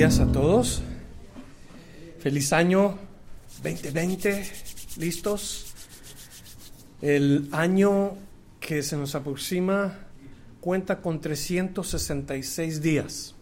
Días 0.00 0.18
a 0.18 0.32
todos. 0.32 0.80
Feliz 2.20 2.54
año 2.54 2.96
2020. 3.62 4.50
¿Listos? 4.96 5.74
El 7.02 7.50
año 7.52 8.16
que 8.60 8.82
se 8.82 8.96
nos 8.96 9.14
aproxima 9.14 9.98
cuenta 10.62 11.02
con 11.02 11.20
366 11.20 12.80
días. 12.80 13.34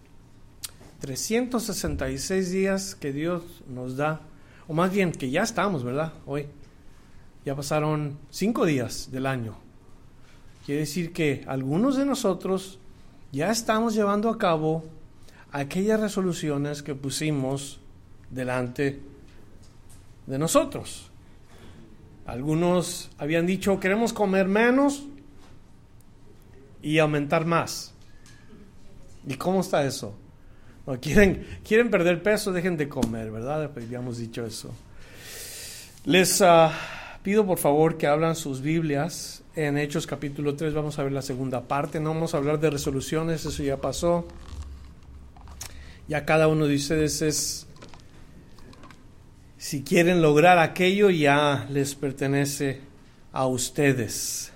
366 0.98 2.50
días 2.50 2.96
que 2.96 3.12
Dios 3.12 3.44
nos 3.68 3.96
da, 3.96 4.22
o 4.66 4.72
más 4.72 4.90
bien 4.90 5.12
que 5.12 5.30
ya 5.30 5.42
estamos, 5.42 5.84
¿verdad? 5.84 6.12
Hoy. 6.26 6.48
Ya 7.44 7.54
pasaron 7.54 8.18
cinco 8.30 8.66
días 8.66 9.12
del 9.12 9.26
año. 9.26 9.54
Quiere 10.66 10.80
decir 10.80 11.12
que 11.12 11.44
algunos 11.46 11.96
de 11.96 12.04
nosotros 12.04 12.80
ya 13.30 13.48
estamos 13.52 13.94
llevando 13.94 14.28
a 14.28 14.38
cabo 14.38 14.97
aquellas 15.52 16.00
resoluciones 16.00 16.82
que 16.82 16.94
pusimos 16.94 17.80
delante 18.30 19.00
de 20.26 20.38
nosotros. 20.38 21.10
Algunos 22.26 23.10
habían 23.18 23.46
dicho, 23.46 23.80
queremos 23.80 24.12
comer 24.12 24.48
menos 24.48 25.06
y 26.82 26.98
aumentar 26.98 27.46
más. 27.46 27.94
¿Y 29.26 29.34
cómo 29.34 29.60
está 29.60 29.84
eso? 29.84 30.14
Quieren, 31.00 31.46
quieren 31.66 31.90
perder 31.90 32.22
peso, 32.22 32.52
dejen 32.52 32.76
de 32.76 32.88
comer, 32.88 33.30
¿verdad? 33.30 33.70
Pues 33.72 33.84
habíamos 33.84 34.18
dicho 34.18 34.44
eso. 34.44 34.74
Les 36.06 36.40
uh, 36.40 36.70
pido 37.22 37.44
por 37.44 37.58
favor 37.58 37.98
que 37.98 38.06
hablan 38.06 38.34
sus 38.36 38.62
Biblias 38.62 39.42
en 39.54 39.76
Hechos 39.76 40.06
capítulo 40.06 40.54
3. 40.54 40.72
Vamos 40.72 40.98
a 40.98 41.02
ver 41.02 41.12
la 41.12 41.20
segunda 41.20 41.60
parte. 41.60 42.00
No 42.00 42.14
vamos 42.14 42.32
a 42.32 42.38
hablar 42.38 42.58
de 42.58 42.70
resoluciones, 42.70 43.44
eso 43.44 43.62
ya 43.62 43.76
pasó. 43.76 44.26
Ya 46.08 46.24
cada 46.24 46.48
uno 46.48 46.66
de 46.66 46.76
ustedes 46.76 47.20
es 47.20 47.66
si 49.58 49.82
quieren 49.82 50.22
lograr 50.22 50.58
aquello, 50.58 51.10
ya 51.10 51.66
les 51.70 51.94
pertenece 51.94 52.80
a 53.30 53.46
ustedes. 53.46 54.50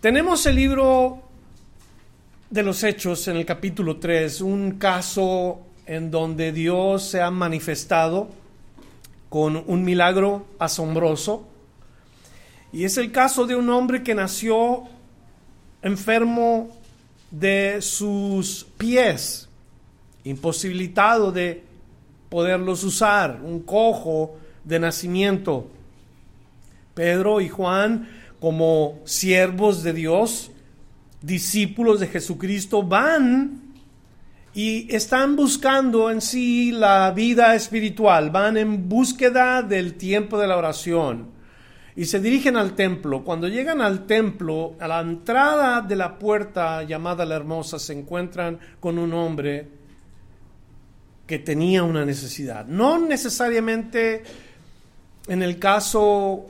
Tenemos 0.00 0.46
el 0.46 0.54
libro 0.54 1.20
de 2.48 2.62
los 2.62 2.84
Hechos 2.84 3.26
en 3.26 3.38
el 3.38 3.44
capítulo 3.44 3.96
3, 3.96 4.40
un 4.42 4.78
caso 4.78 5.62
en 5.84 6.12
donde 6.12 6.52
Dios 6.52 7.02
se 7.02 7.20
ha 7.20 7.30
manifestado 7.32 8.28
con 9.28 9.64
un 9.66 9.82
milagro 9.82 10.46
asombroso. 10.60 11.48
Y 12.72 12.84
es 12.84 12.96
el 12.98 13.10
caso 13.10 13.48
de 13.48 13.56
un 13.56 13.68
hombre 13.68 14.04
que 14.04 14.14
nació 14.14 14.84
enfermo 15.82 16.81
de 17.32 17.80
sus 17.80 18.64
pies, 18.76 19.48
imposibilitado 20.22 21.32
de 21.32 21.64
poderlos 22.28 22.84
usar, 22.84 23.40
un 23.42 23.60
cojo 23.60 24.36
de 24.62 24.78
nacimiento. 24.78 25.68
Pedro 26.94 27.40
y 27.40 27.48
Juan, 27.48 28.08
como 28.38 29.00
siervos 29.04 29.82
de 29.82 29.94
Dios, 29.94 30.50
discípulos 31.22 32.00
de 32.00 32.06
Jesucristo, 32.06 32.82
van 32.82 33.62
y 34.54 34.94
están 34.94 35.34
buscando 35.34 36.10
en 36.10 36.20
sí 36.20 36.70
la 36.70 37.10
vida 37.12 37.54
espiritual, 37.54 38.30
van 38.30 38.58
en 38.58 38.88
búsqueda 38.88 39.62
del 39.62 39.94
tiempo 39.94 40.38
de 40.38 40.46
la 40.46 40.58
oración 40.58 41.41
y 41.94 42.06
se 42.06 42.20
dirigen 42.20 42.56
al 42.56 42.74
templo. 42.74 43.22
Cuando 43.22 43.48
llegan 43.48 43.80
al 43.82 44.06
templo, 44.06 44.76
a 44.80 44.88
la 44.88 45.00
entrada 45.00 45.82
de 45.82 45.96
la 45.96 46.18
puerta 46.18 46.82
llamada 46.84 47.24
la 47.26 47.36
hermosa, 47.36 47.78
se 47.78 47.92
encuentran 47.92 48.58
con 48.80 48.98
un 48.98 49.12
hombre 49.12 49.68
que 51.26 51.38
tenía 51.38 51.82
una 51.82 52.04
necesidad. 52.04 52.66
No 52.66 52.98
necesariamente 52.98 54.22
en 55.28 55.42
el 55.42 55.58
caso 55.58 56.46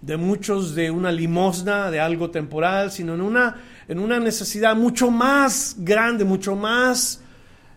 de 0.00 0.16
muchos 0.18 0.74
de 0.74 0.90
una 0.90 1.10
limosna, 1.10 1.90
de 1.90 1.98
algo 1.98 2.30
temporal, 2.30 2.92
sino 2.92 3.14
en 3.14 3.22
una, 3.22 3.56
en 3.88 3.98
una 3.98 4.20
necesidad 4.20 4.76
mucho 4.76 5.10
más 5.10 5.76
grande, 5.78 6.24
mucho 6.24 6.54
más, 6.54 7.22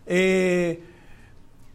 eh, 0.05 0.83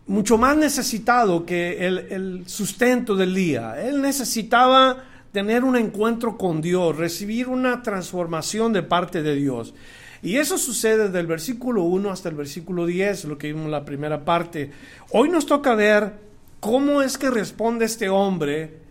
mucho 0.07 0.37
más 0.37 0.57
necesitado 0.59 1.47
que 1.47 1.87
el, 1.87 1.99
el 2.11 2.49
sustento 2.49 3.17
del 3.17 3.35
día. 3.35 3.83
Él 3.83 4.03
necesitaba 4.03 5.05
tener 5.33 5.65
un 5.65 5.77
encuentro 5.77 6.37
con 6.37 6.61
Dios, 6.61 6.97
recibir 6.97 7.49
una 7.49 7.83
transformación 7.83 8.73
de 8.73 8.83
parte 8.83 9.23
de 9.23 9.35
Dios. 9.35 9.75
Y 10.23 10.37
eso 10.37 10.57
sucede 10.57 11.09
del 11.09 11.27
versículo 11.27 11.83
1 11.83 12.11
hasta 12.11 12.29
el 12.29 12.37
versículo 12.37 12.87
10, 12.87 13.25
lo 13.25 13.39
que 13.39 13.49
vimos 13.49 13.65
en 13.65 13.73
la 13.73 13.85
primera 13.85 14.25
parte. 14.25 14.71
Hoy 15.11 15.29
nos 15.29 15.47
toca 15.47 15.75
ver 15.75 16.13
cómo 16.61 17.03
es 17.03 17.19
que 17.19 17.31
responde 17.31 17.87
este 17.87 18.09
hombre 18.09 18.83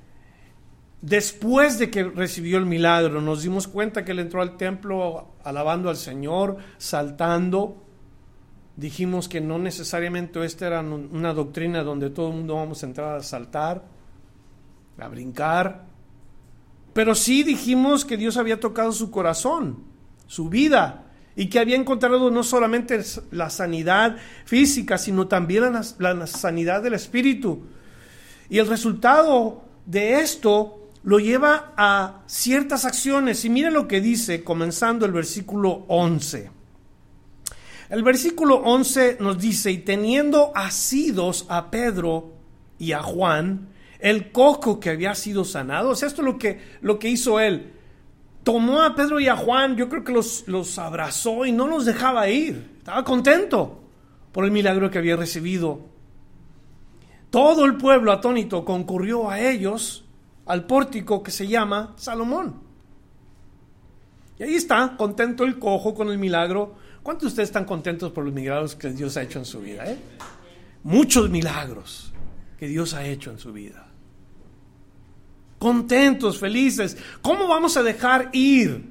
después 1.02 1.80
de 1.80 1.90
que 1.90 2.04
recibió 2.04 2.58
el 2.58 2.66
milagro. 2.66 3.22
Nos 3.22 3.44
dimos 3.44 3.68
cuenta 3.68 4.04
que 4.04 4.12
él 4.12 4.20
entró 4.20 4.42
al 4.42 4.58
templo 4.58 5.36
alabando 5.44 5.90
al 5.90 5.96
Señor, 5.96 6.58
saltando. 6.78 7.82
Dijimos 8.76 9.30
que 9.30 9.40
no 9.40 9.58
necesariamente 9.58 10.44
esta 10.44 10.68
era 10.68 10.82
una 10.82 11.34
doctrina 11.34 11.84
donde 11.84 12.10
todo 12.10 12.30
el 12.30 12.36
mundo 12.36 12.56
vamos 12.56 12.84
a 12.84 12.88
entrar 12.88 13.16
a 13.16 13.24
saltar, 13.24 13.84
a 14.98 15.08
brincar. 15.08 15.91
Pero 16.94 17.16
sí 17.16 17.44
dijimos 17.44 18.06
que 18.06 18.18
Dios 18.18 18.38
había 18.38 18.60
tocado 18.60 18.92
su 18.92 19.12
corazón, 19.12 19.84
su 20.28 20.50
vida, 20.50 21.06
y 21.36 21.48
que 21.48 21.60
había 21.60 21.78
encontrado 21.78 22.30
no 22.30 22.44
solamente 22.44 23.02
la 23.32 23.50
sanidad 23.50 24.18
física, 24.46 24.98
sino 24.98 25.28
también 25.28 25.74
la, 25.98 26.28
sanidad 26.28 26.84
del 26.84 26.94
espíritu. 26.94 27.64
Y 28.50 28.60
el 28.60 28.68
resultado 28.68 29.64
de 29.86 30.20
esto 30.20 30.90
lo 31.04 31.20
lleva 31.20 31.74
a 31.78 32.22
ciertas 32.28 32.84
acciones. 32.84 33.46
Y 33.46 33.50
mire 33.50 33.72
lo 33.72 33.88
que 33.88 34.02
dice, 34.02 34.44
comenzando 34.44 35.06
el 35.06 35.14
versículo 35.14 35.86
11. 35.88 36.52
El 37.90 38.04
versículo 38.04 38.56
11 38.58 39.18
nos 39.20 39.40
dice, 39.40 39.72
y 39.72 39.80
teniendo 39.80 40.52
asidos 40.54 41.46
a 41.50 41.72
Pedro 41.72 42.34
y 42.78 42.92
a 42.92 43.02
Juan, 43.02 43.70
el 44.02 44.32
coco 44.32 44.80
que 44.80 44.90
había 44.90 45.16
sido 45.16 45.46
sanado, 45.46 45.92
o 45.92 45.96
sea, 45.96 46.08
esto 46.08 46.22
es 46.22 46.26
lo 46.26 46.38
que, 46.38 46.60
lo 46.82 47.00
que 47.00 47.10
hizo 47.10 47.40
él 47.40 47.74
tomó 48.44 48.82
a 48.82 48.96
Pedro 48.96 49.20
y 49.20 49.28
a 49.28 49.36
Juan, 49.36 49.76
yo 49.76 49.90
creo 49.90 50.04
que 50.04 50.12
los, 50.12 50.48
los 50.48 50.78
abrazó 50.80 51.46
y 51.46 51.52
no 51.52 51.68
los 51.68 51.86
dejaba 51.86 52.30
ir. 52.30 52.76
Estaba 52.78 53.04
contento 53.04 53.84
por 54.32 54.46
el 54.46 54.52
milagro 54.52 54.90
que 54.90 54.98
había 54.98 55.16
recibido. 55.16 55.82
Todo 57.30 57.66
el 57.66 57.78
pueblo 57.78 58.12
atónito 58.12 58.66
concurrió 58.66 59.30
a 59.30 59.40
ellos 59.40 60.06
al 60.46 60.66
pórtico 60.66 61.24
que 61.24 61.32
se 61.32 61.48
llama 61.48 61.94
Salomón. 61.96 62.56
Y 64.40 64.44
ahí 64.44 64.56
está, 64.56 64.96
contento 64.98 65.44
el 65.44 65.60
cojo 65.60 65.94
con 65.94 66.10
el 66.10 66.18
milagro. 66.18 66.76
¿Cuántos 67.04 67.24
de 67.24 67.28
ustedes 67.28 67.50
están 67.50 67.66
contentos 67.66 68.12
por 68.12 68.26
los 68.26 68.34
milagros 68.34 68.76
que 68.76 68.90
Dios 68.90 69.16
ha 69.18 69.22
hecho 69.22 69.40
en 69.40 69.46
su 69.46 69.62
vida? 69.62 69.86
Eh? 69.86 69.98
Muchos 70.84 71.30
milagros 71.30 72.12
que 72.58 72.68
Dios 72.68 72.94
ha 72.96 73.06
hecho 73.06 73.32
en 73.32 73.40
su 73.40 73.54
vida 73.54 73.91
contentos, 75.62 76.40
felices. 76.40 76.98
¿Cómo 77.22 77.48
vamos 77.48 77.78
a 77.78 77.84
dejar 77.84 78.32
ir 78.34 78.84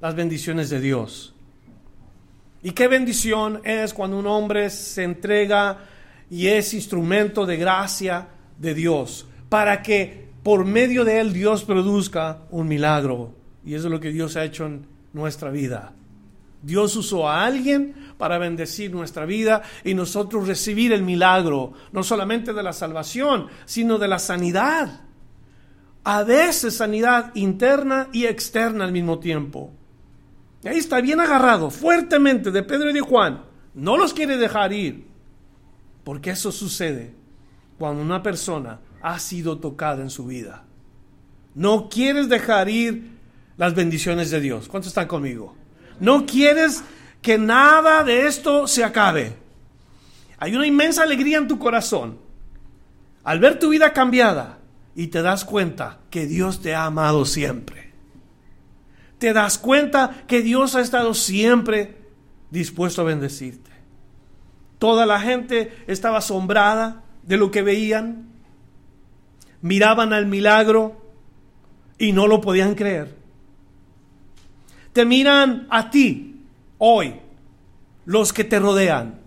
las 0.00 0.14
bendiciones 0.14 0.70
de 0.70 0.80
Dios? 0.80 1.34
Y 2.62 2.70
qué 2.70 2.88
bendición 2.88 3.60
es 3.64 3.92
cuando 3.92 4.18
un 4.18 4.26
hombre 4.26 4.70
se 4.70 5.04
entrega 5.04 5.84
y 6.30 6.46
es 6.46 6.72
instrumento 6.72 7.44
de 7.44 7.58
gracia 7.58 8.28
de 8.58 8.72
Dios, 8.72 9.26
para 9.50 9.82
que 9.82 10.30
por 10.42 10.64
medio 10.64 11.04
de 11.04 11.20
él 11.20 11.34
Dios 11.34 11.64
produzca 11.64 12.38
un 12.50 12.66
milagro. 12.66 13.34
Y 13.62 13.74
eso 13.74 13.88
es 13.88 13.90
lo 13.90 14.00
que 14.00 14.10
Dios 14.10 14.36
ha 14.36 14.44
hecho 14.44 14.64
en 14.64 14.86
nuestra 15.12 15.50
vida. 15.50 15.92
Dios 16.62 16.96
usó 16.96 17.28
a 17.28 17.44
alguien 17.44 17.94
para 18.16 18.38
bendecir 18.38 18.90
nuestra 18.90 19.26
vida 19.26 19.60
y 19.84 19.92
nosotros 19.92 20.48
recibir 20.48 20.94
el 20.94 21.02
milagro, 21.02 21.74
no 21.92 22.02
solamente 22.02 22.54
de 22.54 22.62
la 22.62 22.72
salvación, 22.72 23.48
sino 23.66 23.98
de 23.98 24.08
la 24.08 24.18
sanidad 24.18 25.04
a 26.04 26.22
veces 26.22 26.76
sanidad 26.76 27.34
interna 27.34 28.08
y 28.12 28.26
externa 28.26 28.84
al 28.84 28.92
mismo 28.92 29.18
tiempo. 29.18 29.72
Ahí 30.64 30.78
está 30.78 31.00
bien 31.00 31.18
agarrado 31.18 31.70
fuertemente 31.70 32.50
de 32.50 32.62
Pedro 32.62 32.90
y 32.90 32.92
de 32.92 33.00
Juan. 33.00 33.44
No 33.74 33.96
los 33.96 34.12
quiere 34.12 34.36
dejar 34.36 34.72
ir. 34.72 35.06
Porque 36.04 36.30
eso 36.30 36.52
sucede 36.52 37.14
cuando 37.78 38.02
una 38.02 38.22
persona 38.22 38.80
ha 39.02 39.18
sido 39.18 39.58
tocada 39.58 40.02
en 40.02 40.10
su 40.10 40.26
vida. 40.26 40.64
No 41.54 41.88
quieres 41.88 42.28
dejar 42.28 42.68
ir 42.68 43.10
las 43.56 43.74
bendiciones 43.74 44.30
de 44.30 44.40
Dios. 44.40 44.68
¿Cuántos 44.68 44.88
están 44.88 45.06
conmigo? 45.06 45.54
No 46.00 46.26
quieres 46.26 46.82
que 47.22 47.38
nada 47.38 48.04
de 48.04 48.26
esto 48.26 48.66
se 48.66 48.84
acabe. 48.84 49.36
Hay 50.38 50.54
una 50.54 50.66
inmensa 50.66 51.02
alegría 51.02 51.38
en 51.38 51.48
tu 51.48 51.58
corazón 51.58 52.18
al 53.22 53.38
ver 53.38 53.58
tu 53.58 53.70
vida 53.70 53.94
cambiada 53.94 54.58
y 54.96 55.08
te 55.08 55.22
das 55.22 55.44
cuenta 55.44 55.98
que 56.10 56.26
Dios 56.26 56.60
te 56.60 56.74
ha 56.74 56.84
amado 56.84 57.24
siempre. 57.24 57.92
Te 59.18 59.32
das 59.32 59.58
cuenta 59.58 60.24
que 60.26 60.42
Dios 60.42 60.74
ha 60.74 60.80
estado 60.80 61.14
siempre 61.14 61.96
dispuesto 62.50 63.02
a 63.02 63.04
bendecirte. 63.04 63.70
Toda 64.78 65.06
la 65.06 65.20
gente 65.20 65.72
estaba 65.86 66.18
asombrada 66.18 67.02
de 67.22 67.36
lo 67.36 67.50
que 67.50 67.62
veían. 67.62 68.28
Miraban 69.62 70.12
al 70.12 70.26
milagro 70.26 71.00
y 71.98 72.12
no 72.12 72.26
lo 72.26 72.40
podían 72.40 72.74
creer. 72.74 73.16
Te 74.92 75.04
miran 75.04 75.66
a 75.70 75.90
ti 75.90 76.42
hoy, 76.78 77.14
los 78.04 78.32
que 78.32 78.44
te 78.44 78.60
rodean, 78.60 79.20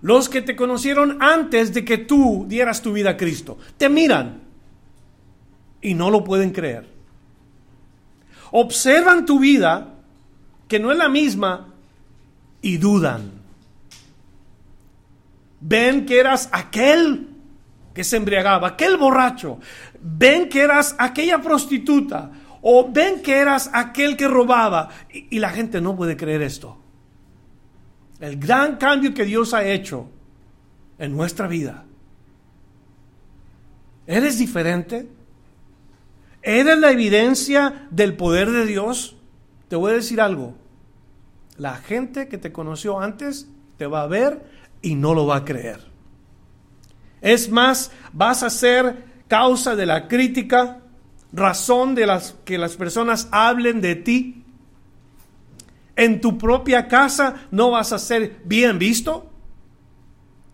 los 0.00 0.28
que 0.28 0.40
te 0.42 0.56
conocieron 0.56 1.18
antes 1.20 1.74
de 1.74 1.84
que 1.84 1.98
tú 1.98 2.46
dieras 2.48 2.82
tu 2.82 2.92
vida 2.92 3.10
a 3.10 3.16
Cristo. 3.16 3.58
Te 3.76 3.88
miran 3.88 4.49
y 5.80 5.94
no 5.94 6.10
lo 6.10 6.24
pueden 6.24 6.50
creer. 6.50 6.88
Observan 8.52 9.26
tu 9.26 9.38
vida, 9.38 9.94
que 10.68 10.78
no 10.78 10.90
es 10.90 10.98
la 10.98 11.08
misma, 11.08 11.68
y 12.62 12.76
dudan. 12.76 13.32
Ven 15.60 16.06
que 16.06 16.18
eras 16.18 16.48
aquel 16.52 17.28
que 17.94 18.04
se 18.04 18.16
embriagaba, 18.16 18.68
aquel 18.68 18.96
borracho. 18.96 19.58
Ven 20.00 20.48
que 20.48 20.62
eras 20.62 20.94
aquella 20.98 21.40
prostituta. 21.40 22.30
O 22.62 22.90
ven 22.90 23.22
que 23.22 23.36
eras 23.36 23.70
aquel 23.72 24.16
que 24.16 24.28
robaba. 24.28 24.88
Y, 25.12 25.36
y 25.36 25.38
la 25.38 25.50
gente 25.50 25.80
no 25.80 25.96
puede 25.96 26.16
creer 26.16 26.42
esto. 26.42 26.78
El 28.20 28.38
gran 28.38 28.76
cambio 28.76 29.14
que 29.14 29.24
Dios 29.24 29.54
ha 29.54 29.64
hecho 29.64 30.08
en 30.98 31.16
nuestra 31.16 31.46
vida. 31.46 31.84
¿Eres 34.06 34.38
diferente? 34.38 35.08
¿Eres 36.42 36.78
la 36.78 36.90
evidencia 36.90 37.88
del 37.90 38.16
poder 38.16 38.50
de 38.50 38.66
Dios? 38.66 39.16
Te 39.68 39.76
voy 39.76 39.92
a 39.92 39.94
decir 39.94 40.20
algo. 40.20 40.54
La 41.56 41.76
gente 41.76 42.28
que 42.28 42.38
te 42.38 42.52
conoció 42.52 43.00
antes 43.00 43.48
te 43.76 43.86
va 43.86 44.02
a 44.02 44.06
ver 44.06 44.44
y 44.80 44.94
no 44.94 45.14
lo 45.14 45.26
va 45.26 45.36
a 45.36 45.44
creer. 45.44 45.90
Es 47.20 47.50
más, 47.50 47.90
vas 48.12 48.42
a 48.42 48.50
ser 48.50 49.04
causa 49.28 49.76
de 49.76 49.86
la 49.86 50.08
crítica, 50.08 50.80
razón 51.32 51.94
de 51.94 52.06
las 52.06 52.34
que 52.44 52.58
las 52.58 52.76
personas 52.76 53.28
hablen 53.30 53.80
de 53.80 53.94
ti. 53.96 54.44
En 55.96 56.22
tu 56.22 56.38
propia 56.38 56.88
casa 56.88 57.46
no 57.50 57.70
vas 57.70 57.92
a 57.92 57.98
ser 57.98 58.40
bien 58.44 58.78
visto. 58.78 59.30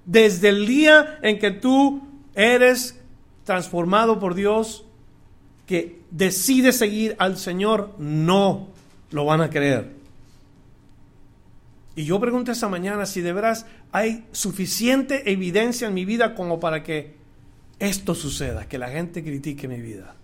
Desde 0.05 0.49
el 0.49 0.67
día 0.67 1.19
en 1.23 1.39
que 1.39 1.53
tú 1.53 2.03
eres 2.35 3.01
transformado 3.45 4.19
por 4.19 4.35
Dios, 4.35 4.86
que 5.67 6.01
decides 6.11 6.79
seguir 6.79 7.17
al 7.19 7.37
Señor, 7.37 7.95
no 7.99 8.69
lo 9.11 9.25
van 9.25 9.41
a 9.41 9.51
creer. 9.51 9.97
Y 11.97 12.05
yo 12.05 12.21
pregunto 12.21 12.53
esta 12.53 12.69
mañana 12.69 13.07
si 13.07 13.23
de 13.23 13.33
veras 13.33 13.67
hay 13.91 14.27
suficiente 14.31 15.31
evidencia 15.33 15.89
en 15.89 15.95
mi 15.95 16.05
vida 16.05 16.35
como 16.35 16.61
para 16.61 16.83
que 16.83 17.17
esto 17.79 18.15
suceda, 18.15 18.69
que 18.69 18.79
la 18.79 18.91
gente 18.91 19.25
critique 19.25 19.67
mi 19.67 19.81
vida 19.81 20.15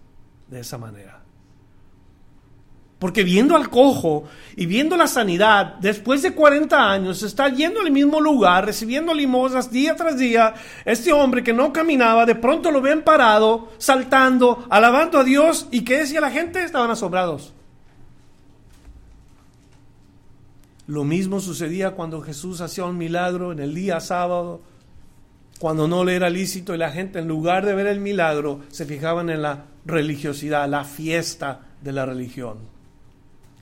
de 0.49 0.61
esa 0.61 0.79
manera. 0.79 1.22
Porque 3.03 3.25
viendo 3.25 3.57
al 3.57 3.69
cojo 3.69 4.27
y 4.55 4.67
viendo 4.67 4.97
la 4.97 5.09
sanidad, 5.09 5.75
después 5.81 6.23
de 6.23 6.35
40 6.35 6.89
años, 6.89 7.25
está 7.25 7.49
yendo 7.49 7.81
al 7.81 7.91
mismo 7.91 8.21
lugar, 8.21 8.65
recibiendo 8.65 9.13
limosnas 9.13 9.73
día 9.73 9.97
tras 9.97 10.17
día. 10.17 10.55
Este 10.85 11.13
hombre 11.13 11.43
que 11.43 11.53
no 11.53 11.73
caminaba, 11.73 12.27
de 12.27 12.37
pronto 12.37 12.71
lo 12.71 12.81
ven 12.81 13.03
parado, 13.03 13.71
saltando, 13.79 14.69
alabando 14.71 15.19
a 15.19 15.25
Dios. 15.25 15.67
¿Y 15.73 15.83
qué 15.83 15.99
decía 15.99 16.21
la 16.21 16.31
gente? 16.31 16.63
Estaban 16.63 16.93
asombrados. 16.93 17.53
Lo 20.87 21.03
mismo 21.03 21.41
sucedía 21.41 21.97
cuando 21.97 22.23
Jesús 22.23 22.61
hacía 22.61 22.85
un 22.85 22.99
milagro 22.99 23.51
en 23.51 23.59
el 23.59 23.75
día 23.75 23.99
sábado, 23.99 24.61
cuando 25.59 25.89
no 25.89 26.05
le 26.05 26.15
era 26.15 26.31
lícito 26.31 26.73
y 26.73 26.79
la 26.79 26.93
gente 26.93 27.19
en 27.19 27.27
lugar 27.27 27.67
de 27.67 27.75
ver 27.75 27.89
el 27.89 27.99
milagro 27.99 28.61
se 28.69 28.87
fijaban 28.87 29.29
en 29.29 29.43
la 29.43 29.65
religiosidad, 29.85 30.69
la 30.69 30.85
fiesta 30.85 31.63
de 31.81 31.91
la 31.91 32.07
religión. 32.07 32.72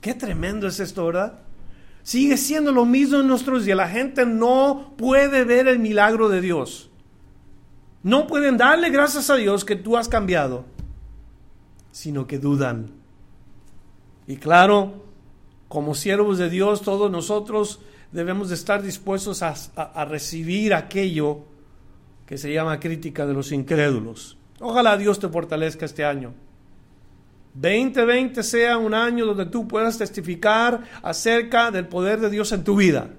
Qué 0.01 0.15
tremendo 0.15 0.67
es 0.67 0.79
esto, 0.79 1.05
¿verdad? 1.05 1.39
Sigue 2.03 2.35
siendo 2.37 2.71
lo 2.71 2.85
mismo 2.85 3.19
en 3.19 3.27
nuestros 3.27 3.63
días. 3.65 3.77
La 3.77 3.87
gente 3.87 4.25
no 4.25 4.93
puede 4.97 5.43
ver 5.43 5.67
el 5.67 5.79
milagro 5.79 6.27
de 6.27 6.41
Dios. 6.41 6.89
No 8.03 8.25
pueden 8.25 8.57
darle 8.57 8.89
gracias 8.89 9.29
a 9.29 9.35
Dios 9.35 9.63
que 9.63 9.75
tú 9.75 9.95
has 9.95 10.09
cambiado, 10.09 10.65
sino 11.91 12.25
que 12.25 12.39
dudan. 12.39 12.91
Y 14.25 14.37
claro, 14.37 15.05
como 15.67 15.93
siervos 15.93 16.39
de 16.39 16.49
Dios, 16.49 16.81
todos 16.81 17.11
nosotros 17.11 17.79
debemos 18.11 18.49
de 18.49 18.55
estar 18.55 18.81
dispuestos 18.81 19.43
a, 19.43 20.05
recibir 20.05 20.73
aquello 20.73 21.45
que 22.25 22.37
se 22.37 22.51
llama 22.51 22.79
crítica 22.79 23.25
de 23.27 23.33
los 23.33 23.51
incrédulos. 23.51 24.37
Ojalá 24.59 24.97
Dios 24.97 25.19
te 25.19 25.29
fortalezca 25.29 25.85
este 25.85 26.03
año. 26.03 26.33
2020 27.53 28.43
sea 28.43 28.77
un 28.77 28.93
año 28.93 29.25
donde 29.25 29.45
tú 29.45 29.67
puedas 29.67 29.97
testificar 29.97 30.81
acerca 31.01 31.71
del 31.71 31.87
poder 31.87 32.19
de 32.19 32.29
Dios 32.29 32.51
en 32.51 32.63
tu 32.63 32.75
vida. 32.75 33.09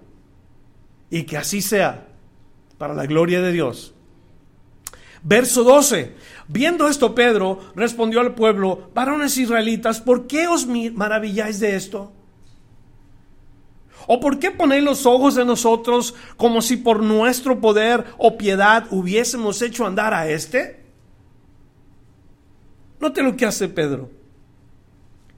Y 1.11 1.25
que 1.25 1.37
así 1.37 1.61
sea, 1.61 2.08
para 2.79 2.94
la 2.94 3.06
gloria 3.06 3.43
de 3.43 3.52
Dios. 3.52 3.94
Verso 5.23 5.62
12. 5.62 6.14
Viendo 6.49 6.88
esto, 6.88 7.14
Pedro 7.14 7.61
respondió 7.76 8.20
al 8.20 8.34
pueblo, 8.34 8.90
varones 8.94 9.37
israelitas, 9.37 10.00
¿por 10.00 10.26
qué 10.26 10.49
os 10.49 10.67
maravilláis 10.67 11.61
de 11.61 11.76
esto? 11.76 12.12
¿O 14.06 14.19
por 14.19 14.39
qué 14.39 14.51
ponéis 14.51 14.82
los 14.82 15.06
ojos 15.06 15.36
en 15.36 15.46
nosotros 15.46 16.15
como 16.36 16.60
si 16.60 16.77
por 16.77 17.03
nuestro 17.03 17.60
poder 17.60 18.05
o 18.19 18.36
piedad 18.36 18.86
hubiésemos 18.91 19.62
hecho 19.62 19.86
andar 19.86 20.12
a 20.12 20.29
este? 20.29 20.82
Note 22.98 23.22
lo 23.22 23.36
que 23.36 23.46
hace 23.46 23.69
Pedro. 23.69 24.21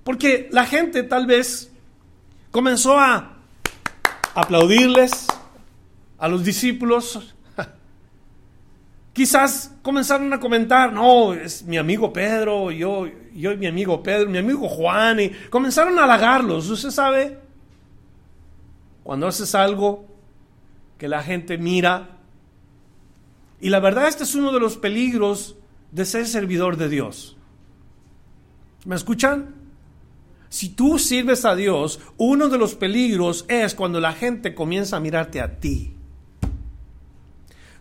Porque 0.04 0.48
la 0.52 0.66
gente 0.66 1.02
tal 1.02 1.26
vez 1.26 1.72
comenzó 2.50 2.98
a 2.98 3.38
aplaudirles 4.34 5.26
a 6.18 6.28
los 6.28 6.44
discípulos. 6.44 7.34
Quizás 9.14 9.74
comenzaron 9.82 10.32
a 10.32 10.38
comentar, 10.38 10.92
no, 10.92 11.32
es 11.32 11.64
mi 11.64 11.78
amigo 11.78 12.12
Pedro, 12.12 12.70
yo, 12.70 13.06
yo 13.34 13.52
y 13.52 13.56
mi 13.56 13.66
amigo 13.66 14.02
Pedro, 14.02 14.28
mi 14.28 14.38
amigo 14.38 14.68
Juan, 14.68 15.20
y 15.20 15.30
comenzaron 15.48 15.98
a 15.98 16.04
halagarlos. 16.04 16.68
Usted 16.68 16.90
sabe, 16.90 17.38
cuando 19.02 19.26
haces 19.26 19.54
algo 19.54 20.06
que 20.98 21.08
la 21.08 21.22
gente 21.22 21.58
mira. 21.58 22.18
Y 23.60 23.70
la 23.70 23.80
verdad 23.80 24.08
este 24.08 24.24
es 24.24 24.34
uno 24.34 24.52
de 24.52 24.60
los 24.60 24.76
peligros 24.76 25.56
de 25.92 26.04
ser 26.04 26.26
servidor 26.26 26.76
de 26.76 26.88
Dios. 26.88 27.36
¿Me 28.84 28.96
escuchan? 28.96 29.63
Si 30.54 30.68
tú 30.68 31.00
sirves 31.00 31.44
a 31.44 31.56
Dios, 31.56 31.98
uno 32.16 32.48
de 32.48 32.58
los 32.58 32.76
peligros 32.76 33.44
es 33.48 33.74
cuando 33.74 33.98
la 33.98 34.12
gente 34.12 34.54
comienza 34.54 34.96
a 34.96 35.00
mirarte 35.00 35.40
a 35.40 35.58
ti. 35.58 35.96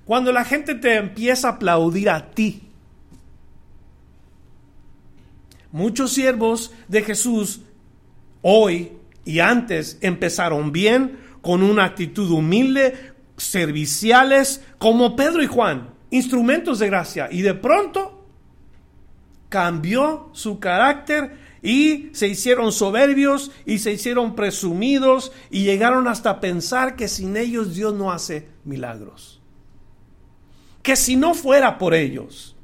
Cuando 0.06 0.32
la 0.32 0.44
gente 0.44 0.74
te 0.74 0.96
empieza 0.96 1.50
a 1.50 1.52
aplaudir 1.52 2.10
a 2.10 2.32
ti. 2.32 2.64
Muchos 5.72 6.14
siervos 6.14 6.74
de 6.88 7.04
Jesús 7.04 7.62
hoy 8.42 8.94
y 9.24 9.38
antes 9.38 10.00
empezaron 10.02 10.72
bien, 10.72 11.20
con 11.44 11.62
una 11.62 11.84
actitud 11.84 12.32
humilde, 12.32 13.14
serviciales, 13.38 14.64
como 14.80 15.16
Pedro 15.16 15.44
y 15.44 15.48
Juan, 15.48 15.92
instrumentos 16.10 16.80
de 16.80 16.88
gracia. 16.88 17.30
Y 17.32 17.44
de 17.44 17.54
pronto 17.54 18.26
cambió 19.50 20.32
su 20.34 20.60
carácter 20.60 21.43
y 21.64 22.10
se 22.12 22.28
hicieron 22.28 22.74
soberbios 22.74 23.50
y 23.66 23.80
se 23.80 23.94
hicieron 23.94 24.36
presumidos 24.36 25.32
y 25.50 25.64
llegaron 25.64 26.10
hasta 26.10 26.42
pensar 26.42 26.98
que 26.98 27.08
sin 27.08 27.38
ellos 27.38 27.74
Dios 27.74 27.94
no 27.94 28.12
hace 28.12 28.50
milagros. 28.66 29.42
Que 30.84 30.98
si 30.98 31.16
no 31.16 31.34
fuera 31.34 31.78
por 31.78 31.94
ellos, 31.94 32.58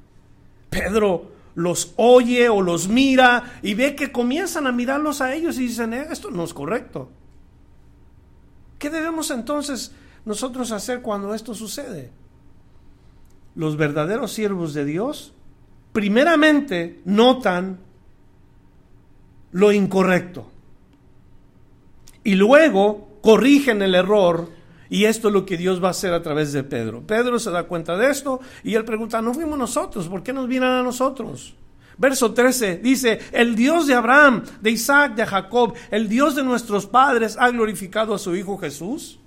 Pedro 0.70 1.32
los 1.56 1.94
oye 1.96 2.50
o 2.50 2.62
los 2.62 2.90
mira 2.90 3.60
y 3.64 3.74
ve 3.74 3.96
que 3.96 4.12
comienzan 4.12 4.68
a 4.68 4.74
mirarlos 4.74 5.22
a 5.22 5.34
ellos 5.34 5.58
y 5.58 5.68
dicen, 5.68 5.94
eh, 5.94 6.08
esto 6.12 6.30
no 6.30 6.44
es 6.44 6.54
correcto. 6.54 7.10
¿Qué 8.78 8.90
debemos 8.90 9.32
entonces 9.32 9.94
nosotros 10.26 10.74
hacer 10.74 11.02
cuando 11.02 11.34
esto 11.34 11.56
sucede? 11.56 12.12
Los 13.56 13.78
verdaderos 13.78 14.34
siervos 14.34 14.74
de 14.74 14.84
Dios 14.84 15.34
primeramente 15.94 17.02
notan 17.06 17.80
lo 19.52 19.72
incorrecto 19.72 20.50
y 22.24 22.36
luego 22.36 23.20
corrigen 23.22 23.82
el 23.82 23.96
error 23.96 24.50
y 24.90 25.06
esto 25.06 25.28
es 25.28 25.34
lo 25.34 25.46
que 25.46 25.58
Dios 25.58 25.84
va 25.84 25.90
a 25.90 25.92
hacer 25.92 26.14
a 26.14 26.22
través 26.22 26.52
de 26.52 26.64
Pedro. 26.64 27.02
Pedro 27.06 27.38
se 27.38 27.52
da 27.52 27.64
cuenta 27.64 27.96
de 27.96 28.10
esto 28.10 28.40
y 28.64 28.76
él 28.76 28.86
pregunta, 28.86 29.22
no 29.22 29.34
fuimos 29.34 29.58
nosotros, 29.58 30.08
¿por 30.08 30.24
qué 30.24 30.34
nos 30.34 30.48
vienen 30.48 30.70
a 30.70 30.84
nosotros? 30.84 31.56
Verso 31.98 32.34
13 32.34 32.78
dice, 32.78 33.20
el 33.32 33.56
Dios 33.56 33.88
de 33.88 33.94
Abraham, 33.94 34.44
de 34.62 34.72
Isaac, 34.72 35.16
de 35.16 35.26
Jacob, 35.26 35.74
el 35.92 36.08
Dios 36.08 36.36
de 36.36 36.44
nuestros 36.44 36.86
padres 36.86 37.36
ha 37.38 37.50
glorificado 37.50 38.14
a 38.14 38.20
su 38.20 38.36
Hijo 38.36 38.58
Jesús, 38.58 39.20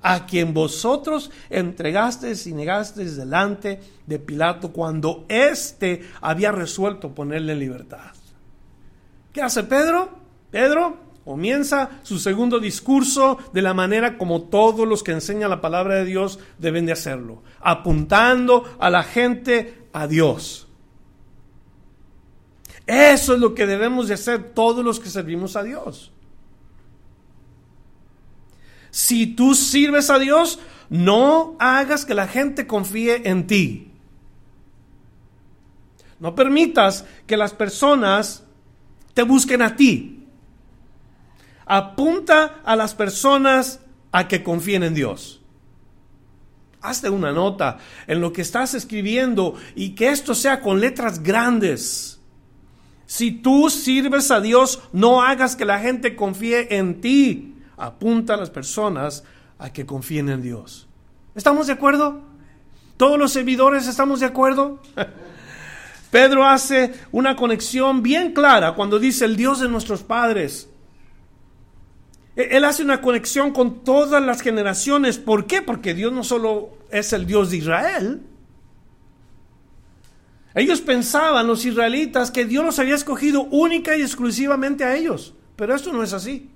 a 0.00 0.24
quien 0.26 0.54
vosotros 0.54 1.30
entregasteis 1.50 2.46
y 2.46 2.52
negasteis 2.52 3.16
delante 3.16 3.80
de 4.06 4.18
Pilato 4.20 4.72
cuando 4.72 5.26
éste 5.28 6.08
había 6.20 6.52
resuelto 6.52 7.14
ponerle 7.14 7.54
en 7.54 7.58
libertad. 7.58 8.17
¿Qué 9.38 9.44
hace 9.44 9.62
Pedro? 9.62 10.10
Pedro 10.50 10.96
comienza 11.24 12.00
su 12.02 12.18
segundo 12.18 12.58
discurso 12.58 13.38
de 13.52 13.62
la 13.62 13.72
manera 13.72 14.18
como 14.18 14.42
todos 14.42 14.84
los 14.84 15.04
que 15.04 15.12
enseñan 15.12 15.48
la 15.48 15.60
palabra 15.60 15.94
de 15.94 16.04
Dios 16.04 16.40
deben 16.58 16.86
de 16.86 16.90
hacerlo, 16.90 17.44
apuntando 17.60 18.64
a 18.80 18.90
la 18.90 19.04
gente 19.04 19.86
a 19.92 20.08
Dios. 20.08 20.66
Eso 22.84 23.34
es 23.34 23.38
lo 23.38 23.54
que 23.54 23.66
debemos 23.66 24.08
de 24.08 24.14
hacer 24.14 24.54
todos 24.54 24.84
los 24.84 24.98
que 24.98 25.08
servimos 25.08 25.54
a 25.54 25.62
Dios. 25.62 26.10
Si 28.90 29.36
tú 29.36 29.54
sirves 29.54 30.10
a 30.10 30.18
Dios, 30.18 30.58
no 30.88 31.54
hagas 31.60 32.04
que 32.04 32.14
la 32.14 32.26
gente 32.26 32.66
confíe 32.66 33.28
en 33.28 33.46
ti. 33.46 33.92
No 36.18 36.34
permitas 36.34 37.04
que 37.28 37.36
las 37.36 37.52
personas 37.54 38.42
te 39.18 39.24
busquen 39.24 39.62
a 39.62 39.74
ti. 39.74 40.28
Apunta 41.66 42.60
a 42.64 42.76
las 42.76 42.94
personas 42.94 43.80
a 44.12 44.28
que 44.28 44.44
confíen 44.44 44.84
en 44.84 44.94
Dios. 44.94 45.40
Hazte 46.80 47.10
una 47.10 47.32
nota 47.32 47.78
en 48.06 48.20
lo 48.20 48.32
que 48.32 48.42
estás 48.42 48.74
escribiendo 48.74 49.56
y 49.74 49.96
que 49.96 50.10
esto 50.10 50.36
sea 50.36 50.60
con 50.60 50.78
letras 50.78 51.20
grandes 51.20 52.20
si 53.06 53.32
tú 53.32 53.70
sirves 53.70 54.30
a 54.30 54.40
Dios, 54.40 54.82
no 54.92 55.20
hagas 55.20 55.56
que 55.56 55.64
la 55.64 55.80
gente 55.80 56.14
confíe 56.14 56.76
en 56.76 57.00
ti. 57.00 57.56
Apunta 57.76 58.34
a 58.34 58.36
las 58.36 58.50
personas 58.50 59.24
a 59.58 59.72
que 59.72 59.84
confíen 59.84 60.28
en 60.28 60.42
Dios. 60.42 60.86
¿Estamos 61.34 61.66
de 61.66 61.72
acuerdo? 61.72 62.20
¿Todos 62.96 63.18
los 63.18 63.32
servidores 63.32 63.88
estamos 63.88 64.20
de 64.20 64.26
acuerdo? 64.26 64.80
Pedro 66.10 66.46
hace 66.46 66.94
una 67.12 67.36
conexión 67.36 68.02
bien 68.02 68.32
clara 68.32 68.74
cuando 68.74 68.98
dice 68.98 69.24
el 69.24 69.36
Dios 69.36 69.60
de 69.60 69.68
nuestros 69.68 70.02
padres. 70.02 70.68
E-, 72.36 72.56
él 72.56 72.64
hace 72.64 72.82
una 72.82 73.00
conexión 73.00 73.52
con 73.52 73.84
todas 73.84 74.22
las 74.22 74.40
generaciones. 74.40 75.18
¿Por 75.18 75.46
qué? 75.46 75.60
Porque 75.62 75.94
Dios 75.94 76.12
no 76.12 76.24
solo 76.24 76.78
es 76.90 77.12
el 77.12 77.26
Dios 77.26 77.50
de 77.50 77.56
Israel, 77.58 78.22
ellos 80.54 80.80
pensaban, 80.80 81.46
los 81.46 81.64
israelitas, 81.64 82.32
que 82.32 82.44
Dios 82.44 82.64
los 82.64 82.78
había 82.80 82.96
escogido 82.96 83.42
única 83.42 83.96
y 83.96 84.02
exclusivamente 84.02 84.82
a 84.82 84.96
ellos. 84.96 85.34
Pero 85.54 85.74
esto 85.74 85.92
no 85.92 86.02
es 86.02 86.12
así. 86.12 86.50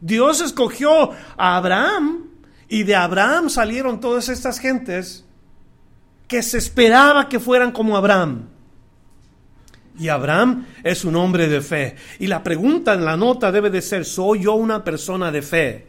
Dios 0.00 0.40
escogió 0.40 1.10
a 1.36 1.56
Abraham 1.56 2.30
y 2.68 2.84
de 2.84 2.94
Abraham 2.94 3.50
salieron 3.50 4.00
todas 4.00 4.28
estas 4.28 4.58
gentes 4.58 5.26
que 6.26 6.42
se 6.42 6.58
esperaba 6.58 7.28
que 7.28 7.40
fueran 7.40 7.72
como 7.72 7.96
Abraham. 7.96 8.48
Y 9.98 10.08
Abraham 10.08 10.66
es 10.82 11.04
un 11.04 11.14
hombre 11.16 11.48
de 11.48 11.60
fe. 11.60 11.96
Y 12.18 12.26
la 12.26 12.42
pregunta 12.42 12.94
en 12.94 13.04
la 13.04 13.16
nota 13.16 13.52
debe 13.52 13.70
de 13.70 13.82
ser, 13.82 14.04
¿soy 14.04 14.42
yo 14.42 14.54
una 14.54 14.82
persona 14.82 15.30
de 15.30 15.42
fe? 15.42 15.88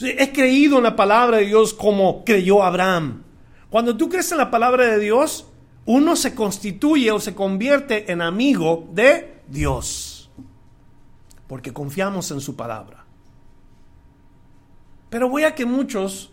He 0.00 0.32
creído 0.32 0.78
en 0.78 0.84
la 0.84 0.96
palabra 0.96 1.38
de 1.38 1.46
Dios 1.46 1.74
como 1.74 2.24
creyó 2.24 2.62
Abraham. 2.62 3.22
Cuando 3.68 3.96
tú 3.96 4.08
crees 4.08 4.32
en 4.32 4.38
la 4.38 4.50
palabra 4.50 4.86
de 4.86 4.98
Dios, 4.98 5.46
uno 5.84 6.16
se 6.16 6.34
constituye 6.34 7.10
o 7.10 7.20
se 7.20 7.34
convierte 7.34 8.10
en 8.10 8.22
amigo 8.22 8.88
de 8.92 9.42
Dios, 9.48 10.30
porque 11.46 11.72
confiamos 11.72 12.30
en 12.30 12.40
su 12.40 12.56
palabra. 12.56 13.04
Pero 15.08 15.28
voy 15.28 15.44
a 15.44 15.54
que 15.54 15.66
muchos 15.66 16.29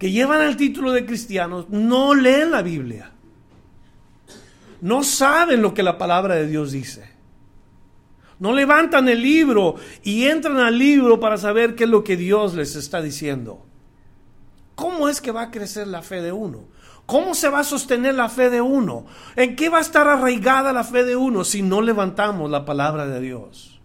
que 0.00 0.10
llevan 0.10 0.40
el 0.40 0.56
título 0.56 0.92
de 0.92 1.04
cristianos 1.04 1.68
no 1.68 2.14
leen 2.14 2.50
la 2.50 2.62
Biblia, 2.62 3.12
no 4.80 5.04
saben 5.04 5.60
lo 5.60 5.74
que 5.74 5.82
la 5.82 5.98
palabra 5.98 6.36
de 6.36 6.46
Dios 6.46 6.72
dice. 6.72 7.10
No 8.38 8.54
levantan 8.54 9.10
el 9.10 9.20
libro 9.20 9.74
y 10.02 10.24
entran 10.24 10.56
al 10.56 10.78
libro 10.78 11.20
para 11.20 11.36
saber 11.36 11.74
qué 11.74 11.84
es 11.84 11.90
lo 11.90 12.02
que 12.02 12.16
Dios 12.16 12.54
les 12.54 12.76
está 12.76 13.02
diciendo. 13.02 13.66
¿Cómo 14.74 15.10
es 15.10 15.20
que 15.20 15.32
va 15.32 15.42
a 15.42 15.50
crecer 15.50 15.86
la 15.86 16.00
fe 16.00 16.22
de 16.22 16.32
uno? 16.32 16.64
¿Cómo 17.04 17.34
se 17.34 17.50
va 17.50 17.58
a 17.58 17.64
sostener 17.64 18.14
la 18.14 18.30
fe 18.30 18.48
de 18.48 18.62
uno? 18.62 19.04
¿En 19.36 19.54
qué 19.54 19.68
va 19.68 19.76
a 19.76 19.82
estar 19.82 20.08
arraigada 20.08 20.72
la 20.72 20.84
fe 20.84 21.04
de 21.04 21.14
uno 21.14 21.44
si 21.44 21.60
no 21.60 21.82
levantamos 21.82 22.50
la 22.50 22.64
palabra 22.64 23.06
de 23.06 23.20
Dios? 23.20 23.82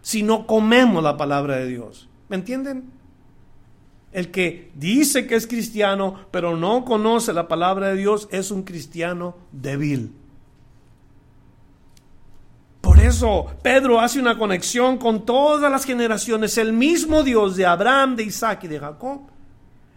Si 0.00 0.22
no 0.22 0.46
comemos 0.46 1.02
la 1.02 1.18
palabra 1.18 1.56
de 1.56 1.66
Dios. 1.66 2.08
¿Me 2.30 2.36
entienden? 2.36 2.97
El 4.18 4.32
que 4.32 4.72
dice 4.74 5.28
que 5.28 5.36
es 5.36 5.46
cristiano, 5.46 6.26
pero 6.32 6.56
no 6.56 6.84
conoce 6.84 7.32
la 7.32 7.46
palabra 7.46 7.90
de 7.90 7.96
Dios, 7.96 8.26
es 8.32 8.50
un 8.50 8.64
cristiano 8.64 9.36
débil. 9.52 10.12
Por 12.80 12.98
eso 12.98 13.46
Pedro 13.62 14.00
hace 14.00 14.18
una 14.18 14.36
conexión 14.36 14.98
con 14.98 15.24
todas 15.24 15.70
las 15.70 15.84
generaciones. 15.84 16.58
El 16.58 16.72
mismo 16.72 17.22
Dios 17.22 17.54
de 17.54 17.66
Abraham, 17.66 18.16
de 18.16 18.24
Isaac 18.24 18.64
y 18.64 18.68
de 18.68 18.80
Jacob 18.80 19.20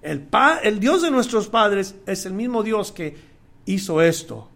el, 0.01 0.28
el 0.63 0.80
Dios 0.80 1.01
de 1.01 1.12
nuestros 1.12 1.48
padres 1.48 1.96
es 2.06 2.25
el 2.25 2.34
mismo 2.34 2.63
Dios 2.63 2.92
que 2.92 3.18
hizo 3.66 4.01
esto. 4.01 4.48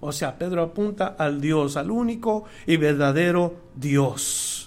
O 0.00 0.12
sea, 0.12 0.38
Pedro 0.38 0.62
apunta 0.62 1.14
al 1.18 1.40
Dios, 1.40 1.76
al 1.76 1.90
único 1.90 2.44
y 2.66 2.76
verdadero 2.76 3.54
Dios. 3.74 4.61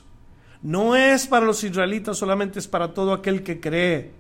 No 0.66 0.96
es 0.96 1.28
para 1.28 1.46
los 1.46 1.64
israelitas, 1.64 2.18
solamente 2.18 2.58
es 2.58 2.68
para 2.68 2.92
todo 2.92 3.14
aquel 3.14 3.44
que 3.44 3.60
cree. 3.60 4.14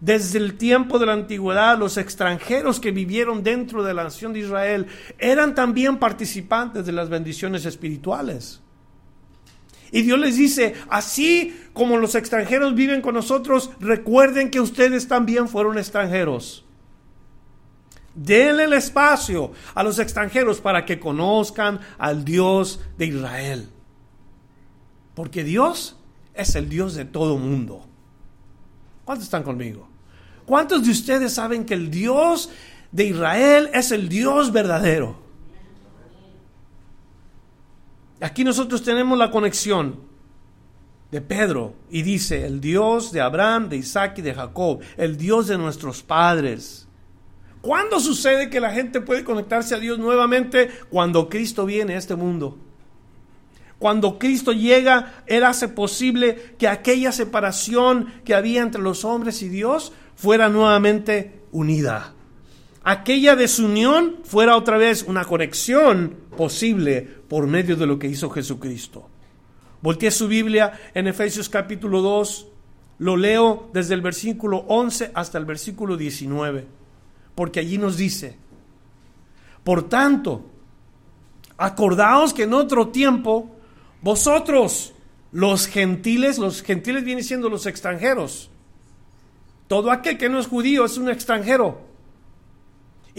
Desde 0.00 0.38
el 0.38 0.56
tiempo 0.56 0.98
de 0.98 1.04
la 1.04 1.12
antigüedad, 1.12 1.78
los 1.78 1.98
extranjeros 1.98 2.80
que 2.80 2.90
vivieron 2.90 3.42
dentro 3.42 3.82
de 3.82 3.92
la 3.92 4.04
nación 4.04 4.32
de 4.32 4.38
Israel 4.38 4.86
eran 5.18 5.54
también 5.54 5.98
participantes 5.98 6.86
de 6.86 6.92
las 6.92 7.10
bendiciones 7.10 7.66
espirituales. 7.66 8.62
Y 9.92 10.00
Dios 10.00 10.18
les 10.18 10.38
dice, 10.38 10.72
así 10.88 11.54
como 11.74 11.98
los 11.98 12.14
extranjeros 12.14 12.74
viven 12.74 13.02
con 13.02 13.12
nosotros, 13.12 13.70
recuerden 13.78 14.50
que 14.50 14.62
ustedes 14.62 15.06
también 15.06 15.48
fueron 15.48 15.76
extranjeros. 15.76 16.64
Denle 18.14 18.64
el 18.64 18.72
espacio 18.72 19.52
a 19.74 19.82
los 19.82 19.98
extranjeros 19.98 20.62
para 20.62 20.86
que 20.86 20.98
conozcan 20.98 21.78
al 21.98 22.24
Dios 22.24 22.80
de 22.96 23.04
Israel. 23.04 23.68
Porque 25.18 25.42
Dios 25.42 25.96
es 26.32 26.54
el 26.54 26.68
Dios 26.68 26.94
de 26.94 27.04
todo 27.04 27.38
mundo. 27.38 27.84
¿Cuántos 29.04 29.24
están 29.24 29.42
conmigo? 29.42 29.88
¿Cuántos 30.46 30.84
de 30.84 30.92
ustedes 30.92 31.32
saben 31.32 31.66
que 31.66 31.74
el 31.74 31.90
Dios 31.90 32.50
de 32.92 33.06
Israel 33.06 33.68
es 33.74 33.90
el 33.90 34.08
Dios 34.08 34.52
verdadero? 34.52 35.18
Aquí 38.20 38.44
nosotros 38.44 38.84
tenemos 38.84 39.18
la 39.18 39.32
conexión 39.32 39.96
de 41.10 41.20
Pedro 41.20 41.74
y 41.90 42.02
dice, 42.02 42.46
el 42.46 42.60
Dios 42.60 43.10
de 43.10 43.20
Abraham, 43.20 43.70
de 43.70 43.78
Isaac 43.78 44.18
y 44.18 44.22
de 44.22 44.34
Jacob, 44.34 44.82
el 44.96 45.16
Dios 45.16 45.48
de 45.48 45.58
nuestros 45.58 46.00
padres. 46.04 46.86
¿Cuándo 47.60 47.98
sucede 47.98 48.50
que 48.50 48.60
la 48.60 48.70
gente 48.70 49.00
puede 49.00 49.24
conectarse 49.24 49.74
a 49.74 49.80
Dios 49.80 49.98
nuevamente? 49.98 50.70
Cuando 50.88 51.28
Cristo 51.28 51.66
viene 51.66 51.94
a 51.94 51.98
este 51.98 52.14
mundo. 52.14 52.67
Cuando 53.78 54.18
Cristo 54.18 54.52
llega, 54.52 55.22
Él 55.26 55.44
hace 55.44 55.68
posible 55.68 56.54
que 56.58 56.68
aquella 56.68 57.12
separación 57.12 58.12
que 58.24 58.34
había 58.34 58.62
entre 58.62 58.82
los 58.82 59.04
hombres 59.04 59.42
y 59.42 59.48
Dios 59.48 59.92
fuera 60.16 60.48
nuevamente 60.48 61.42
unida 61.52 62.14
aquella 62.88 63.36
desunión 63.36 64.16
fuera 64.24 64.56
otra 64.56 64.78
vez 64.78 65.02
una 65.02 65.26
conexión 65.26 66.16
posible 66.38 67.02
por 67.02 67.46
medio 67.46 67.76
de 67.76 67.86
lo 67.86 67.98
que 67.98 68.06
hizo 68.06 68.30
Jesucristo. 68.30 69.10
Volteé 69.82 70.10
su 70.10 70.26
Biblia 70.26 70.72
en 70.94 71.06
Efesios 71.06 71.50
capítulo 71.50 72.00
2, 72.00 72.48
lo 73.00 73.18
leo 73.18 73.68
desde 73.74 73.92
el 73.92 74.00
versículo 74.00 74.64
11 74.68 75.10
hasta 75.14 75.36
el 75.36 75.44
versículo 75.44 75.98
19, 75.98 76.66
porque 77.34 77.60
allí 77.60 77.76
nos 77.76 77.98
dice, 77.98 78.38
Por 79.62 79.86
tanto, 79.90 80.46
acordaos 81.58 82.32
que 82.32 82.44
en 82.44 82.54
otro 82.54 82.88
tiempo 82.88 83.54
vosotros, 84.00 84.94
los 85.32 85.66
gentiles, 85.66 86.38
los 86.38 86.62
gentiles 86.62 87.04
vienen 87.04 87.24
siendo 87.24 87.48
los 87.48 87.66
extranjeros. 87.66 88.50
Todo 89.66 89.90
aquel 89.90 90.16
que 90.16 90.28
no 90.28 90.38
es 90.38 90.46
judío 90.46 90.84
es 90.84 90.96
un 90.96 91.10
extranjero. 91.10 91.88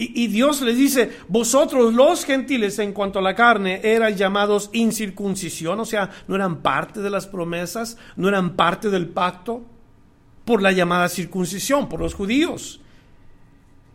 Y, 0.02 0.28
Dios 0.28 0.62
les 0.62 0.78
dice, 0.78 1.10
vosotros 1.28 1.92
los 1.92 2.24
gentiles 2.24 2.78
en 2.78 2.94
cuanto 2.94 3.18
a 3.18 3.22
la 3.22 3.34
carne 3.34 3.82
eran 3.84 4.16
llamados 4.16 4.70
incircuncisión, 4.72 5.78
o 5.78 5.84
sea, 5.84 6.08
no 6.26 6.36
eran 6.36 6.62
parte 6.62 7.00
de 7.00 7.10
las 7.10 7.26
promesas, 7.26 7.98
no 8.16 8.26
eran 8.28 8.56
parte 8.56 8.88
del 8.88 9.08
pacto 9.08 9.62
por 10.46 10.62
la 10.62 10.72
llamada 10.72 11.10
circuncisión, 11.10 11.86
por 11.86 12.00
los 12.00 12.14
judíos. 12.14 12.80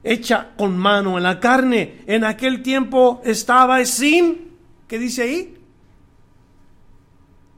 Hecha 0.04 0.51
con 0.56 0.77
mano 0.77 1.18
en 1.18 1.24
la 1.24 1.39
carne, 1.39 2.04
en 2.06 2.24
aquel 2.24 2.62
tiempo 2.62 3.20
estaba 3.25 3.84
sin, 3.86 4.51
¿qué 4.88 5.00
dice 5.00 5.24
ahí? 5.24 5.58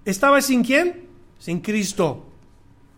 ¿Estaba 0.08 0.42
sin 0.42 0.64
quién? 0.64 1.06
Sin 1.38 1.60
Cristo. 1.60 2.24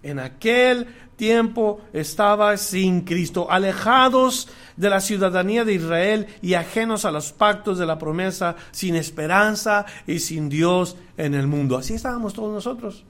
En 0.03 0.19
aquel 0.19 0.85
tiempo 1.15 1.81
estaba 1.91 2.55
sin 2.55 3.01
Cristo, 3.01 3.49
alejados 3.49 4.47
de 4.77 4.91
la 4.91 5.01
ciudadanía 5.01 5.65
de 5.65 5.73
Israel 5.73 6.27
y 6.43 6.53
ajenos 6.53 7.05
a 7.05 7.11
los 7.11 7.31
pactos 7.33 7.79
de 7.79 7.87
la 7.87 7.97
promesa, 7.97 8.55
sin 8.69 8.95
esperanza 8.95 9.87
y 10.05 10.19
sin 10.19 10.49
Dios 10.49 10.97
en 11.17 11.33
el 11.33 11.47
mundo. 11.47 11.77
Así 11.77 11.95
estábamos 11.95 12.33
todos 12.33 12.53
nosotros. 12.53 13.03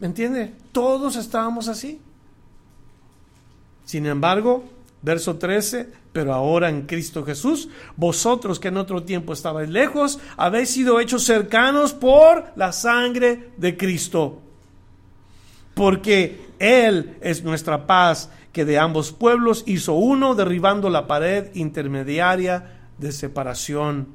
¿Me 0.00 0.08
entiende? 0.08 0.52
Todos 0.72 1.14
estábamos 1.14 1.68
así. 1.68 2.00
Sin 3.84 4.06
embargo, 4.06 4.64
verso 5.02 5.36
13, 5.36 5.88
pero 6.12 6.34
ahora 6.34 6.68
en 6.68 6.82
Cristo 6.82 7.24
Jesús, 7.24 7.68
vosotros 7.96 8.60
que 8.60 8.68
en 8.68 8.76
otro 8.76 9.02
tiempo 9.02 9.32
estabais 9.32 9.68
lejos, 9.68 10.18
habéis 10.36 10.70
sido 10.70 11.00
hechos 11.00 11.24
cercanos 11.24 11.92
por 11.94 12.46
la 12.56 12.72
sangre 12.72 13.50
de 13.56 13.76
Cristo. 13.76 14.40
Porque 15.74 16.48
Él 16.58 17.16
es 17.20 17.42
nuestra 17.42 17.86
paz, 17.86 18.30
que 18.52 18.64
de 18.64 18.78
ambos 18.78 19.12
pueblos 19.12 19.62
hizo 19.66 19.94
uno, 19.94 20.34
derribando 20.34 20.90
la 20.90 21.06
pared 21.06 21.54
intermediaria 21.54 22.80
de 22.98 23.12
separación, 23.12 24.08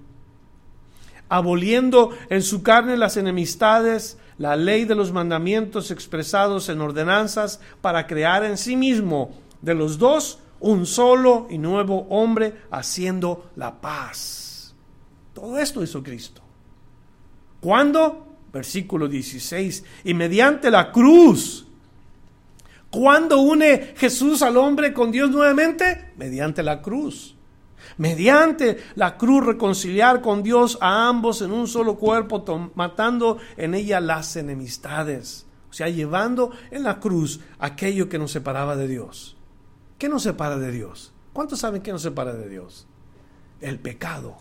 aboliendo 1.30 2.12
en 2.30 2.44
su 2.44 2.62
carne 2.62 2.98
las 2.98 3.18
enemistades, 3.18 4.18
la 4.38 4.58
ley 4.58 4.84
de 4.84 4.96
los 4.96 5.14
mandamientos 5.14 5.90
expresados 5.90 6.68
en 6.68 6.82
ordenanzas, 6.82 7.62
para 7.82 8.06
crear 8.06 8.44
en 8.44 8.58
sí 8.58 8.76
mismo 8.76 9.32
de 9.62 9.74
los 9.74 9.98
dos 9.98 10.40
un 10.60 10.86
solo 10.86 11.48
y 11.50 11.58
nuevo 11.58 12.08
hombre, 12.10 12.62
haciendo 12.72 13.52
la 13.56 13.80
paz. 13.80 14.74
Todo 15.34 15.58
esto 15.60 15.84
hizo 15.84 16.02
Cristo. 16.02 16.42
¿Cuándo? 17.60 18.26
versículo 18.56 19.10
16, 19.10 19.84
y 20.06 20.14
mediante 20.14 20.72
la 20.72 20.94
cruz. 20.94 21.68
¿Cuándo 22.90 23.42
une 23.42 23.94
Jesús 23.98 24.42
al 24.42 24.56
hombre 24.56 24.94
con 24.94 25.12
Dios 25.12 25.30
nuevamente? 25.30 26.14
Mediante 26.16 26.64
la 26.64 26.82
cruz. 26.82 27.36
Mediante 27.98 28.78
la 28.96 29.18
cruz 29.18 29.46
reconciliar 29.46 30.22
con 30.22 30.42
Dios 30.42 30.78
a 30.80 31.10
ambos 31.10 31.42
en 31.42 31.52
un 31.52 31.68
solo 31.68 31.98
cuerpo, 31.98 32.72
matando 32.76 33.40
en 33.58 33.74
ella 33.74 34.00
las 34.00 34.38
enemistades. 34.38 35.46
O 35.70 35.74
sea, 35.74 35.90
llevando 35.90 36.52
en 36.72 36.84
la 36.84 37.02
cruz 37.02 37.42
aquello 37.60 38.08
que 38.08 38.18
nos 38.18 38.32
separaba 38.32 38.78
de 38.78 38.88
Dios. 38.88 39.35
¿Qué 39.98 40.10
nos 40.10 40.24
separa 40.24 40.58
de 40.58 40.72
Dios? 40.72 41.14
¿Cuántos 41.34 41.60
saben 41.60 41.82
qué 41.82 41.92
nos 41.92 42.02
separa 42.02 42.34
de 42.34 42.50
Dios? 42.50 42.88
El 43.62 43.80
pecado. 43.80 44.38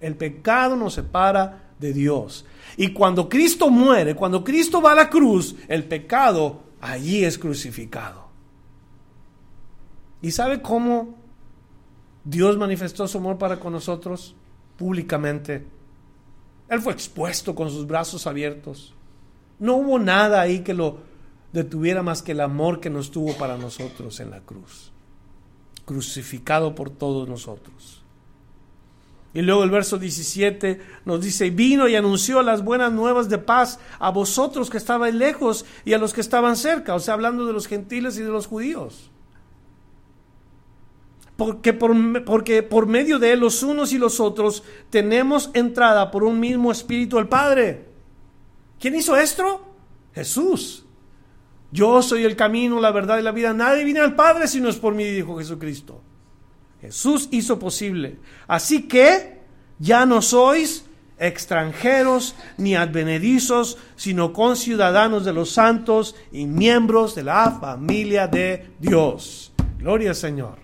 El 0.00 0.16
pecado 0.16 0.76
nos 0.76 0.94
separa 0.94 1.72
de 1.78 1.92
Dios. 1.92 2.44
Y 2.76 2.92
cuando 2.92 3.28
Cristo 3.28 3.70
muere, 3.70 4.14
cuando 4.14 4.44
Cristo 4.44 4.80
va 4.80 4.92
a 4.92 4.96
la 4.96 5.10
cruz, 5.10 5.56
el 5.68 5.84
pecado 5.84 6.62
allí 6.80 7.24
es 7.24 7.38
crucificado. 7.38 8.28
¿Y 10.20 10.30
sabe 10.30 10.60
cómo 10.62 11.14
Dios 12.24 12.56
manifestó 12.56 13.06
su 13.06 13.18
amor 13.18 13.38
para 13.38 13.60
con 13.60 13.72
nosotros? 13.72 14.34
Públicamente. 14.76 15.66
Él 16.68 16.80
fue 16.80 16.92
expuesto 16.92 17.54
con 17.54 17.70
sus 17.70 17.86
brazos 17.86 18.26
abiertos. 18.26 18.94
No 19.58 19.76
hubo 19.76 19.98
nada 19.98 20.40
ahí 20.40 20.60
que 20.60 20.74
lo 20.74 21.07
detuviera 21.52 22.02
más 22.02 22.22
que 22.22 22.32
el 22.32 22.40
amor 22.40 22.80
que 22.80 22.90
nos 22.90 23.10
tuvo 23.10 23.34
para 23.34 23.56
nosotros 23.56 24.20
en 24.20 24.30
la 24.30 24.40
cruz. 24.40 24.92
Crucificado 25.84 26.74
por 26.74 26.90
todos 26.90 27.28
nosotros. 27.28 28.02
Y 29.34 29.42
luego 29.42 29.62
el 29.62 29.70
verso 29.70 29.98
17 29.98 30.80
nos 31.04 31.20
dice, 31.20 31.50
vino 31.50 31.86
y 31.86 31.94
anunció 31.94 32.42
las 32.42 32.64
buenas 32.64 32.92
nuevas 32.92 33.28
de 33.28 33.38
paz 33.38 33.78
a 33.98 34.10
vosotros 34.10 34.70
que 34.70 34.78
estabais 34.78 35.14
lejos 35.14 35.66
y 35.84 35.92
a 35.92 35.98
los 35.98 36.14
que 36.14 36.22
estaban 36.22 36.56
cerca, 36.56 36.94
o 36.94 37.00
sea, 37.00 37.14
hablando 37.14 37.46
de 37.46 37.52
los 37.52 37.66
gentiles 37.66 38.18
y 38.18 38.22
de 38.22 38.30
los 38.30 38.46
judíos. 38.46 39.10
Porque 41.36 41.72
por, 41.72 42.24
porque 42.24 42.64
por 42.64 42.86
medio 42.86 43.18
de 43.18 43.32
él 43.32 43.40
los 43.40 43.62
unos 43.62 43.92
y 43.92 43.98
los 43.98 44.18
otros 44.18 44.64
tenemos 44.90 45.50
entrada 45.54 46.10
por 46.10 46.24
un 46.24 46.40
mismo 46.40 46.72
espíritu 46.72 47.16
al 47.18 47.28
Padre. 47.28 47.86
¿Quién 48.80 48.96
hizo 48.96 49.16
esto? 49.16 49.64
Jesús. 50.14 50.84
Yo 51.70 52.02
soy 52.02 52.24
el 52.24 52.36
camino, 52.36 52.80
la 52.80 52.90
verdad 52.90 53.18
y 53.18 53.22
la 53.22 53.32
vida. 53.32 53.52
Nadie 53.52 53.84
viene 53.84 54.00
al 54.00 54.14
Padre 54.14 54.48
si 54.48 54.60
no 54.60 54.68
es 54.68 54.76
por 54.76 54.94
mí, 54.94 55.04
dijo 55.04 55.38
Jesucristo. 55.38 56.02
Jesús 56.80 57.28
hizo 57.30 57.58
posible. 57.58 58.18
Así 58.46 58.88
que 58.88 59.38
ya 59.78 60.06
no 60.06 60.22
sois 60.22 60.84
extranjeros 61.18 62.36
ni 62.56 62.76
advenedizos, 62.76 63.78
sino 63.96 64.32
conciudadanos 64.32 65.24
de 65.24 65.32
los 65.32 65.50
santos 65.50 66.14
y 66.32 66.46
miembros 66.46 67.14
de 67.14 67.24
la 67.24 67.58
familia 67.60 68.28
de 68.28 68.70
Dios. 68.78 69.52
Gloria 69.78 70.10
al 70.10 70.16
Señor. 70.16 70.58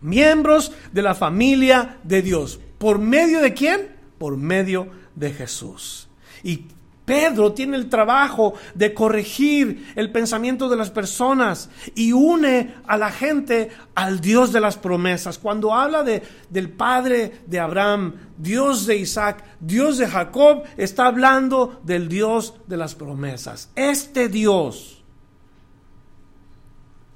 Miembros 0.00 0.72
de 0.92 1.02
la 1.02 1.14
familia 1.14 1.98
de 2.02 2.22
Dios. 2.22 2.60
¿Por 2.78 2.98
medio 2.98 3.40
de 3.40 3.54
quién? 3.54 3.96
Por 4.18 4.36
medio 4.36 4.88
de 5.14 5.32
Jesús. 5.32 6.08
Y 6.42 6.66
Pedro 7.08 7.54
tiene 7.54 7.78
el 7.78 7.88
trabajo 7.88 8.52
de 8.74 8.92
corregir 8.92 9.94
el 9.96 10.12
pensamiento 10.12 10.68
de 10.68 10.76
las 10.76 10.90
personas 10.90 11.70
y 11.94 12.12
une 12.12 12.74
a 12.86 12.98
la 12.98 13.10
gente 13.10 13.70
al 13.94 14.20
Dios 14.20 14.52
de 14.52 14.60
las 14.60 14.76
promesas. 14.76 15.38
Cuando 15.38 15.72
habla 15.72 16.02
de, 16.02 16.22
del 16.50 16.68
Padre 16.68 17.40
de 17.46 17.60
Abraham, 17.60 18.12
Dios 18.36 18.84
de 18.84 18.98
Isaac, 18.98 19.42
Dios 19.58 19.96
de 19.96 20.06
Jacob, 20.06 20.64
está 20.76 21.06
hablando 21.06 21.80
del 21.82 22.10
Dios 22.10 22.56
de 22.66 22.76
las 22.76 22.94
promesas. 22.94 23.70
Este 23.74 24.28
Dios 24.28 25.02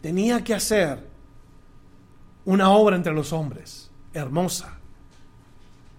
tenía 0.00 0.42
que 0.42 0.55
hacer 0.55 1.07
una 2.46 2.70
obra 2.70 2.96
entre 2.96 3.12
los 3.12 3.31
hombres, 3.35 3.90
hermosa, 4.14 4.78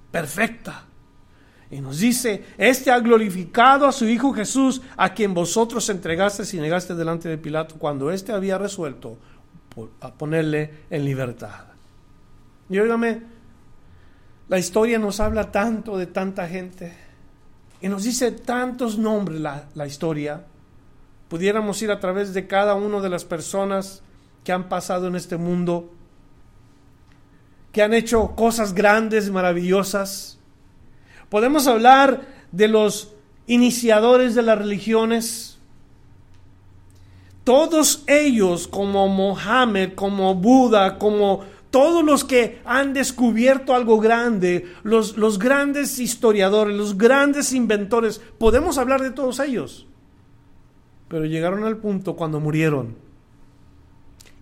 perfecta 0.09 0.85
y 1.73 1.81
nos 1.81 1.97
dice, 1.97 2.43
este 2.59 2.91
ha 2.91 2.99
glorificado 2.99 3.87
a 3.87 3.91
su 3.91 4.05
Hijo 4.05 4.31
Jesús, 4.31 4.79
a 4.95 5.11
quien 5.15 5.33
vosotros 5.33 5.89
entregaste 5.89 6.43
y 6.55 6.59
negaste 6.59 6.93
delante 6.93 7.29
de 7.29 7.39
Pilato 7.39 7.75
cuando 7.79 8.11
éste 8.11 8.31
había 8.31 8.59
resuelto 8.59 9.17
a 9.99 10.13
ponerle 10.13 10.85
en 10.91 11.03
libertad. 11.03 11.65
Y 12.69 12.77
óigame, 12.77 13.23
la 14.49 14.59
historia 14.59 14.99
nos 14.99 15.19
habla 15.19 15.51
tanto 15.51 15.97
de 15.97 16.05
tanta 16.05 16.47
gente 16.47 16.93
y 17.81 17.89
nos 17.89 18.03
dice 18.03 18.31
tantos 18.31 18.99
nombres 18.99 19.41
la, 19.41 19.65
la 19.73 19.87
historia. 19.87 20.45
Pudiéramos 21.27 21.81
ir 21.81 21.89
a 21.89 21.99
través 21.99 22.35
de 22.35 22.45
cada 22.45 22.75
una 22.75 23.01
de 23.01 23.09
las 23.09 23.25
personas 23.25 24.03
que 24.43 24.51
han 24.51 24.69
pasado 24.69 25.07
en 25.07 25.15
este 25.15 25.37
mundo, 25.37 25.91
que 27.71 27.81
han 27.81 27.95
hecho 27.95 28.35
cosas 28.35 28.75
grandes, 28.75 29.31
maravillosas, 29.31 30.37
Podemos 31.33 31.65
hablar 31.65 32.27
de 32.51 32.67
los 32.67 33.11
iniciadores 33.47 34.35
de 34.35 34.43
las 34.43 34.55
religiones. 34.55 35.57
Todos 37.43 38.03
ellos, 38.05 38.67
como 38.67 39.07
Mohammed, 39.07 39.93
como 39.95 40.35
Buda, 40.35 40.99
como 40.99 41.41
todos 41.71 42.03
los 42.03 42.23
que 42.23 42.61
han 42.65 42.93
descubierto 42.93 43.73
algo 43.73 43.99
grande, 43.99 44.67
los, 44.83 45.17
los 45.17 45.39
grandes 45.39 45.97
historiadores, 45.97 46.77
los 46.77 46.99
grandes 46.99 47.51
inventores, 47.53 48.21
podemos 48.37 48.77
hablar 48.77 49.01
de 49.01 49.09
todos 49.09 49.39
ellos. 49.39 49.87
Pero 51.07 51.25
llegaron 51.25 51.63
al 51.63 51.77
punto 51.77 52.15
cuando 52.15 52.39
murieron. 52.41 52.95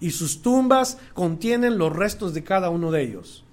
Y 0.01 0.11
sus 0.11 0.41
tumbas 0.41 0.97
contienen 1.13 1.77
los 1.77 1.95
restos 1.95 2.33
de 2.33 2.43
cada 2.43 2.69
uno 2.69 2.91
de 2.91 3.03
ellos. 3.03 3.45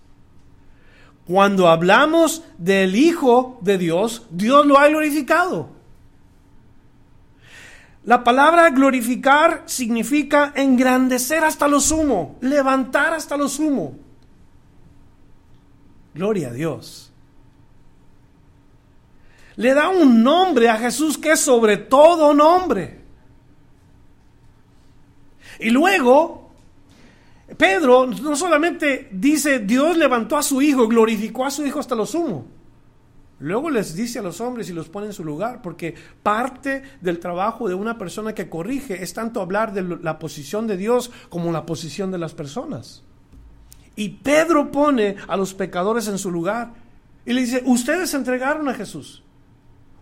Cuando 1.28 1.68
hablamos 1.68 2.42
del 2.56 2.96
Hijo 2.96 3.58
de 3.60 3.76
Dios, 3.76 4.26
Dios 4.30 4.64
lo 4.64 4.78
ha 4.78 4.88
glorificado. 4.88 5.68
La 8.04 8.24
palabra 8.24 8.70
glorificar 8.70 9.64
significa 9.66 10.54
engrandecer 10.56 11.44
hasta 11.44 11.68
lo 11.68 11.80
sumo, 11.80 12.38
levantar 12.40 13.12
hasta 13.12 13.36
lo 13.36 13.46
sumo. 13.46 13.98
Gloria 16.14 16.48
a 16.48 16.52
Dios. 16.52 17.12
Le 19.56 19.74
da 19.74 19.90
un 19.90 20.22
nombre 20.22 20.70
a 20.70 20.78
Jesús 20.78 21.18
que 21.18 21.32
es 21.32 21.40
sobre 21.40 21.76
todo 21.76 22.32
nombre. 22.32 23.02
Y 25.60 25.68
luego, 25.68 26.47
Pedro 27.58 28.06
no 28.06 28.36
solamente 28.36 29.08
dice, 29.10 29.58
Dios 29.58 29.96
levantó 29.98 30.36
a 30.36 30.44
su 30.44 30.62
hijo, 30.62 30.86
glorificó 30.86 31.44
a 31.44 31.50
su 31.50 31.66
hijo 31.66 31.80
hasta 31.80 31.96
lo 31.96 32.06
sumo. 32.06 32.46
Luego 33.40 33.68
les 33.68 33.96
dice 33.96 34.20
a 34.20 34.22
los 34.22 34.40
hombres 34.40 34.70
y 34.70 34.72
los 34.72 34.88
pone 34.88 35.06
en 35.06 35.12
su 35.12 35.24
lugar, 35.24 35.60
porque 35.60 35.94
parte 36.22 36.82
del 37.00 37.18
trabajo 37.18 37.68
de 37.68 37.74
una 37.74 37.98
persona 37.98 38.32
que 38.32 38.48
corrige 38.48 39.02
es 39.02 39.12
tanto 39.12 39.40
hablar 39.40 39.72
de 39.72 39.82
la 39.82 40.20
posición 40.20 40.68
de 40.68 40.76
Dios 40.76 41.10
como 41.28 41.50
la 41.50 41.66
posición 41.66 42.12
de 42.12 42.18
las 42.18 42.32
personas. 42.32 43.02
Y 43.96 44.10
Pedro 44.10 44.70
pone 44.70 45.16
a 45.26 45.36
los 45.36 45.52
pecadores 45.52 46.06
en 46.06 46.18
su 46.18 46.30
lugar 46.30 46.74
y 47.26 47.32
le 47.32 47.40
dice, 47.40 47.64
ustedes 47.66 48.14
entregaron 48.14 48.68
a 48.68 48.74
Jesús, 48.74 49.24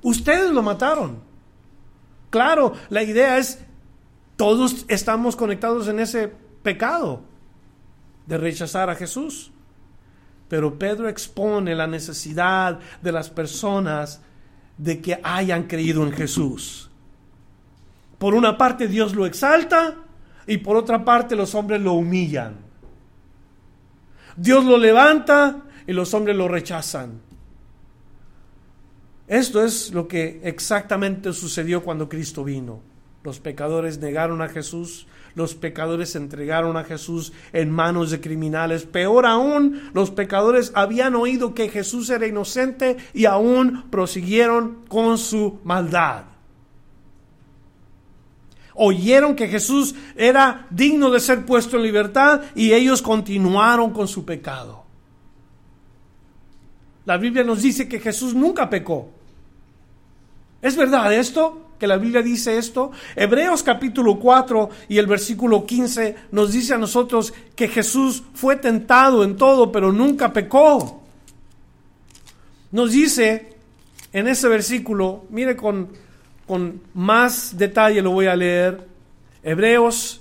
ustedes 0.03 0.51
lo 0.51 0.63
mataron. 0.63 1.21
Claro, 2.29 2.75
la 2.91 3.03
idea 3.03 3.39
es, 3.39 3.61
todos 4.37 4.85
estamos 4.89 5.37
conectados 5.37 5.89
en 5.89 6.01
ese 6.01 6.31
pecado 6.63 7.23
de 8.27 8.39
rechazar 8.39 8.91
a 8.91 8.95
Jesús. 8.95 9.53
Pero 10.49 10.79
Pedro 10.79 11.09
expone 11.09 11.75
la 11.75 11.87
necesidad 11.87 12.79
de 13.03 13.13
las 13.13 13.31
personas 13.31 14.21
de 14.79 15.01
que 15.01 15.19
hayan 15.23 15.65
creído 15.65 16.05
en 16.05 16.13
Jesús. 16.13 16.91
Por 18.19 18.35
una 18.35 18.57
parte 18.57 18.89
Dios 18.89 19.15
lo 19.15 19.27
exalta 19.27 19.97
y 20.47 20.59
por 20.59 20.77
otra 20.77 21.05
parte 21.05 21.35
los 21.37 21.55
hombres 21.55 21.81
lo 21.81 21.95
humillan. 21.95 22.57
Dios 24.37 24.65
lo 24.65 24.79
levanta 24.79 25.63
y 25.87 25.93
los 25.93 26.13
hombres 26.15 26.37
lo 26.37 26.49
rechazan. 26.49 27.21
Esto 29.27 29.65
es 29.65 29.93
lo 29.93 30.07
que 30.07 30.41
exactamente 30.45 31.33
sucedió 31.33 31.83
cuando 31.83 32.09
Cristo 32.09 32.45
vino. 32.45 32.81
Los 33.25 33.41
pecadores 33.41 33.99
negaron 33.99 34.41
a 34.41 34.49
Jesús, 34.49 35.09
los 35.37 35.55
pecadores 35.55 36.11
se 36.11 36.19
entregaron 36.19 36.79
a 36.79 36.85
Jesús 36.85 37.33
en 37.53 37.71
manos 37.71 38.11
de 38.11 38.23
criminales. 38.23 38.87
Peor 38.87 39.27
aún, 39.27 39.91
los 39.93 40.11
pecadores 40.11 40.73
habían 40.75 41.15
oído 41.15 41.55
que 41.55 41.69
Jesús 41.69 42.09
era 42.09 42.27
inocente 42.27 42.97
y 43.13 43.27
aún 43.27 43.85
prosiguieron 43.91 44.87
con 44.89 45.19
su 45.19 45.61
maldad. 45.63 46.25
Oyeron 48.75 49.37
que 49.37 49.47
Jesús 49.47 49.95
era 50.17 50.67
digno 50.71 51.11
de 51.11 51.21
ser 51.21 51.45
puesto 51.45 51.77
en 51.77 51.83
libertad 51.83 52.41
y 52.55 52.73
ellos 52.73 53.03
continuaron 53.03 53.93
con 53.93 54.09
su 54.09 54.25
pecado. 54.25 54.85
La 57.05 57.19
Biblia 57.19 57.45
nos 57.45 57.61
dice 57.61 57.87
que 57.87 58.01
Jesús 58.01 58.35
nunca 58.35 58.71
pecó. 58.71 59.11
¿Es 60.63 60.77
verdad 60.77 61.13
esto? 61.13 61.66
Que 61.79 61.87
la 61.87 61.97
Biblia 61.97 62.23
dice 62.23 62.59
esto? 62.59 62.91
Hebreos 63.15 63.63
capítulo 63.63 64.19
4 64.19 64.71
y 64.89 64.99
el 64.99 65.07
versículo 65.07 65.67
15 65.67 66.17
nos 66.33 66.53
dice 66.53 66.75
a 66.75 66.79
nosotros 66.79 67.35
que 67.55 67.69
Jesús 67.69 68.23
fue 68.35 68.57
tentado 68.57 69.25
en 69.25 69.37
todo, 69.37 69.71
pero 69.71 69.93
nunca 69.93 70.33
pecó. 70.33 71.03
Nos 72.73 72.93
dice 72.93 73.55
en 74.13 74.29
ese 74.29 74.49
versículo, 74.49 75.25
mire 75.31 75.57
con, 75.57 75.89
con 76.47 76.81
más 76.95 77.57
detalle 77.57 78.03
lo 78.03 78.13
voy 78.13 78.27
a 78.27 78.37
leer, 78.37 78.87
Hebreos, 79.43 80.21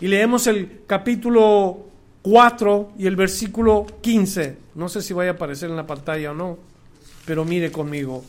y 0.00 0.08
leemos 0.08 0.46
el 0.46 0.82
capítulo 0.86 1.86
4 2.22 2.92
y 2.98 3.06
el 3.06 3.16
versículo 3.16 3.86
15. 4.00 4.58
No 4.74 4.88
sé 4.88 5.02
si 5.02 5.14
vaya 5.14 5.32
a 5.32 5.34
aparecer 5.34 5.70
en 5.70 5.76
la 5.76 5.86
pantalla 5.86 6.32
o 6.32 6.34
no, 6.34 6.58
pero 7.24 7.44
mire 7.44 7.70
conmigo. 7.70 8.24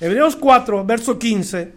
Hebreos 0.00 0.34
4, 0.34 0.84
verso 0.86 1.18
15, 1.18 1.72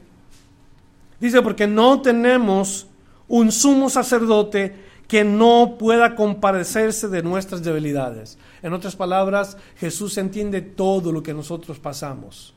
dice, 1.20 1.42
porque 1.42 1.68
no 1.68 2.02
tenemos 2.02 2.88
un 3.28 3.52
sumo 3.52 3.90
sacerdote 3.90 4.76
que 5.08 5.26
no 5.26 5.76
pueda 5.78 6.16
compadecerse 6.16 7.10
de 7.10 7.22
nuestras 7.22 7.64
debilidades. 7.64 8.38
En 8.62 8.74
otras 8.74 8.96
palabras, 8.96 9.58
Jesús 9.78 10.18
entiende 10.18 10.62
todo 10.62 11.12
lo 11.12 11.22
que 11.22 11.34
nosotros 11.34 11.80
pasamos. 11.80 12.54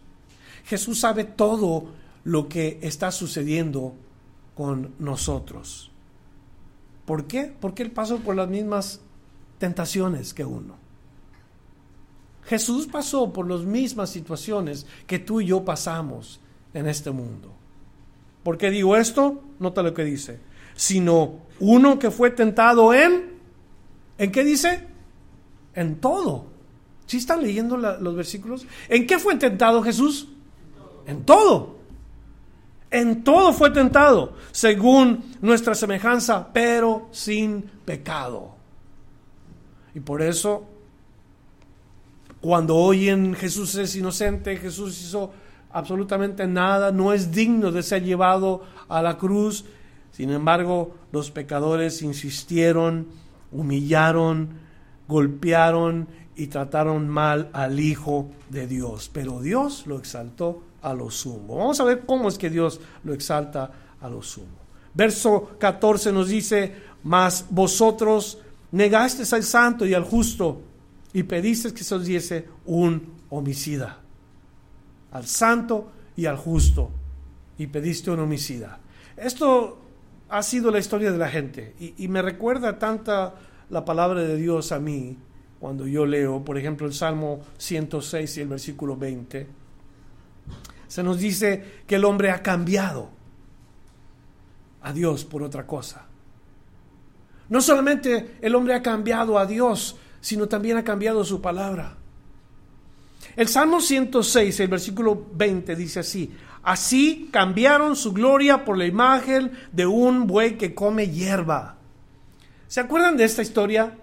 Jesús 0.64 1.00
sabe 1.00 1.24
todo 1.24 1.88
lo 2.24 2.48
que 2.48 2.78
está 2.82 3.10
sucediendo 3.10 3.94
con 4.54 4.94
nosotros. 4.98 5.90
¿Por 7.04 7.26
qué? 7.26 7.52
Porque 7.60 7.82
Él 7.82 7.90
pasó 7.90 8.18
por 8.18 8.36
las 8.36 8.48
mismas 8.48 9.00
tentaciones 9.58 10.32
que 10.32 10.44
uno. 10.44 10.85
Jesús 12.46 12.86
pasó 12.86 13.32
por 13.32 13.50
las 13.50 13.62
mismas 13.62 14.10
situaciones 14.10 14.86
que 15.06 15.18
tú 15.18 15.40
y 15.40 15.46
yo 15.46 15.64
pasamos 15.64 16.40
en 16.74 16.86
este 16.86 17.10
mundo. 17.10 17.52
¿Por 18.42 18.56
qué 18.56 18.70
digo 18.70 18.96
esto? 18.96 19.42
Nota 19.58 19.82
lo 19.82 19.92
que 19.92 20.04
dice. 20.04 20.38
Sino 20.76 21.40
uno 21.58 21.98
que 21.98 22.10
fue 22.10 22.30
tentado 22.30 22.94
en... 22.94 23.36
¿En 24.18 24.30
qué 24.30 24.44
dice? 24.44 24.86
En 25.74 25.96
todo. 25.96 26.46
¿Sí 27.06 27.16
están 27.16 27.42
leyendo 27.42 27.76
los 27.76 28.14
versículos? 28.14 28.66
¿En 28.88 29.06
qué 29.06 29.18
fue 29.18 29.34
tentado 29.36 29.82
Jesús? 29.82 30.28
En 31.06 31.24
todo. 31.24 31.76
En 32.90 33.24
todo 33.24 33.52
fue 33.52 33.70
tentado, 33.70 34.34
según 34.52 35.34
nuestra 35.40 35.74
semejanza, 35.74 36.52
pero 36.52 37.08
sin 37.10 37.62
pecado. 37.84 38.54
Y 39.94 40.00
por 40.00 40.22
eso 40.22 40.75
cuando 42.46 42.76
oyen 42.76 43.34
Jesús 43.34 43.74
es 43.74 43.96
inocente, 43.96 44.56
Jesús 44.56 45.02
hizo 45.02 45.32
absolutamente 45.72 46.46
nada, 46.46 46.92
no 46.92 47.12
es 47.12 47.32
digno 47.32 47.72
de 47.72 47.82
ser 47.82 48.04
llevado 48.04 48.62
a 48.88 49.02
la 49.02 49.18
cruz. 49.18 49.64
Sin 50.12 50.30
embargo, 50.30 50.94
los 51.10 51.32
pecadores 51.32 52.02
insistieron, 52.02 53.08
humillaron, 53.50 54.60
golpearon 55.08 56.06
y 56.36 56.46
trataron 56.46 57.08
mal 57.08 57.50
al 57.52 57.80
Hijo 57.80 58.30
de 58.48 58.68
Dios. 58.68 59.10
Pero 59.12 59.40
Dios 59.40 59.84
lo 59.88 59.98
exaltó 59.98 60.62
a 60.82 60.94
lo 60.94 61.10
sumo. 61.10 61.56
Vamos 61.56 61.80
a 61.80 61.84
ver 61.84 62.04
cómo 62.06 62.28
es 62.28 62.38
que 62.38 62.48
Dios 62.48 62.80
lo 63.02 63.12
exalta 63.12 63.72
a 64.00 64.08
lo 64.08 64.22
sumo. 64.22 64.56
Verso 64.94 65.50
14 65.58 66.12
nos 66.12 66.28
dice, 66.28 66.76
mas 67.02 67.46
vosotros 67.50 68.38
negasteis 68.70 69.32
al 69.32 69.42
santo 69.42 69.84
y 69.84 69.94
al 69.94 70.04
justo 70.04 70.62
y 71.16 71.22
pediste 71.22 71.72
que 71.72 71.82
se 71.82 71.94
os 71.94 72.04
diese 72.04 72.46
un 72.66 73.14
homicida, 73.30 74.00
al 75.12 75.26
santo 75.26 75.90
y 76.14 76.26
al 76.26 76.36
justo, 76.36 76.90
y 77.56 77.68
pediste 77.68 78.10
un 78.10 78.20
homicida. 78.20 78.80
Esto 79.16 79.80
ha 80.28 80.42
sido 80.42 80.70
la 80.70 80.78
historia 80.78 81.10
de 81.10 81.16
la 81.16 81.30
gente 81.30 81.74
y, 81.96 82.06
me 82.08 82.20
recuerda 82.20 82.78
tanta 82.78 83.34
la 83.70 83.82
palabra 83.82 84.20
de 84.20 84.36
Dios 84.36 84.72
a 84.72 84.78
mí 84.78 85.16
cuando 85.58 85.86
yo 85.86 86.04
leo, 86.04 86.44
por 86.44 86.58
ejemplo, 86.58 86.86
el 86.86 86.92
Salmo 86.92 87.40
106 87.56 88.36
y 88.36 88.40
el 88.42 88.48
versículo 88.48 88.94
20. 88.94 89.46
Se 90.86 91.02
nos 91.02 91.18
dice 91.18 91.80
que 91.86 91.94
el 91.94 92.04
hombre 92.04 92.30
ha 92.30 92.42
cambiado 92.42 93.08
a 94.82 94.92
Dios 94.92 95.24
por 95.24 95.42
otra 95.42 95.66
cosa. 95.66 96.04
No 97.48 97.62
solamente 97.62 98.36
el 98.42 98.54
hombre 98.54 98.74
ha 98.74 98.82
cambiado 98.82 99.38
a 99.38 99.46
Dios, 99.46 99.96
sino 100.26 100.48
también 100.48 100.76
ha 100.76 100.82
cambiado 100.82 101.24
su 101.24 101.40
palabra. 101.40 101.94
El 103.36 103.46
Salmo 103.46 103.80
106, 103.80 104.58
el 104.58 104.66
versículo 104.66 105.24
20 105.34 105.76
dice 105.76 106.00
así, 106.00 106.32
así 106.64 107.28
cambiaron 107.30 107.94
su 107.94 108.12
gloria 108.12 108.64
por 108.64 108.76
la 108.76 108.86
imagen 108.86 109.52
de 109.70 109.86
un 109.86 110.26
buey 110.26 110.58
que 110.58 110.74
come 110.74 111.10
hierba. 111.10 111.76
¿Se 112.66 112.80
acuerdan 112.80 113.16
de 113.16 113.22
esta 113.22 113.40
historia? 113.40 113.96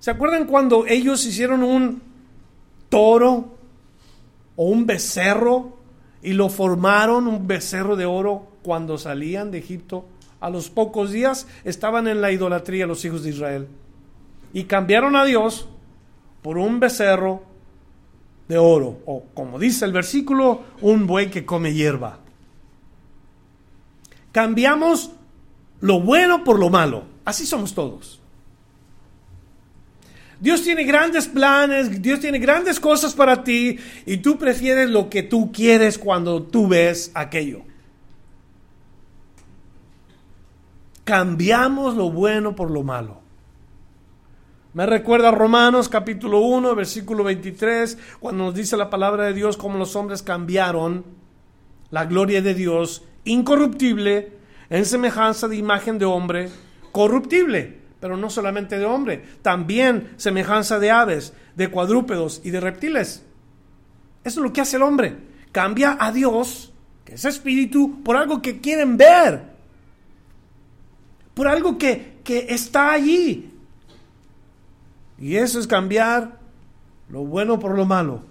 ¿Se 0.00 0.10
acuerdan 0.10 0.44
cuando 0.44 0.84
ellos 0.88 1.24
hicieron 1.24 1.62
un 1.62 2.02
toro 2.88 3.58
o 4.56 4.64
un 4.64 4.86
becerro 4.86 5.78
y 6.20 6.32
lo 6.32 6.48
formaron, 6.48 7.28
un 7.28 7.46
becerro 7.46 7.94
de 7.94 8.06
oro, 8.06 8.48
cuando 8.64 8.98
salían 8.98 9.52
de 9.52 9.58
Egipto? 9.58 10.04
A 10.40 10.50
los 10.50 10.68
pocos 10.68 11.12
días 11.12 11.46
estaban 11.62 12.08
en 12.08 12.20
la 12.20 12.32
idolatría 12.32 12.88
los 12.88 13.04
hijos 13.04 13.22
de 13.22 13.30
Israel 13.30 13.68
y 14.52 14.64
cambiaron 14.64 15.16
a 15.16 15.24
Dios 15.24 15.68
por 16.42 16.58
un 16.58 16.80
becerro 16.80 17.42
de 18.48 18.58
oro, 18.58 18.98
o 19.06 19.24
como 19.32 19.58
dice 19.58 19.84
el 19.84 19.92
versículo, 19.92 20.64
un 20.80 21.06
buey 21.06 21.30
que 21.30 21.44
come 21.44 21.72
hierba. 21.72 22.18
Cambiamos 24.32 25.12
lo 25.80 26.00
bueno 26.00 26.44
por 26.44 26.58
lo 26.58 26.68
malo. 26.68 27.04
Así 27.24 27.46
somos 27.46 27.74
todos. 27.74 28.20
Dios 30.40 30.62
tiene 30.62 30.84
grandes 30.84 31.28
planes, 31.28 32.00
Dios 32.00 32.20
tiene 32.20 32.38
grandes 32.38 32.80
cosas 32.80 33.14
para 33.14 33.44
ti 33.44 33.78
y 34.06 34.16
tú 34.18 34.38
prefieres 34.38 34.88
lo 34.88 35.10
que 35.10 35.22
tú 35.22 35.52
quieres 35.52 35.98
cuando 35.98 36.42
tú 36.42 36.66
ves 36.66 37.12
aquello. 37.14 37.62
Cambiamos 41.04 41.94
lo 41.94 42.10
bueno 42.10 42.56
por 42.56 42.70
lo 42.70 42.82
malo. 42.82 43.19
Me 44.72 44.86
recuerda 44.86 45.32
Romanos 45.32 45.88
capítulo 45.88 46.42
1, 46.42 46.76
versículo 46.76 47.24
23, 47.24 47.98
cuando 48.20 48.44
nos 48.44 48.54
dice 48.54 48.76
la 48.76 48.88
palabra 48.88 49.24
de 49.24 49.32
Dios 49.32 49.56
cómo 49.56 49.76
los 49.78 49.96
hombres 49.96 50.22
cambiaron 50.22 51.04
la 51.90 52.04
gloria 52.04 52.40
de 52.40 52.54
Dios 52.54 53.02
incorruptible 53.24 54.32
en 54.68 54.86
semejanza 54.86 55.48
de 55.48 55.56
imagen 55.56 55.98
de 55.98 56.04
hombre 56.04 56.50
corruptible, 56.92 57.80
pero 57.98 58.16
no 58.16 58.30
solamente 58.30 58.78
de 58.78 58.84
hombre, 58.84 59.24
también 59.42 60.12
semejanza 60.18 60.78
de 60.78 60.92
aves, 60.92 61.32
de 61.56 61.68
cuadrúpedos 61.68 62.40
y 62.44 62.50
de 62.50 62.60
reptiles. 62.60 63.26
Eso 64.22 64.40
es 64.40 64.44
lo 64.44 64.52
que 64.52 64.60
hace 64.60 64.76
el 64.76 64.82
hombre. 64.82 65.16
Cambia 65.50 65.96
a 65.98 66.12
Dios, 66.12 66.72
que 67.04 67.14
es 67.14 67.24
espíritu, 67.24 68.04
por 68.04 68.16
algo 68.16 68.40
que 68.40 68.60
quieren 68.60 68.96
ver, 68.96 69.42
por 71.34 71.48
algo 71.48 71.76
que, 71.76 72.20
que 72.22 72.46
está 72.50 72.92
allí, 72.92 73.50
y 75.20 75.36
eso 75.36 75.60
es 75.60 75.66
cambiar 75.66 76.38
lo 77.10 77.24
bueno 77.24 77.58
por 77.58 77.76
lo 77.76 77.84
malo. 77.84 78.22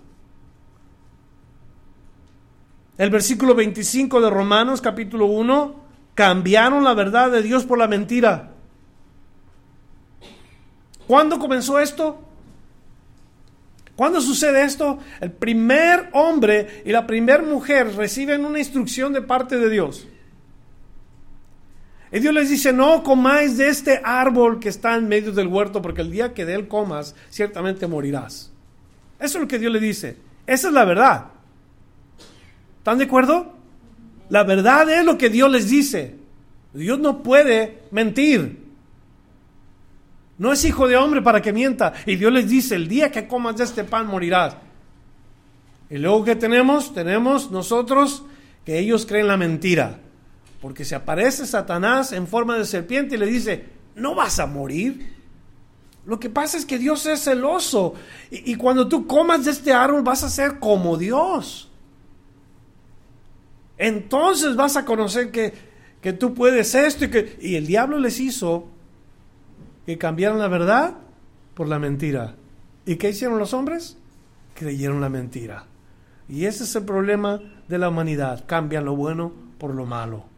El 2.97 3.11
versículo 3.11 3.55
25 3.55 4.19
de 4.19 4.29
Romanos 4.29 4.81
capítulo 4.81 5.27
1, 5.27 5.75
cambiaron 6.15 6.83
la 6.83 6.93
verdad 6.93 7.31
de 7.31 7.41
Dios 7.41 7.63
por 7.63 7.77
la 7.77 7.87
mentira. 7.87 8.51
¿Cuándo 11.07 11.39
comenzó 11.39 11.79
esto? 11.79 12.19
¿Cuándo 13.95 14.19
sucede 14.21 14.63
esto? 14.63 14.99
El 15.21 15.31
primer 15.31 16.09
hombre 16.13 16.83
y 16.85 16.91
la 16.91 17.07
primera 17.07 17.43
mujer 17.43 17.95
reciben 17.95 18.45
una 18.45 18.59
instrucción 18.59 19.13
de 19.13 19.21
parte 19.21 19.57
de 19.57 19.69
Dios. 19.69 20.07
Y 22.11 22.19
Dios 22.19 22.33
les 22.33 22.49
dice, 22.49 22.73
no 22.73 23.03
comáis 23.03 23.57
de 23.57 23.67
este 23.67 24.01
árbol 24.03 24.59
que 24.59 24.69
está 24.69 24.95
en 24.95 25.07
medio 25.07 25.31
del 25.31 25.47
huerto, 25.47 25.81
porque 25.81 26.01
el 26.01 26.11
día 26.11 26.33
que 26.33 26.45
de 26.45 26.55
él 26.55 26.67
comas, 26.67 27.15
ciertamente 27.29 27.85
morirás. 27.85 28.51
Eso 29.19 29.37
es 29.37 29.41
lo 29.41 29.47
que 29.47 29.59
Dios 29.59 29.71
le 29.71 29.79
dice. 29.79 30.17
Esa 30.47 30.69
es 30.69 30.73
la 30.73 30.85
verdad. 30.85 31.25
¿Están 32.79 32.97
de 32.97 33.03
acuerdo? 33.03 33.53
La 34.29 34.43
verdad 34.43 34.89
es 34.89 35.05
lo 35.05 35.17
que 35.17 35.29
Dios 35.29 35.51
les 35.51 35.69
dice. 35.69 36.15
Dios 36.73 36.97
no 36.99 37.21
puede 37.21 37.83
mentir. 37.91 38.69
No 40.39 40.53
es 40.53 40.63
hijo 40.65 40.87
de 40.87 40.95
hombre 40.95 41.21
para 41.21 41.41
que 41.41 41.53
mienta. 41.53 41.93
Y 42.05 42.15
Dios 42.15 42.31
les 42.31 42.49
dice, 42.49 42.75
el 42.75 42.87
día 42.87 43.11
que 43.11 43.27
comas 43.27 43.57
de 43.57 43.65
este 43.65 43.83
pan 43.83 44.07
morirás. 44.07 44.55
Y 45.89 45.97
luego 45.97 46.23
que 46.23 46.35
tenemos, 46.35 46.93
tenemos 46.93 47.51
nosotros 47.51 48.23
que 48.65 48.79
ellos 48.79 49.05
creen 49.05 49.27
la 49.27 49.37
mentira. 49.37 49.99
Porque 50.61 50.85
se 50.85 50.95
aparece 50.95 51.45
Satanás 51.45 52.11
en 52.11 52.27
forma 52.27 52.57
de 52.57 52.65
serpiente 52.65 53.15
y 53.15 53.17
le 53.17 53.25
dice, 53.25 53.65
no 53.95 54.15
vas 54.15 54.39
a 54.39 54.45
morir. 54.45 55.15
Lo 56.05 56.19
que 56.19 56.29
pasa 56.29 56.57
es 56.57 56.65
que 56.65 56.79
Dios 56.79 57.05
es 57.05 57.23
celoso. 57.23 57.93
Y, 58.31 58.55
cuando 58.55 58.87
tú 58.87 59.07
comas 59.07 59.45
de 59.45 59.51
este 59.51 59.73
árbol 59.73 60.01
vas 60.01 60.23
a 60.23 60.29
ser 60.29 60.59
como 60.59 60.97
Dios. 60.97 61.69
Entonces 63.77 64.55
vas 64.55 64.75
a 64.75 64.85
conocer 64.85 65.31
que, 65.31 65.53
que 66.01 66.13
tú 66.13 66.33
puedes 66.33 66.75
esto 66.75 67.05
y 67.05 67.09
que... 67.09 67.37
Y 67.41 67.55
el 67.55 67.67
diablo 67.67 67.99
les 67.99 68.19
hizo 68.19 68.67
que 69.85 69.97
cambiaran 69.97 70.39
la 70.39 70.47
verdad 70.47 70.95
por 71.53 71.67
la 71.67 71.79
mentira. 71.79 72.35
¿Y 72.85 72.97
qué 72.97 73.09
hicieron 73.09 73.39
los 73.39 73.53
hombres? 73.53 73.97
Creyeron 74.55 74.99
la 74.99 75.09
mentira. 75.09 75.65
Y 76.27 76.45
ese 76.45 76.63
es 76.63 76.75
el 76.75 76.83
problema 76.83 77.39
de 77.67 77.77
la 77.77 77.89
humanidad. 77.89 78.45
Cambian 78.45 78.85
lo 78.85 78.95
bueno 78.95 79.31
por 79.57 79.73
lo 79.73 79.85
malo. 79.85 80.28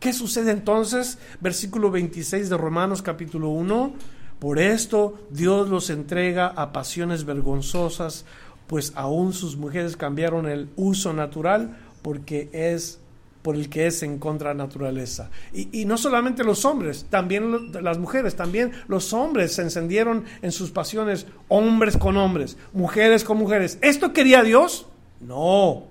¿Qué 0.00 0.14
sucede 0.14 0.50
entonces? 0.50 1.18
Versículo 1.42 1.90
26 1.90 2.48
de 2.48 2.56
Romanos 2.56 3.02
capítulo 3.02 3.50
1. 3.50 3.92
Por 4.38 4.58
esto 4.58 5.26
Dios 5.28 5.68
los 5.68 5.90
entrega 5.90 6.46
a 6.46 6.72
pasiones 6.72 7.26
vergonzosas, 7.26 8.24
pues 8.66 8.94
aún 8.96 9.34
sus 9.34 9.58
mujeres 9.58 9.98
cambiaron 9.98 10.48
el 10.48 10.70
uso 10.76 11.12
natural 11.12 11.76
porque 12.00 12.48
es 12.52 12.98
por 13.42 13.56
el 13.56 13.68
que 13.68 13.86
es 13.88 14.02
en 14.02 14.18
contra 14.18 14.54
naturaleza. 14.54 15.28
Y, 15.52 15.82
y, 15.82 15.84
no 15.84 15.98
solamente 15.98 16.44
los 16.44 16.64
hombres, 16.64 17.04
también 17.10 17.70
las 17.82 17.98
mujeres, 17.98 18.36
también 18.36 18.72
los 18.88 19.12
hombres 19.12 19.52
se 19.52 19.62
encendieron 19.62 20.24
en 20.40 20.52
sus 20.52 20.70
pasiones, 20.70 21.26
hombres 21.48 21.98
con 21.98 22.16
hombres, 22.16 22.56
mujeres 22.72 23.22
con 23.22 23.36
mujeres. 23.36 23.78
¿Esto 23.82 24.14
quería 24.14 24.42
Dios? 24.42 24.86
No. 25.20 25.84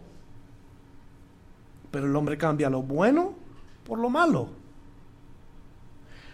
Pero 1.92 2.08
el 2.08 2.16
hombre 2.16 2.40
cambia 2.40 2.72
lo 2.72 2.82
bueno 2.82 3.49
por 3.90 4.00
lo 4.00 4.10
malo. 4.10 4.50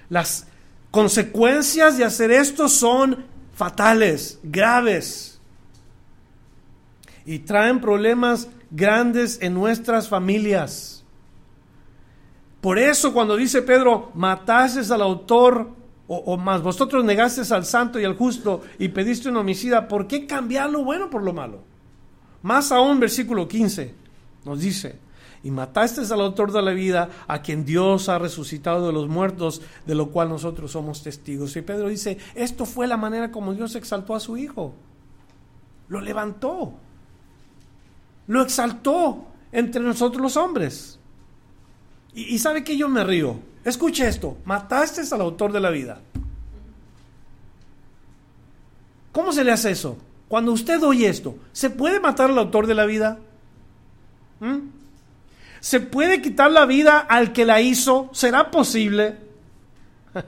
Las 0.10 0.46
consecuencias 0.92 1.98
de 1.98 2.04
hacer 2.04 2.30
esto 2.32 2.70
son 2.70 3.26
fatales, 3.54 4.40
graves, 4.44 5.40
y 7.26 7.40
traen 7.40 7.82
problemas 7.82 8.50
grandes 8.70 9.40
en 9.42 9.56
nuestras 9.56 10.08
familias. 10.08 11.04
Por 12.62 12.78
eso 12.78 13.14
cuando 13.14 13.36
dice 13.36 13.62
Pedro, 13.62 14.12
matases 14.14 14.92
al 14.92 15.02
autor, 15.02 15.72
o, 16.08 16.38
más, 16.38 16.62
vosotros 16.62 17.04
negasteis 17.04 17.52
al 17.52 17.66
santo 17.66 18.00
y 18.00 18.06
al 18.06 18.16
justo 18.16 18.62
y 18.78 18.90
pediste 18.90 19.30
un 19.30 19.38
homicida, 19.38 19.88
¿por 19.88 20.06
qué 20.06 20.28
cambiar 20.28 20.70
lo 20.70 20.84
bueno 20.84 21.10
por 21.10 21.24
lo 21.24 21.34
malo? 21.34 21.64
Más 22.44 22.72
aún, 22.72 23.00
versículo 23.00 23.48
15 23.48 23.96
nos 24.46 24.60
dice, 24.60 25.00
y 25.46 25.52
mataste 25.52 26.02
al 26.12 26.22
autor 26.22 26.52
de 26.52 26.62
la 26.64 26.72
vida, 26.72 27.08
a 27.28 27.44
quien 27.44 27.66
Dios 27.66 28.10
ha 28.10 28.18
resucitado 28.18 28.88
de 28.88 28.92
los 28.92 29.08
muertos, 29.08 29.62
de 29.86 29.94
lo 29.94 30.10
cual 30.10 30.28
nosotros 30.28 30.72
somos 30.72 31.04
testigos. 31.04 31.56
Y 31.56 31.62
Pedro 31.62 31.88
dice, 31.88 32.18
esto 32.34 32.66
fue 32.66 32.88
la 32.88 32.98
manera 32.98 33.32
como 33.32 33.54
Dios 33.54 33.76
exaltó 33.76 34.16
a 34.16 34.20
su 34.20 34.38
Hijo. 34.38 34.74
Lo 35.88 36.02
levantó. 36.02 36.74
Lo 38.26 38.42
exaltó 38.42 39.28
entre 39.52 39.84
nosotros 39.84 40.20
los 40.20 40.36
hombres. 40.36 40.98
Y, 42.16 42.40
sabe 42.40 42.64
que 42.64 42.76
yo 42.76 42.90
me 42.90 43.04
río. 43.04 43.40
Escuche 43.64 44.08
esto, 44.08 44.38
mataste 44.46 45.04
al 45.14 45.22
autor 45.22 45.52
de 45.52 45.60
la 45.60 45.70
vida. 45.70 46.02
¿Cómo 49.12 49.32
se 49.32 49.44
le 49.44 49.52
hace 49.52 49.70
eso? 49.70 49.96
Cuando 50.28 50.54
usted 50.54 50.82
oye 50.82 51.08
esto, 51.08 51.38
¿se 51.52 51.70
puede 51.70 52.00
matar 52.00 52.32
al 52.32 52.40
autor 52.40 52.66
de 52.66 52.74
la 52.74 52.88
vida? 52.88 53.20
¿Mm? 54.40 54.75
¿Se 55.66 55.80
puede 55.80 56.22
quitar 56.22 56.52
la 56.52 56.68
vida 56.68 57.00
al 57.00 57.34
que 57.34 57.44
la 57.44 57.60
hizo? 57.60 58.12
¿Será 58.14 58.52
posible? 58.52 59.18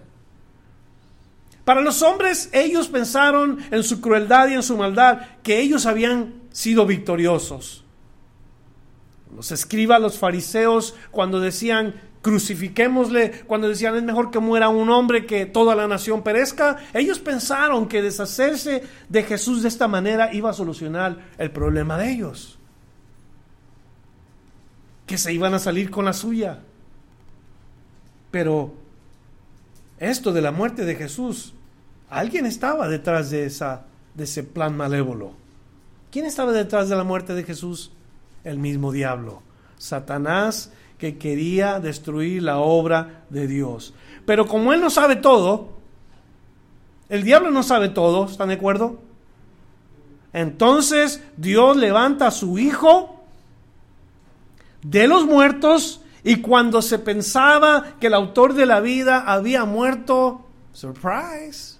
Para 1.63 1.81
los 1.81 2.01
hombres, 2.01 2.49
ellos 2.53 2.87
pensaron 2.87 3.59
en 3.69 3.83
su 3.83 4.01
crueldad 4.01 4.47
y 4.49 4.55
en 4.55 4.63
su 4.63 4.75
maldad 4.75 5.19
que 5.43 5.59
ellos 5.59 5.85
habían 5.85 6.33
sido 6.51 6.87
victoriosos. 6.87 7.85
Los 9.35 9.51
escribas, 9.51 10.01
los 10.01 10.17
fariseos, 10.17 10.95
cuando 11.11 11.39
decían 11.39 11.93
crucifiquémosle, 12.23 13.43
cuando 13.45 13.69
decían 13.69 13.95
es 13.95 14.01
mejor 14.01 14.31
que 14.31 14.39
muera 14.39 14.69
un 14.69 14.89
hombre 14.89 15.27
que 15.27 15.45
toda 15.45 15.75
la 15.75 15.87
nación 15.87 16.23
perezca, 16.23 16.77
ellos 16.95 17.19
pensaron 17.19 17.87
que 17.87 18.01
deshacerse 18.01 18.81
de 19.07 19.21
Jesús 19.21 19.61
de 19.61 19.67
esta 19.67 19.87
manera 19.87 20.33
iba 20.33 20.49
a 20.49 20.53
solucionar 20.53 21.27
el 21.37 21.51
problema 21.51 21.95
de 21.95 22.09
ellos 22.09 22.56
que 25.07 25.17
se 25.17 25.33
iban 25.33 25.55
a 25.55 25.59
salir 25.59 25.89
con 25.89 26.05
la 26.05 26.13
suya. 26.13 26.59
Pero 28.29 28.73
esto 29.97 30.31
de 30.31 30.41
la 30.41 30.51
muerte 30.51 30.85
de 30.85 30.93
Jesús, 30.93 31.55
alguien 32.09 32.45
estaba 32.45 32.87
detrás 32.87 33.31
de, 33.31 33.45
esa, 33.45 33.85
de 34.13 34.25
ese 34.25 34.43
plan 34.43 34.77
malévolo. 34.77 35.31
¿Quién 36.11 36.25
estaba 36.25 36.51
detrás 36.51 36.89
de 36.89 36.95
la 36.95 37.03
muerte 37.03 37.33
de 37.33 37.43
Jesús? 37.43 37.91
El 38.43 38.59
mismo 38.59 38.91
diablo, 38.91 39.41
Satanás 39.79 40.71
que 40.97 41.17
quería 41.17 41.79
destruir 41.79 42.43
la 42.43 42.57
obra 42.57 43.23
de 43.29 43.47
Dios. 43.47 43.93
Pero 44.25 44.47
como 44.47 44.73
él 44.73 44.81
no 44.81 44.89
sabe 44.89 45.15
todo, 45.15 45.77
el 47.09 47.23
diablo 47.23 47.51
no 47.51 47.63
sabe 47.63 47.89
todo, 47.89 48.25
¿están 48.25 48.49
de 48.49 48.55
acuerdo? 48.55 48.99
Entonces 50.33 51.23
Dios 51.37 51.77
levanta 51.77 52.27
a 52.27 52.31
su 52.31 52.57
hijo 52.59 53.16
de 54.83 55.07
los 55.07 55.25
muertos 55.25 56.01
y 56.23 56.37
cuando 56.37 56.81
se 56.81 56.99
pensaba 56.99 57.95
que 57.99 58.07
el 58.07 58.13
autor 58.13 58.53
de 58.53 58.65
la 58.65 58.79
vida 58.79 59.19
había 59.19 59.65
muerto, 59.65 60.45
surprise, 60.73 61.77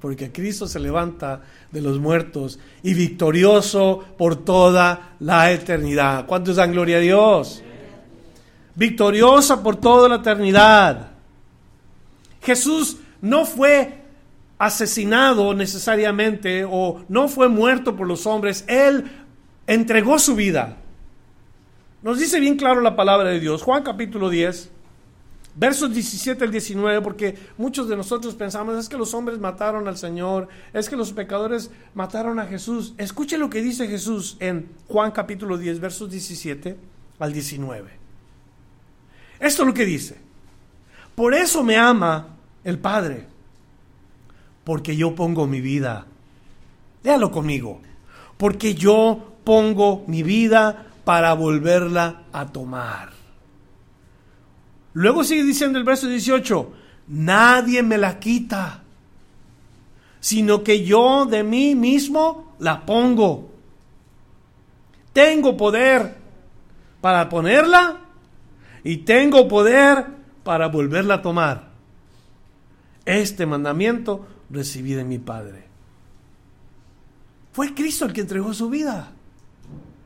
porque 0.00 0.30
Cristo 0.30 0.66
se 0.66 0.80
levanta 0.80 1.42
de 1.72 1.80
los 1.80 1.98
muertos 1.98 2.58
y 2.82 2.94
victorioso 2.94 4.04
por 4.16 4.36
toda 4.36 5.14
la 5.20 5.50
eternidad. 5.50 6.26
¿Cuántos 6.26 6.56
dan 6.56 6.72
gloria 6.72 6.96
a 6.96 7.00
Dios? 7.00 7.62
Victoriosa 8.74 9.62
por 9.62 9.76
toda 9.76 10.08
la 10.08 10.16
eternidad. 10.16 11.10
Jesús 12.42 12.98
no 13.20 13.44
fue 13.44 14.00
asesinado 14.58 15.54
necesariamente 15.54 16.66
o 16.68 17.02
no 17.08 17.28
fue 17.28 17.48
muerto 17.48 17.96
por 17.96 18.06
los 18.06 18.26
hombres, 18.26 18.64
Él 18.68 19.10
entregó 19.66 20.18
su 20.18 20.36
vida. 20.36 20.76
Nos 22.02 22.18
dice 22.18 22.40
bien 22.40 22.56
claro 22.56 22.80
la 22.80 22.96
palabra 22.96 23.30
de 23.30 23.40
Dios. 23.40 23.62
Juan 23.62 23.82
capítulo 23.82 24.30
10, 24.30 24.70
Versos 25.56 25.92
17 25.92 26.44
al 26.44 26.52
19, 26.52 27.02
porque 27.02 27.36
muchos 27.58 27.88
de 27.88 27.96
nosotros 27.96 28.34
pensamos, 28.34 28.78
es 28.78 28.88
que 28.88 28.96
los 28.96 29.12
hombres 29.14 29.38
mataron 29.40 29.88
al 29.88 29.98
Señor, 29.98 30.48
es 30.72 30.88
que 30.88 30.96
los 30.96 31.12
pecadores 31.12 31.70
mataron 31.92 32.38
a 32.38 32.46
Jesús. 32.46 32.94
Escuche 32.98 33.36
lo 33.36 33.50
que 33.50 33.60
dice 33.60 33.88
Jesús 33.88 34.36
en 34.38 34.68
Juan 34.86 35.10
capítulo 35.10 35.58
10, 35.58 35.80
versos 35.80 36.08
17 36.08 36.76
al 37.18 37.32
19. 37.32 37.90
Esto 39.40 39.62
es 39.62 39.66
lo 39.66 39.74
que 39.74 39.84
dice. 39.84 40.18
Por 41.16 41.34
eso 41.34 41.64
me 41.64 41.76
ama 41.76 42.36
el 42.62 42.78
Padre, 42.78 43.26
porque 44.62 44.96
yo 44.96 45.16
pongo 45.16 45.48
mi 45.48 45.60
vida. 45.60 46.06
Léalo 47.02 47.30
conmigo. 47.32 47.80
Porque 48.36 48.74
yo 48.74 49.34
pongo 49.42 50.04
mi 50.06 50.22
vida 50.22 50.89
para 51.10 51.32
volverla 51.32 52.22
a 52.32 52.46
tomar. 52.46 53.10
Luego 54.92 55.24
sigue 55.24 55.42
diciendo 55.42 55.76
el 55.76 55.82
verso 55.82 56.06
18, 56.06 56.72
nadie 57.08 57.82
me 57.82 57.98
la 57.98 58.20
quita, 58.20 58.84
sino 60.20 60.62
que 60.62 60.84
yo 60.84 61.26
de 61.26 61.42
mí 61.42 61.74
mismo 61.74 62.54
la 62.60 62.86
pongo. 62.86 63.50
Tengo 65.12 65.56
poder 65.56 66.14
para 67.00 67.28
ponerla 67.28 68.02
y 68.84 68.98
tengo 68.98 69.48
poder 69.48 70.06
para 70.44 70.68
volverla 70.68 71.14
a 71.14 71.22
tomar. 71.22 71.70
Este 73.04 73.46
mandamiento 73.46 74.28
recibí 74.48 74.92
de 74.92 75.02
mi 75.02 75.18
Padre. 75.18 75.64
Fue 77.50 77.74
Cristo 77.74 78.04
el 78.04 78.12
que 78.12 78.20
entregó 78.20 78.54
su 78.54 78.70
vida. 78.70 79.10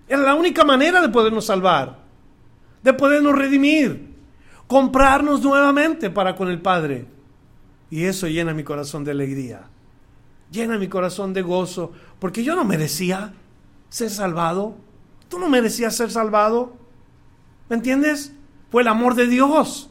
Era 0.06 0.22
la 0.22 0.34
única 0.34 0.64
manera 0.64 1.00
de 1.00 1.08
podernos 1.08 1.46
salvar, 1.46 1.98
de 2.82 2.92
podernos 2.92 3.34
redimir 3.34 4.14
comprarnos 4.66 5.42
nuevamente 5.42 6.10
para 6.10 6.34
con 6.36 6.48
el 6.48 6.60
Padre. 6.60 7.06
Y 7.90 8.04
eso 8.04 8.26
llena 8.26 8.54
mi 8.54 8.64
corazón 8.64 9.04
de 9.04 9.12
alegría, 9.12 9.68
llena 10.50 10.78
mi 10.78 10.88
corazón 10.88 11.32
de 11.32 11.42
gozo, 11.42 11.92
porque 12.18 12.42
yo 12.42 12.56
no 12.56 12.64
merecía 12.64 13.32
ser 13.88 14.10
salvado. 14.10 14.76
Tú 15.28 15.38
no 15.38 15.48
merecías 15.48 15.94
ser 15.94 16.10
salvado. 16.10 16.76
¿Me 17.68 17.76
entiendes? 17.76 18.32
Fue 18.70 18.82
el 18.82 18.88
amor 18.88 19.14
de 19.14 19.26
Dios, 19.26 19.90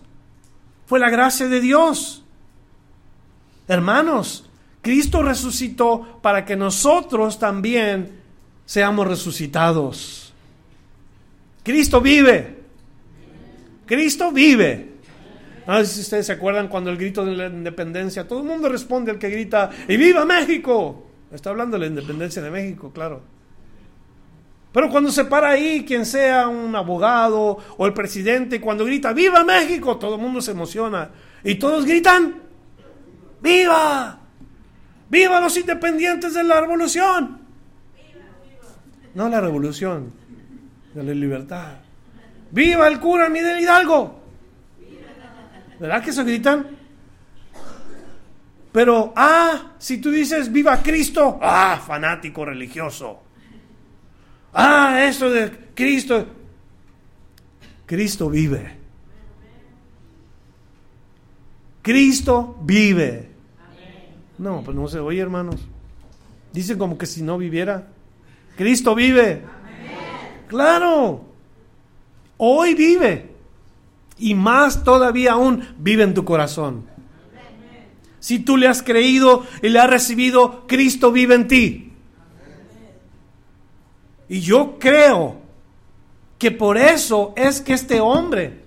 fue 0.85 0.99
la 0.99 1.09
gracia 1.09 1.47
de 1.47 1.61
Dios. 1.61 2.25
Hermanos, 3.67 4.49
Cristo 4.81 5.23
resucitó 5.23 6.19
para 6.21 6.43
que 6.43 6.57
nosotros 6.57 7.39
también 7.39 8.21
seamos 8.65 9.07
resucitados. 9.07 10.33
Cristo 11.63 12.01
vive. 12.01 12.63
Cristo 13.85 14.31
vive. 14.31 14.93
No 15.65 15.79
sé 15.79 15.85
si 15.85 16.01
ustedes 16.01 16.25
se 16.25 16.33
acuerdan 16.33 16.67
cuando 16.67 16.89
el 16.89 16.97
grito 16.97 17.25
de 17.25 17.35
la 17.35 17.47
independencia, 17.47 18.27
todo 18.27 18.39
el 18.39 18.45
mundo 18.45 18.67
responde 18.67 19.11
al 19.11 19.19
que 19.19 19.29
grita, 19.29 19.69
¡y 19.87 19.95
viva 19.95 20.25
México! 20.25 21.07
Está 21.31 21.51
hablando 21.51 21.77
de 21.77 21.81
la 21.81 21.87
independencia 21.87 22.41
de 22.41 22.51
México, 22.51 22.91
claro. 22.93 23.21
Pero 24.73 24.89
cuando 24.89 25.11
se 25.11 25.25
para 25.25 25.51
ahí, 25.51 25.85
quien 25.85 26.05
sea 26.05 26.47
un 26.47 26.75
abogado 26.75 27.59
o 27.77 27.85
el 27.85 27.93
presidente, 27.93 28.59
cuando 28.59 28.83
grita, 28.83 29.13
¡viva 29.13 29.43
México! 29.43 29.97
Todo 29.97 30.15
el 30.15 30.21
mundo 30.21 30.41
se 30.41 30.51
emociona. 30.51 31.11
Y 31.43 31.55
todos 31.55 31.85
gritan, 31.85 32.41
¡viva! 33.41 34.19
¡Viva 35.09 35.39
los 35.39 35.55
independientes 35.55 36.33
de 36.33 36.43
la 36.43 36.59
revolución! 36.59 37.42
No 39.15 39.29
la 39.29 39.41
revolución, 39.41 40.11
de 40.93 41.03
la 41.03 41.13
libertad. 41.13 41.77
¡Viva 42.51 42.87
el 42.87 42.99
cura 42.99 43.29
Miguel 43.29 43.59
Hidalgo! 43.59 44.21
¿Verdad 45.79 46.03
que 46.03 46.13
se 46.13 46.23
gritan? 46.23 46.67
Pero, 48.71 49.13
ah, 49.15 49.73
si 49.77 49.99
tú 49.99 50.09
dices 50.09 50.51
viva 50.51 50.81
Cristo, 50.81 51.39
ah, 51.41 51.81
fanático 51.85 52.43
religioso. 52.43 53.21
Ah, 54.53 55.05
eso 55.07 55.29
de 55.29 55.51
Cristo. 55.75 56.25
Cristo 57.85 58.29
vive. 58.29 58.77
Cristo 61.83 62.57
vive. 62.63 63.29
No, 64.39 64.63
pues 64.63 64.75
no 64.75 64.87
se 64.87 64.99
oye, 64.99 65.21
hermanos. 65.21 65.61
Dicen 66.51 66.77
como 66.77 66.97
que 66.97 67.05
si 67.05 67.21
no 67.21 67.37
viviera. 67.37 67.92
Cristo 68.55 68.95
vive. 68.95 69.43
Claro 70.47 71.33
hoy 72.45 72.73
vive. 72.73 73.29
Y 74.17 74.35
más 74.35 74.83
todavía 74.83 75.33
aún 75.33 75.65
vive 75.77 76.03
en 76.03 76.13
tu 76.13 76.25
corazón. 76.25 76.85
Si 78.19 78.39
tú 78.39 78.57
le 78.57 78.67
has 78.67 78.81
creído 78.81 79.45
y 79.61 79.69
le 79.69 79.79
has 79.79 79.89
recibido, 79.89 80.65
Cristo 80.67 81.11
vive 81.11 81.35
en 81.35 81.47
ti. 81.47 81.93
Y 84.29 84.39
yo 84.39 84.77
creo 84.79 85.37
que 86.37 86.51
por 86.51 86.77
eso 86.77 87.33
es 87.35 87.61
que 87.61 87.73
este 87.73 87.99
hombre 87.99 88.61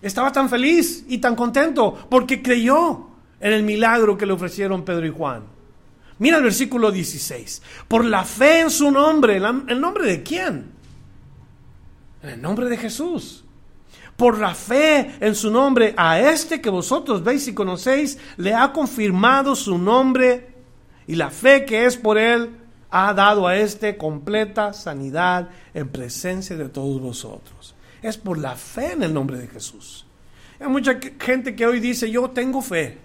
estaba 0.00 0.32
tan 0.32 0.48
feliz 0.48 1.04
y 1.08 1.18
tan 1.18 1.34
contento, 1.34 2.06
porque 2.08 2.42
creyó 2.42 3.08
en 3.40 3.52
el 3.52 3.62
milagro 3.62 4.16
que 4.16 4.26
le 4.26 4.32
ofrecieron 4.32 4.84
Pedro 4.84 5.06
y 5.06 5.10
Juan. 5.10 5.42
Mira 6.18 6.38
el 6.38 6.42
versículo 6.42 6.90
16. 6.90 7.62
Por 7.86 8.04
la 8.04 8.24
fe 8.24 8.60
en 8.60 8.70
su 8.70 8.90
nombre, 8.90 9.36
¿el 9.36 9.80
nombre 9.80 10.06
de 10.06 10.22
quién? 10.22 10.72
En 12.22 12.30
el 12.30 12.42
nombre 12.42 12.68
de 12.68 12.76
Jesús. 12.76 13.44
Por 14.16 14.38
la 14.38 14.54
fe 14.54 15.14
en 15.20 15.34
su 15.36 15.50
nombre, 15.50 15.94
a 15.96 16.18
este 16.18 16.60
que 16.60 16.70
vosotros 16.70 17.22
veis 17.22 17.46
y 17.46 17.54
conocéis, 17.54 18.18
le 18.36 18.52
ha 18.52 18.72
confirmado 18.72 19.54
su 19.54 19.78
nombre 19.78 20.48
y 21.06 21.14
la 21.14 21.30
fe 21.30 21.64
que 21.64 21.86
es 21.86 21.96
por 21.96 22.18
él 22.18 22.50
ha 22.90 23.14
dado 23.14 23.46
a 23.46 23.56
este 23.56 23.96
completa 23.96 24.72
sanidad 24.72 25.50
en 25.72 25.88
presencia 25.88 26.56
de 26.56 26.68
todos 26.68 27.00
vosotros. 27.00 27.76
Es 28.02 28.16
por 28.16 28.38
la 28.38 28.56
fe 28.56 28.92
en 28.92 29.04
el 29.04 29.14
nombre 29.14 29.38
de 29.38 29.46
Jesús. 29.46 30.04
Hay 30.58 30.68
mucha 30.68 30.98
gente 31.20 31.54
que 31.54 31.66
hoy 31.66 31.78
dice, 31.78 32.10
yo 32.10 32.30
tengo 32.30 32.60
fe, 32.60 32.98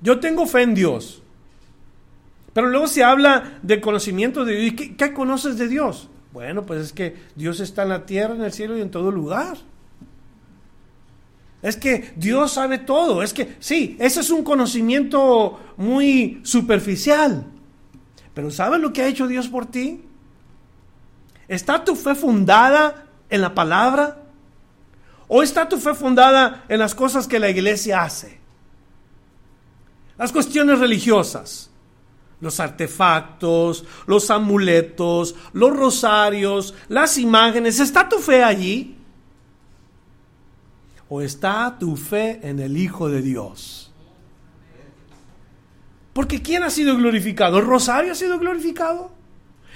yo 0.00 0.18
tengo 0.20 0.46
fe 0.46 0.62
en 0.62 0.74
Dios. 0.74 1.22
Pero 2.56 2.70
luego 2.70 2.88
se 2.88 3.04
habla 3.04 3.58
del 3.60 3.82
conocimiento 3.82 4.46
de 4.46 4.56
Dios. 4.56 4.74
¿Qué, 4.78 4.96
qué 4.96 5.12
conoces 5.12 5.58
de 5.58 5.68
Dios? 5.68 6.08
Bueno, 6.32 6.64
pues 6.64 6.80
es 6.80 6.92
que 6.94 7.14
Dios 7.34 7.60
está 7.60 7.82
en 7.82 7.90
la 7.90 8.06
tierra, 8.06 8.34
en 8.34 8.40
el 8.40 8.50
cielo 8.50 8.78
y 8.78 8.80
en 8.80 8.90
todo 8.90 9.10
lugar. 9.10 9.58
Es 11.60 11.76
que 11.76 12.14
Dios 12.16 12.52
sabe 12.52 12.78
todo. 12.78 13.22
Es 13.22 13.34
que 13.34 13.56
sí, 13.58 13.94
ese 14.00 14.20
es 14.20 14.30
un 14.30 14.42
conocimiento 14.42 15.60
muy 15.76 16.40
superficial. 16.44 17.44
Pero 18.32 18.50
¿sabes 18.50 18.80
lo 18.80 18.90
que 18.90 19.02
ha 19.02 19.06
hecho 19.06 19.26
Dios 19.26 19.48
por 19.48 19.66
ti? 19.66 20.02
¿Está 21.48 21.84
tu 21.84 21.94
fe 21.94 22.14
fundada 22.14 23.04
en 23.28 23.42
la 23.42 23.54
palabra? 23.54 24.22
¿O 25.28 25.42
está 25.42 25.68
tu 25.68 25.76
fe 25.76 25.92
fundada 25.92 26.64
en 26.70 26.78
las 26.78 26.94
cosas 26.94 27.28
que 27.28 27.38
la 27.38 27.50
iglesia 27.50 28.02
hace? 28.02 28.40
Las 30.16 30.32
cuestiones 30.32 30.78
religiosas 30.78 31.70
los 32.40 32.60
artefactos, 32.60 33.84
los 34.06 34.30
amuletos, 34.30 35.34
los 35.52 35.74
rosarios, 35.74 36.74
las 36.88 37.18
imágenes. 37.18 37.80
¿Está 37.80 38.08
tu 38.08 38.18
fe 38.18 38.44
allí? 38.44 38.96
¿O 41.08 41.20
está 41.20 41.76
tu 41.78 41.96
fe 41.96 42.40
en 42.42 42.58
el 42.58 42.76
Hijo 42.76 43.08
de 43.08 43.22
Dios? 43.22 43.92
Porque 46.12 46.42
¿quién 46.42 46.62
ha 46.62 46.70
sido 46.70 46.96
glorificado? 46.96 47.58
¿El 47.58 47.66
rosario 47.66 48.12
ha 48.12 48.14
sido 48.14 48.38
glorificado? 48.38 49.10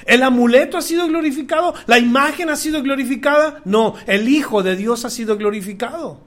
¿El 0.07 0.23
amuleto 0.23 0.79
ha 0.79 0.83
sido 0.83 1.07
glorificado? 1.07 1.75
¿La 1.87 1.99
imagen 1.99 2.49
ha 2.49 2.57
sido 2.57 2.83
glorificada? 2.83 3.61
No, 3.65 3.95
el 4.07 4.29
Hijo 4.29 4.63
de 4.63 4.75
Dios 4.77 5.05
ha 5.05 5.11
sido 5.11 5.37
glorificado. 5.37 6.21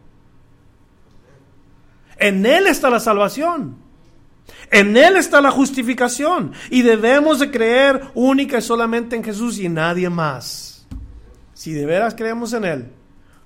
En 2.17 2.45
Él 2.45 2.67
está 2.67 2.89
la 2.89 2.99
salvación. 2.99 3.82
En 4.71 4.97
Él 4.97 5.17
está 5.17 5.41
la 5.41 5.51
justificación 5.51 6.53
y 6.69 6.81
debemos 6.81 7.39
de 7.39 7.51
creer 7.51 8.09
única 8.15 8.57
y 8.57 8.61
solamente 8.61 9.15
en 9.15 9.23
Jesús 9.23 9.59
y 9.59 9.67
en 9.67 9.75
nadie 9.75 10.09
más. 10.09 10.85
Si 11.53 11.73
de 11.73 11.85
veras 11.85 12.15
creemos 12.15 12.53
en 12.53 12.65
Él, 12.65 12.87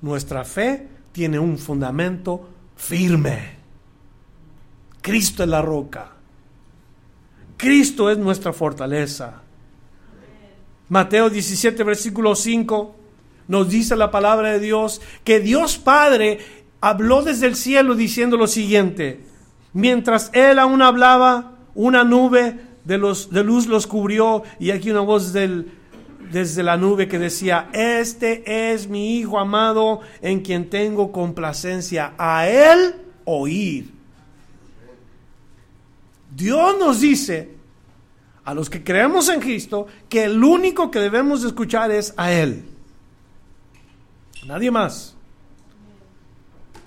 nuestra 0.02 0.43
fe 0.43 0.88
tiene 1.12 1.38
un 1.39 1.58
fundamento 1.58 2.50
firme. 2.76 3.58
Cristo 5.02 5.43
es 5.43 5.50
la 5.50 5.62
roca. 5.62 6.12
Cristo 7.58 8.10
es 8.10 8.18
nuestra 8.18 8.54
fortaleza. 8.54 9.41
Mateo 10.89 11.30
17, 11.30 11.84
versículo 11.84 12.36
5, 12.36 12.95
nos 13.48 13.70
dice 13.70 13.95
la 13.95 14.12
palabra 14.12 14.52
de 14.54 14.60
Dios 14.60 15.02
que 15.24 15.39
Dios 15.39 15.78
Padre 15.78 16.39
habló 16.80 17.24
desde 17.24 17.48
el 17.48 17.56
cielo 17.56 17.95
diciendo 17.95 18.38
lo 18.38 18.48
siguiente, 18.48 19.22
Mientras 19.78 20.32
él 20.34 20.58
aún 20.58 20.82
hablaba, 20.82 21.52
una 21.76 22.04
nube 22.04 22.60
de, 22.84 22.98
los, 22.98 23.30
de 23.30 23.44
luz 23.44 23.68
los 23.68 23.86
cubrió 23.86 24.42
y 24.60 24.72
aquí 24.72 24.90
una 24.90 25.02
voz 25.02 25.32
desde 25.34 26.64
la 26.64 26.78
nube 26.78 27.08
que 27.08 27.20
decía, 27.20 27.70
este 27.74 28.74
es 28.74 28.90
mi 28.90 29.20
Hijo 29.20 29.38
amado 29.38 30.02
en 30.24 30.40
quien 30.40 30.72
tengo 30.72 31.12
complacencia, 31.12 32.16
a 32.18 32.50
Él 32.50 32.96
oír. 33.24 33.92
Dios 36.36 36.76
nos 36.80 37.00
dice, 37.00 37.52
a 38.46 38.56
los 38.56 38.72
que 38.72 38.84
creemos 38.84 39.30
en 39.30 39.40
Cristo, 39.40 39.86
que 40.10 40.24
el 40.24 40.44
único 40.44 40.90
que 40.90 40.98
debemos 40.98 41.44
escuchar 41.44 41.92
es 41.92 42.16
a 42.18 42.32
Él. 42.32 42.66
Nadie 44.48 44.72
más. 44.72 45.16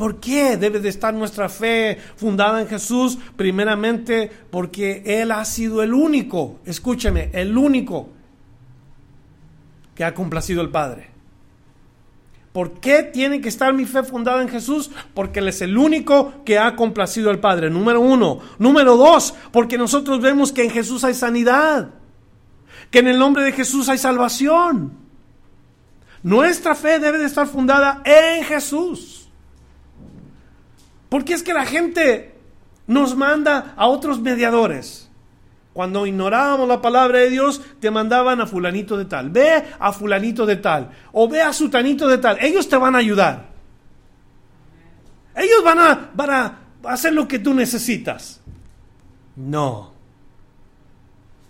¿Por 0.00 0.18
qué 0.18 0.56
debe 0.56 0.80
de 0.80 0.88
estar 0.88 1.12
nuestra 1.12 1.50
fe 1.50 1.98
fundada 2.16 2.62
en 2.62 2.68
Jesús? 2.68 3.18
Primeramente 3.36 4.32
porque 4.50 5.02
Él 5.04 5.30
ha 5.30 5.44
sido 5.44 5.82
el 5.82 5.92
único, 5.92 6.58
escúcheme, 6.64 7.28
el 7.34 7.54
único 7.54 8.08
que 9.94 10.02
ha 10.02 10.14
complacido 10.14 10.62
al 10.62 10.70
Padre. 10.70 11.10
¿Por 12.50 12.80
qué 12.80 13.02
tiene 13.02 13.42
que 13.42 13.50
estar 13.50 13.74
mi 13.74 13.84
fe 13.84 14.02
fundada 14.02 14.40
en 14.40 14.48
Jesús? 14.48 14.90
Porque 15.12 15.40
Él 15.40 15.48
es 15.48 15.60
el 15.60 15.76
único 15.76 16.32
que 16.46 16.58
ha 16.58 16.76
complacido 16.76 17.28
al 17.28 17.38
Padre. 17.38 17.68
Número 17.68 18.00
uno. 18.00 18.38
Número 18.58 18.96
dos, 18.96 19.34
porque 19.52 19.76
nosotros 19.76 20.22
vemos 20.22 20.50
que 20.50 20.64
en 20.64 20.70
Jesús 20.70 21.04
hay 21.04 21.12
sanidad. 21.12 21.90
Que 22.90 23.00
en 23.00 23.08
el 23.08 23.18
nombre 23.18 23.44
de 23.44 23.52
Jesús 23.52 23.90
hay 23.90 23.98
salvación. 23.98 24.94
Nuestra 26.22 26.74
fe 26.74 26.98
debe 26.98 27.18
de 27.18 27.26
estar 27.26 27.46
fundada 27.46 28.00
en 28.06 28.44
Jesús. 28.44 29.19
Porque 31.10 31.34
es 31.34 31.42
que 31.42 31.52
la 31.52 31.66
gente 31.66 32.32
nos 32.86 33.14
manda 33.14 33.74
a 33.76 33.86
otros 33.88 34.20
mediadores. 34.20 35.10
Cuando 35.74 36.06
ignorábamos 36.06 36.66
la 36.66 36.80
palabra 36.80 37.18
de 37.18 37.30
Dios, 37.30 37.60
te 37.80 37.90
mandaban 37.90 38.40
a 38.40 38.46
fulanito 38.46 38.96
de 38.96 39.04
tal. 39.04 39.28
Ve 39.30 39.64
a 39.78 39.92
fulanito 39.92 40.46
de 40.46 40.56
tal. 40.56 40.90
O 41.12 41.28
ve 41.28 41.42
a 41.42 41.52
sutanito 41.52 42.08
de 42.08 42.18
tal. 42.18 42.38
Ellos 42.40 42.68
te 42.68 42.76
van 42.76 42.94
a 42.94 42.98
ayudar. 42.98 43.50
Ellos 45.36 45.62
van 45.64 45.78
a, 45.78 46.10
van 46.14 46.30
a 46.30 46.58
hacer 46.84 47.12
lo 47.12 47.28
que 47.28 47.38
tú 47.38 47.54
necesitas. 47.54 48.40
No. 49.36 49.92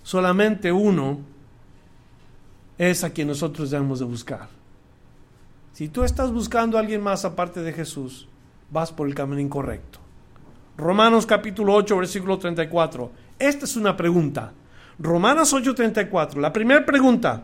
Solamente 0.02 0.72
uno 0.72 1.20
es 2.78 3.04
a 3.04 3.10
quien 3.10 3.28
nosotros 3.28 3.70
debemos 3.70 3.98
de 3.98 4.04
buscar. 4.06 4.48
Si 5.72 5.88
tú 5.88 6.02
estás 6.02 6.32
buscando 6.32 6.76
a 6.76 6.80
alguien 6.80 7.02
más 7.02 7.24
aparte 7.24 7.62
de 7.62 7.72
Jesús, 7.72 8.28
vas 8.70 8.92
por 8.92 9.08
el 9.08 9.14
camino 9.14 9.40
incorrecto. 9.40 9.98
Romanos 10.76 11.26
capítulo 11.26 11.74
8, 11.74 11.96
versículo 11.96 12.38
34. 12.38 13.10
Esta 13.38 13.64
es 13.64 13.76
una 13.76 13.96
pregunta. 13.96 14.52
Romanos 14.98 15.52
8, 15.52 15.74
34. 15.74 16.40
La 16.40 16.52
primera 16.52 16.84
pregunta. 16.84 17.42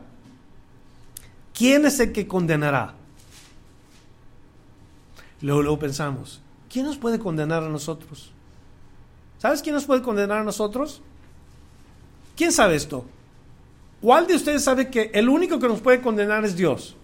¿Quién 1.53 1.87
es 1.87 1.99
el 2.01 2.13
que 2.13 2.27
condenará? 2.27 2.95
Luego, 5.41 5.63
luego 5.63 5.79
pensamos, 5.79 6.41
¿quién 6.71 6.87
nos 6.87 6.97
puede 6.97 7.19
condenar 7.19 7.63
a 7.63 7.69
nosotros? 7.69 8.33
¿Sabes 9.39 9.63
quién 9.63 9.75
nos 9.75 9.85
puede 9.85 10.03
condenar 10.03 10.39
a 10.39 10.45
nosotros? 10.45 11.03
¿Quién 12.37 12.53
sabe 12.53 12.75
esto? 12.75 13.05
¿Cuál 14.01 14.27
de 14.27 14.35
ustedes 14.35 14.65
sabe 14.65 14.91
que 14.91 15.11
el 15.15 15.29
único 15.29 15.59
que 15.59 15.69
nos 15.69 15.81
puede 15.81 16.01
condenar 16.01 16.45
es 16.45 16.57
Dios? 16.57 16.97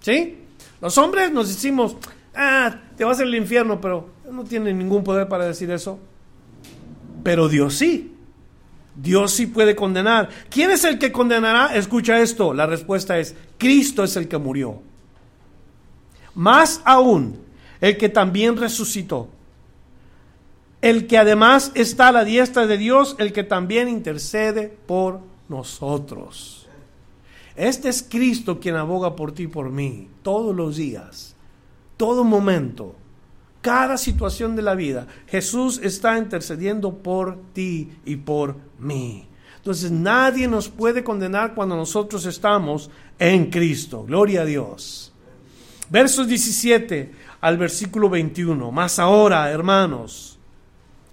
¿Sí? 0.00 0.38
Los 0.80 0.96
hombres 0.98 1.30
nos 1.30 1.48
decimos, 1.48 1.96
ah, 2.34 2.80
te 2.96 3.04
vas 3.04 3.20
al 3.20 3.34
infierno, 3.34 3.80
pero 3.80 4.08
no 4.30 4.44
tiene 4.44 4.72
ningún 4.72 5.04
poder 5.04 5.28
para 5.28 5.46
decir 5.46 5.70
eso. 5.70 5.98
Pero 7.22 7.48
Dios 7.48 7.74
sí. 7.74 8.14
Dios 8.94 9.32
sí 9.32 9.46
puede 9.46 9.74
condenar. 9.74 10.28
¿Quién 10.50 10.70
es 10.70 10.84
el 10.84 10.98
que 10.98 11.12
condenará? 11.12 11.74
Escucha 11.74 12.20
esto. 12.20 12.52
La 12.52 12.66
respuesta 12.66 13.18
es, 13.18 13.34
Cristo 13.58 14.04
es 14.04 14.16
el 14.16 14.28
que 14.28 14.38
murió. 14.38 14.82
Más 16.34 16.82
aún, 16.84 17.38
el 17.80 17.96
que 17.96 18.08
también 18.08 18.56
resucitó. 18.56 19.28
El 20.80 21.06
que 21.06 21.16
además 21.16 21.70
está 21.74 22.08
a 22.08 22.12
la 22.12 22.24
diestra 22.24 22.66
de 22.66 22.76
Dios, 22.76 23.16
el 23.18 23.32
que 23.32 23.44
también 23.44 23.88
intercede 23.88 24.76
por 24.86 25.20
nosotros. 25.48 26.66
Este 27.54 27.88
es 27.88 28.02
Cristo 28.02 28.58
quien 28.58 28.76
aboga 28.76 29.14
por 29.14 29.32
ti 29.32 29.44
y 29.44 29.46
por 29.48 29.70
mí 29.70 30.08
todos 30.22 30.56
los 30.56 30.76
días 30.76 31.31
todo 31.96 32.24
momento, 32.24 32.94
cada 33.60 33.96
situación 33.96 34.56
de 34.56 34.62
la 34.62 34.74
vida, 34.74 35.06
Jesús 35.28 35.80
está 35.82 36.18
intercediendo 36.18 36.98
por 36.98 37.38
ti 37.52 37.92
y 38.04 38.16
por 38.16 38.56
mí. 38.78 39.26
Entonces 39.56 39.92
nadie 39.92 40.48
nos 40.48 40.68
puede 40.68 41.04
condenar 41.04 41.54
cuando 41.54 41.76
nosotros 41.76 42.26
estamos 42.26 42.90
en 43.18 43.50
Cristo. 43.50 44.02
Gloria 44.04 44.42
a 44.42 44.44
Dios. 44.44 45.12
Versos 45.88 46.26
17 46.26 47.12
al 47.40 47.58
versículo 47.58 48.10
21. 48.10 48.72
Más 48.72 48.98
ahora, 48.98 49.48
hermanos, 49.50 50.38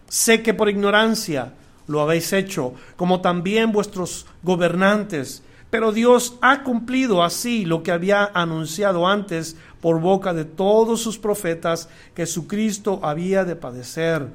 sé 0.07 0.41
que 0.41 0.55
por 0.55 0.69
ignorancia 0.69 1.53
lo 1.85 2.01
habéis 2.01 2.33
hecho, 2.33 2.73
como 2.95 3.21
también 3.21 3.71
vuestros 3.71 4.25
gobernantes 4.41 5.43
pero 5.69 5.91
Dios 5.91 6.35
ha 6.41 6.63
cumplido 6.63 7.23
así 7.23 7.65
lo 7.65 7.83
que 7.83 7.91
había 7.91 8.31
anunciado 8.33 9.07
antes 9.07 9.55
por 9.81 9.99
boca 9.99 10.33
de 10.33 10.45
todos 10.45 11.01
sus 11.01 11.17
profetas 11.17 11.89
que 12.15 12.25
su 12.25 12.47
Cristo 12.47 12.99
había 13.03 13.45
de 13.45 13.55
padecer. 13.55 14.27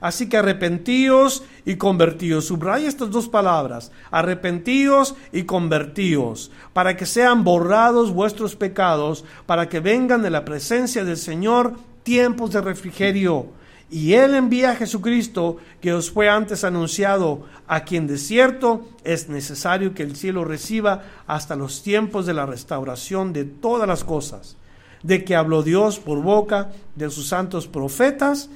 Así 0.00 0.28
que 0.28 0.36
arrepentíos 0.36 1.44
y 1.64 1.76
convertíos. 1.76 2.44
Subraya 2.44 2.88
estas 2.88 3.10
dos 3.10 3.28
palabras, 3.28 3.90
arrepentíos 4.10 5.14
y 5.32 5.44
convertíos, 5.44 6.50
para 6.74 6.94
que 6.96 7.06
sean 7.06 7.42
borrados 7.42 8.12
vuestros 8.12 8.54
pecados, 8.54 9.24
para 9.46 9.68
que 9.70 9.80
vengan 9.80 10.20
de 10.20 10.28
la 10.28 10.44
presencia 10.44 11.04
del 11.04 11.16
Señor 11.16 11.72
tiempos 12.02 12.50
de 12.50 12.60
refrigerio 12.60 13.46
y 13.90 14.14
Él 14.14 14.34
envía 14.34 14.70
a 14.70 14.76
Jesucristo 14.76 15.58
que 15.80 15.92
os 15.92 16.10
fue 16.10 16.28
antes 16.28 16.64
anunciado, 16.64 17.46
a 17.66 17.84
quien 17.84 18.06
de 18.06 18.18
cierto 18.18 18.88
es 19.04 19.28
necesario 19.28 19.94
que 19.94 20.02
el 20.02 20.16
cielo 20.16 20.44
reciba 20.44 21.04
hasta 21.26 21.54
los 21.56 21.82
tiempos 21.82 22.26
de 22.26 22.34
la 22.34 22.46
restauración 22.46 23.32
de 23.32 23.44
todas 23.44 23.86
las 23.86 24.02
cosas, 24.02 24.56
de 25.02 25.24
que 25.24 25.36
habló 25.36 25.62
Dios 25.62 25.98
por 25.98 26.22
boca 26.22 26.72
de 26.96 27.10
sus 27.10 27.28
santos 27.28 27.66
profetas 27.66 28.48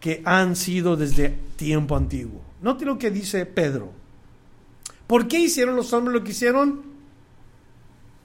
que 0.00 0.22
han 0.24 0.54
sido 0.54 0.96
desde 0.96 1.36
tiempo 1.56 1.96
antiguo. 1.96 2.40
Note 2.62 2.84
lo 2.84 2.98
que 2.98 3.10
dice 3.10 3.46
Pedro. 3.46 3.90
¿Por 5.06 5.26
qué 5.26 5.40
hicieron 5.40 5.74
los 5.74 5.92
hombres 5.92 6.14
lo 6.14 6.22
que 6.22 6.30
hicieron? 6.30 6.82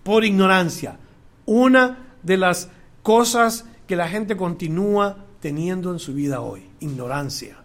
Por 0.04 0.24
ignorancia. 0.24 0.98
Una 1.46 1.98
de 2.22 2.38
las 2.38 2.70
cosas 3.02 3.66
que 3.88 3.96
la 3.96 4.08
gente 4.08 4.38
continúa 4.38 5.23
teniendo 5.44 5.92
en 5.92 6.00
su 6.00 6.14
vida 6.14 6.40
hoy? 6.40 6.64
Ignorancia. 6.80 7.58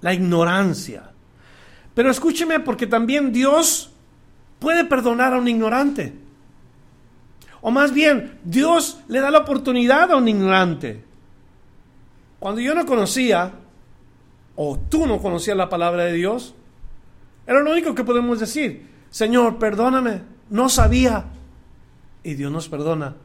La 0.00 0.14
ignorancia. 0.14 1.10
Pero 1.94 2.10
escúcheme 2.10 2.58
porque 2.58 2.86
también 2.86 3.34
Dios 3.34 3.90
puede 4.60 4.86
perdonar 4.86 5.34
a 5.34 5.38
un 5.38 5.46
ignorante. 5.46 6.14
O 7.60 7.70
más 7.70 7.92
bien, 7.92 8.38
Dios 8.44 9.00
le 9.08 9.20
da 9.20 9.30
la 9.30 9.40
oportunidad 9.40 10.10
a 10.10 10.16
un 10.16 10.26
ignorante. 10.26 11.04
Cuando 12.38 12.62
yo 12.62 12.74
no 12.74 12.86
conocía, 12.86 13.52
o 14.56 14.78
tú 14.78 15.06
no 15.06 15.18
conocías 15.18 15.56
la 15.56 15.68
palabra 15.68 16.04
de 16.04 16.14
Dios, 16.14 16.54
era 17.46 17.60
lo 17.60 17.72
único 17.72 17.94
que 17.94 18.04
podemos 18.04 18.40
decir. 18.40 18.88
Señor, 19.10 19.58
perdóname, 19.58 20.22
no 20.48 20.70
sabía. 20.70 21.26
Y 22.22 22.36
Dios 22.36 22.50
nos 22.50 22.70
perdona. 22.70 23.16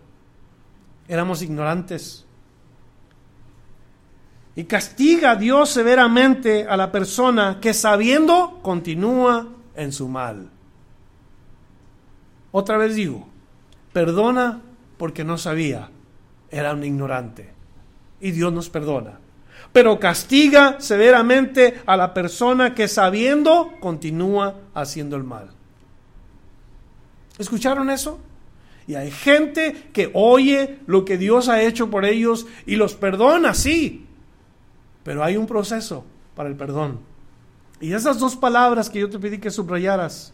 Éramos 1.07 1.41
ignorantes 1.41 2.25
y 4.55 4.65
castiga 4.65 5.31
a 5.31 5.35
Dios 5.35 5.69
severamente 5.69 6.65
a 6.67 6.77
la 6.77 6.91
persona 6.91 7.59
que 7.59 7.73
sabiendo 7.73 8.59
continúa 8.61 9.47
en 9.75 9.91
su 9.91 10.07
mal. 10.07 10.49
Otra 12.51 12.77
vez 12.77 12.95
digo, 12.95 13.27
perdona 13.91 14.61
porque 14.97 15.23
no 15.23 15.37
sabía, 15.37 15.89
era 16.51 16.73
un 16.73 16.83
ignorante. 16.83 17.51
Y 18.21 18.31
Dios 18.31 18.53
nos 18.53 18.69
perdona. 18.69 19.19
Pero 19.71 19.99
castiga 19.99 20.79
severamente 20.79 21.81
a 21.87 21.97
la 21.97 22.13
persona 22.13 22.75
que 22.75 22.87
sabiendo 22.87 23.73
continúa 23.79 24.55
haciendo 24.75 25.15
el 25.15 25.23
mal. 25.23 25.49
¿Escucharon 27.39 27.89
eso? 27.89 28.19
Y 28.85 28.95
hay 28.95 29.09
gente 29.09 29.89
que 29.91 30.11
oye 30.13 30.79
lo 30.85 31.05
que 31.05 31.17
Dios 31.17 31.49
ha 31.49 31.63
hecho 31.63 31.89
por 31.89 32.05
ellos 32.05 32.45
y 32.67 32.75
los 32.75 32.93
perdona, 32.93 33.55
sí, 33.55 34.02
pero 35.03 35.23
hay 35.23 35.37
un 35.37 35.45
proceso 35.45 36.05
para 36.35 36.49
el 36.49 36.55
perdón. 36.55 36.99
Y 37.79 37.93
esas 37.93 38.19
dos 38.19 38.35
palabras 38.35 38.89
que 38.89 38.99
yo 38.99 39.09
te 39.09 39.19
pedí 39.19 39.39
que 39.39 39.51
subrayaras, 39.51 40.33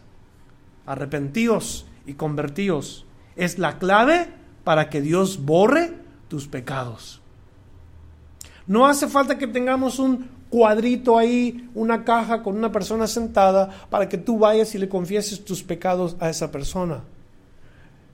arrepentíos 0.86 1.86
y 2.06 2.14
convertíos, 2.14 3.06
es 3.36 3.58
la 3.58 3.78
clave 3.78 4.28
para 4.64 4.88
que 4.88 5.00
Dios 5.00 5.44
borre 5.44 5.94
tus 6.28 6.46
pecados. 6.46 7.20
No 8.66 8.86
hace 8.86 9.08
falta 9.08 9.36
que 9.36 9.48
tengamos 9.48 9.98
un 9.98 10.28
cuadrito 10.48 11.18
ahí, 11.18 11.68
una 11.74 12.04
caja 12.04 12.42
con 12.42 12.56
una 12.56 12.70
persona 12.70 13.06
sentada 13.06 13.70
para 13.88 14.08
que 14.08 14.18
tú 14.18 14.38
vayas 14.38 14.74
y 14.74 14.78
le 14.78 14.88
confieses 14.88 15.44
tus 15.44 15.62
pecados 15.62 16.16
a 16.20 16.28
esa 16.28 16.52
persona. 16.52 17.02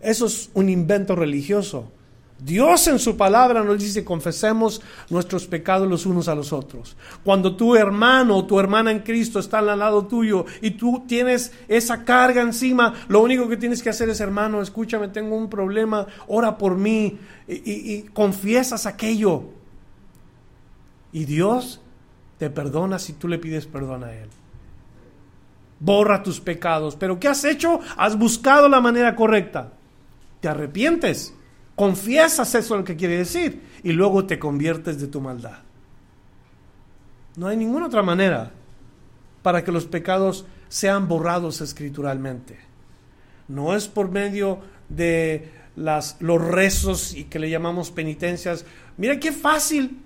Eso 0.00 0.26
es 0.26 0.50
un 0.54 0.68
invento 0.68 1.16
religioso. 1.16 1.90
Dios 2.38 2.86
en 2.86 2.98
su 2.98 3.16
palabra 3.16 3.64
nos 3.64 3.78
dice 3.78 4.04
confesemos 4.04 4.82
nuestros 5.08 5.46
pecados 5.46 5.88
los 5.88 6.04
unos 6.04 6.28
a 6.28 6.34
los 6.34 6.52
otros. 6.52 6.94
Cuando 7.24 7.56
tu 7.56 7.74
hermano 7.74 8.36
o 8.36 8.44
tu 8.44 8.60
hermana 8.60 8.90
en 8.90 9.00
Cristo 9.00 9.38
está 9.38 9.60
al 9.60 9.78
lado 9.78 10.06
tuyo 10.06 10.44
y 10.60 10.72
tú 10.72 11.04
tienes 11.08 11.52
esa 11.66 12.04
carga 12.04 12.42
encima, 12.42 12.92
lo 13.08 13.22
único 13.22 13.48
que 13.48 13.56
tienes 13.56 13.82
que 13.82 13.88
hacer 13.88 14.10
es, 14.10 14.20
hermano, 14.20 14.60
escúchame, 14.60 15.08
tengo 15.08 15.34
un 15.34 15.48
problema, 15.48 16.06
ora 16.28 16.58
por 16.58 16.76
mí 16.76 17.18
y, 17.48 17.54
y 17.94 18.02
confiesas 18.12 18.84
aquello. 18.84 19.44
Y 21.12 21.24
Dios 21.24 21.80
te 22.38 22.50
perdona 22.50 22.98
si 22.98 23.14
tú 23.14 23.28
le 23.28 23.38
pides 23.38 23.66
perdón 23.66 24.04
a 24.04 24.12
Él. 24.12 24.28
Borra 25.80 26.22
tus 26.22 26.40
pecados. 26.40 26.96
Pero 26.96 27.18
¿qué 27.18 27.28
has 27.28 27.44
hecho? 27.44 27.80
Has 27.96 28.18
buscado 28.18 28.68
la 28.68 28.82
manera 28.82 29.16
correcta. 29.16 29.72
Te 30.40 30.48
arrepientes 30.48 31.34
Confiesas 31.76 32.54
eso 32.54 32.76
lo 32.76 32.84
que 32.84 32.96
quiere 32.96 33.18
decir 33.18 33.60
y 33.82 33.92
luego 33.92 34.24
te 34.24 34.38
conviertes 34.38 34.98
de 34.98 35.08
tu 35.08 35.20
maldad. 35.20 35.58
No 37.36 37.48
hay 37.48 37.56
ninguna 37.58 37.86
otra 37.86 38.02
manera 38.02 38.50
para 39.42 39.62
que 39.62 39.70
los 39.70 39.84
pecados 39.84 40.46
sean 40.68 41.06
borrados 41.06 41.60
escrituralmente. 41.60 42.58
No 43.46 43.76
es 43.76 43.88
por 43.88 44.10
medio 44.10 44.58
de 44.88 45.50
las, 45.76 46.16
los 46.20 46.42
rezos 46.42 47.14
y 47.14 47.24
que 47.24 47.38
le 47.38 47.50
llamamos 47.50 47.90
penitencias. 47.90 48.64
Mira 48.96 49.20
qué 49.20 49.30
fácil. 49.30 49.98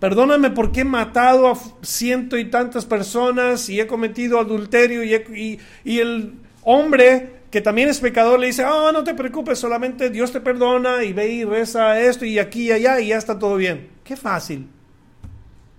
Perdóname 0.00 0.50
porque 0.50 0.80
he 0.80 0.84
matado 0.84 1.48
a 1.48 1.56
ciento 1.82 2.36
y 2.36 2.50
tantas 2.50 2.84
personas 2.84 3.68
y 3.68 3.80
he 3.80 3.86
cometido 3.86 4.40
adulterio 4.40 5.04
y, 5.04 5.60
y 5.84 5.98
el 6.00 6.34
hombre 6.64 7.41
que 7.52 7.60
también 7.60 7.90
es 7.90 8.00
pecador, 8.00 8.40
le 8.40 8.46
dice, 8.46 8.64
oh, 8.64 8.90
no 8.92 9.04
te 9.04 9.12
preocupes, 9.12 9.58
solamente 9.58 10.08
Dios 10.08 10.32
te 10.32 10.40
perdona 10.40 11.04
y 11.04 11.12
ve 11.12 11.28
y 11.28 11.44
reza 11.44 12.00
esto 12.00 12.24
y 12.24 12.38
aquí 12.38 12.68
y 12.68 12.72
allá 12.72 12.98
y 12.98 13.08
ya 13.08 13.18
está 13.18 13.38
todo 13.38 13.56
bien. 13.56 13.90
Qué 14.02 14.16
fácil. 14.16 14.70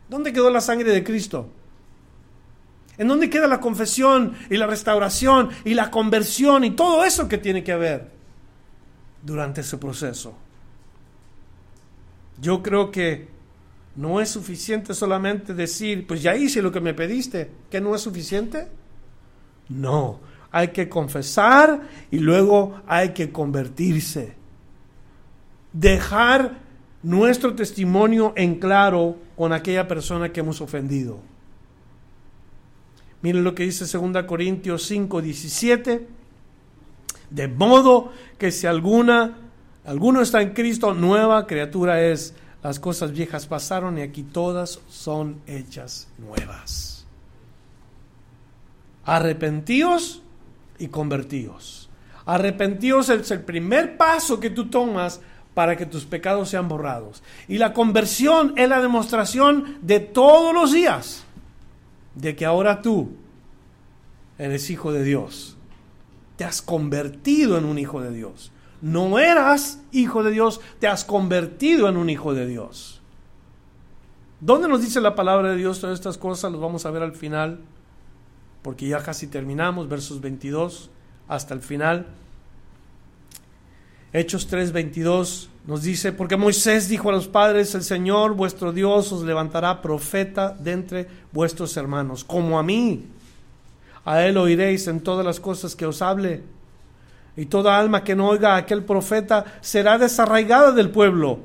¿Dónde 0.07 0.31
quedó 0.31 0.51
la 0.51 0.61
sangre 0.61 0.91
de 0.91 1.03
Cristo? 1.03 1.49
¿En 2.95 3.07
dónde 3.07 3.27
queda 3.27 3.47
la 3.47 3.59
confesión 3.59 4.35
y 4.51 4.57
la 4.57 4.67
restauración 4.67 5.49
y 5.65 5.73
la 5.73 5.89
conversión 5.89 6.63
y 6.63 6.71
todo 6.71 7.03
eso 7.03 7.27
que 7.27 7.39
tiene 7.39 7.63
que 7.63 7.71
haber 7.71 8.11
durante 9.23 9.61
ese 9.61 9.79
proceso? 9.79 10.35
Yo 12.39 12.61
creo 12.61 12.91
que 12.91 13.29
no 13.95 14.21
es 14.21 14.29
suficiente 14.29 14.93
solamente 14.93 15.55
decir, 15.55 16.05
pues 16.05 16.21
ya 16.21 16.35
hice 16.35 16.61
lo 16.61 16.71
que 16.71 16.81
me 16.81 16.93
pediste, 16.93 17.49
que 17.71 17.81
no 17.81 17.95
es 17.95 18.01
suficiente. 18.01 18.67
No, 19.69 20.19
hay 20.53 20.67
que 20.67 20.87
confesar 20.87 21.81
y 22.11 22.19
luego 22.19 22.79
hay 22.87 23.09
que 23.09 23.31
convertirse. 23.31 24.35
Dejar 25.73 26.59
nuestro 27.01 27.55
testimonio 27.55 28.33
en 28.35 28.59
claro 28.59 29.17
con 29.35 29.51
aquella 29.51 29.87
persona 29.87 30.31
que 30.31 30.41
hemos 30.41 30.61
ofendido. 30.61 31.19
Miren 33.23 33.43
lo 33.43 33.55
que 33.55 33.63
dice 33.63 33.85
2 33.97 34.23
Corintios 34.25 34.85
5, 34.85 35.21
17. 35.23 36.07
De 37.31 37.47
modo 37.47 38.11
que 38.37 38.51
si 38.51 38.67
alguna, 38.67 39.39
alguno 39.85 40.21
está 40.21 40.43
en 40.43 40.53
Cristo, 40.53 40.93
nueva 40.93 41.47
criatura 41.47 41.99
es. 42.03 42.35
Las 42.61 42.79
cosas 42.79 43.11
viejas 43.11 43.47
pasaron 43.47 43.97
y 43.97 44.01
aquí 44.01 44.21
todas 44.21 44.79
son 44.87 45.41
hechas 45.47 46.07
nuevas. 46.19 47.07
Arrepentíos 49.03 50.22
y 50.83 50.89
convertíos. 50.89 51.89
Arrepentíos 52.25 53.07
es 53.07 53.31
el 53.31 53.41
primer 53.41 53.95
paso 53.95 54.41
que 54.41 54.49
tú 54.49 54.69
tomas 54.69 55.21
para 55.53 55.77
que 55.77 55.85
tus 55.85 56.03
pecados 56.03 56.49
sean 56.49 56.67
borrados. 56.67 57.23
Y 57.47 57.57
la 57.57 57.73
conversión 57.73 58.53
es 58.57 58.67
la 58.67 58.81
demostración 58.81 59.77
de 59.81 60.01
todos 60.01 60.53
los 60.53 60.73
días 60.73 61.23
de 62.15 62.35
que 62.35 62.45
ahora 62.45 62.81
tú 62.81 63.11
eres 64.37 64.69
hijo 64.69 64.91
de 64.91 65.05
Dios. 65.05 65.55
Te 66.35 66.43
has 66.43 66.61
convertido 66.61 67.57
en 67.57 67.63
un 67.63 67.79
hijo 67.79 68.01
de 68.01 68.11
Dios. 68.11 68.51
No 68.81 69.19
eras 69.19 69.79
hijo 69.93 70.21
de 70.21 70.31
Dios, 70.31 70.59
te 70.79 70.87
has 70.87 71.05
convertido 71.05 71.87
en 71.87 71.95
un 71.95 72.09
hijo 72.09 72.33
de 72.33 72.45
Dios. 72.45 73.01
¿Dónde 74.41 74.67
nos 74.67 74.81
dice 74.81 74.99
la 74.99 75.15
palabra 75.15 75.51
de 75.51 75.55
Dios 75.55 75.79
todas 75.79 75.97
estas 75.97 76.17
cosas? 76.17 76.51
Los 76.51 76.59
vamos 76.59 76.85
a 76.85 76.91
ver 76.91 77.03
al 77.03 77.13
final 77.13 77.61
porque 78.63 78.87
ya 78.87 79.03
casi 79.03 79.27
terminamos, 79.27 79.87
versos 79.87 80.21
22 80.21 80.89
hasta 81.27 81.53
el 81.53 81.61
final. 81.61 82.07
Hechos 84.13 84.49
3:22 84.49 85.49
nos 85.65 85.83
dice, 85.83 86.11
porque 86.11 86.37
Moisés 86.37 86.89
dijo 86.89 87.09
a 87.09 87.13
los 87.13 87.27
padres, 87.27 87.73
el 87.75 87.83
Señor 87.83 88.33
vuestro 88.33 88.71
Dios 88.71 89.11
os 89.11 89.23
levantará 89.23 89.81
profeta 89.81 90.49
de 90.51 90.71
entre 90.71 91.07
vuestros 91.31 91.77
hermanos, 91.77 92.23
como 92.23 92.59
a 92.59 92.63
mí. 92.63 93.05
A 94.05 94.23
él 94.23 94.37
oiréis 94.37 94.87
en 94.87 94.99
todas 94.99 95.25
las 95.25 95.39
cosas 95.39 95.75
que 95.75 95.85
os 95.85 96.01
hable. 96.01 96.43
Y 97.35 97.45
toda 97.45 97.79
alma 97.79 98.03
que 98.03 98.15
no 98.15 98.27
oiga 98.27 98.53
a 98.53 98.57
aquel 98.57 98.83
profeta 98.83 99.45
será 99.61 99.97
desarraigada 99.97 100.73
del 100.73 100.89
pueblo. 100.89 101.39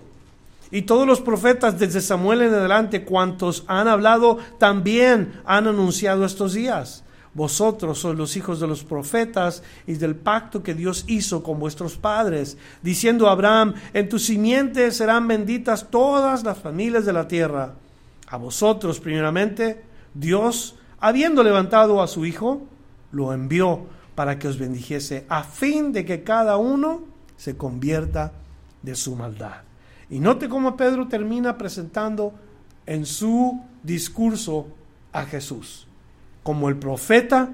Y 0.71 0.83
todos 0.83 1.07
los 1.07 1.21
profetas 1.21 1.79
desde 1.79 2.03
Samuel 2.03 2.43
en 2.43 2.53
adelante, 2.53 3.05
cuantos 3.05 3.65
han 3.69 3.89
hablado, 3.89 4.39
también 4.59 5.41
han 5.47 5.67
anunciado 5.67 6.27
estos 6.27 6.53
días. 6.53 7.05
Vosotros 7.39 8.01
sois 8.01 8.19
los 8.19 8.37
hijos 8.37 8.59
de 8.59 8.67
los 8.67 8.83
profetas 8.83 9.63
y 9.87 9.95
del 9.95 10.17
pacto 10.17 10.61
que 10.61 10.75
Dios 10.75 11.05
hizo 11.07 11.45
con 11.45 11.61
vuestros 11.61 11.97
padres, 11.97 12.59
diciendo 12.83 13.29
a 13.29 13.31
Abraham, 13.31 13.75
en 13.93 14.09
tu 14.09 14.19
simiente 14.19 14.91
serán 14.91 15.29
benditas 15.29 15.89
todas 15.89 16.43
las 16.43 16.59
familias 16.59 17.07
de 17.07 17.13
la 17.13 17.29
tierra. 17.29 17.75
A 18.27 18.39
vosotros, 18.39 18.99
primeramente, 18.99 19.85
Dios, 20.15 20.75
habiendo 20.99 21.45
levantado 21.45 22.03
a 22.03 22.09
su 22.09 22.27
Hijo, 22.27 22.67
lo 23.13 23.33
envió 23.33 23.87
para 24.17 24.37
que 24.37 24.49
os 24.49 24.59
bendijese, 24.59 25.25
a 25.29 25.45
fin 25.45 25.93
de 25.93 26.05
que 26.05 26.25
cada 26.25 26.57
uno 26.57 27.05
se 27.37 27.57
convierta 27.57 28.33
de 28.83 28.97
su 28.97 29.15
maldad. 29.15 29.63
Y 30.11 30.19
note 30.19 30.49
cómo 30.49 30.77
Pedro 30.77 31.07
termina 31.07 31.57
presentando 31.57 32.35
en 32.85 33.07
su 33.07 33.63
discurso 33.85 34.67
a 35.13 35.25
Jesús 35.25 35.88
como 36.49 36.71
el 36.71 36.77
profeta, 36.77 37.51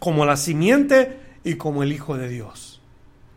como 0.00 0.26
la 0.26 0.36
simiente 0.36 1.20
y 1.44 1.54
como 1.54 1.84
el 1.84 1.92
Hijo 1.92 2.16
de 2.16 2.28
Dios. 2.28 2.80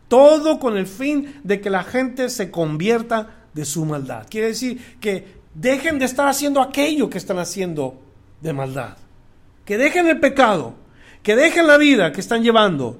Todo 0.08 0.58
con 0.58 0.76
el 0.76 0.88
fin 0.88 1.40
de 1.44 1.60
que 1.60 1.70
la 1.70 1.84
gente 1.84 2.28
se 2.30 2.50
convierta 2.50 3.44
de 3.54 3.64
su 3.64 3.84
maldad. 3.84 4.26
Quiere 4.28 4.48
decir 4.48 4.96
que 4.98 5.36
dejen 5.54 6.00
de 6.00 6.06
estar 6.06 6.26
haciendo 6.26 6.60
aquello 6.60 7.08
que 7.08 7.18
están 7.18 7.38
haciendo 7.38 8.02
de 8.40 8.52
maldad. 8.52 8.96
Que 9.64 9.78
dejen 9.78 10.08
el 10.08 10.18
pecado, 10.18 10.74
que 11.22 11.36
dejen 11.36 11.68
la 11.68 11.76
vida 11.76 12.10
que 12.10 12.20
están 12.20 12.42
llevando. 12.42 12.98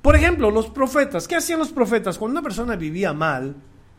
Por 0.00 0.14
ejemplo, 0.14 0.52
los 0.52 0.68
profetas. 0.68 1.26
¿Qué 1.26 1.34
hacían 1.34 1.58
los 1.58 1.72
profetas? 1.72 2.18
Cuando 2.18 2.38
una 2.38 2.42
persona 2.44 2.76
vivía 2.76 3.12
mal, 3.12 3.56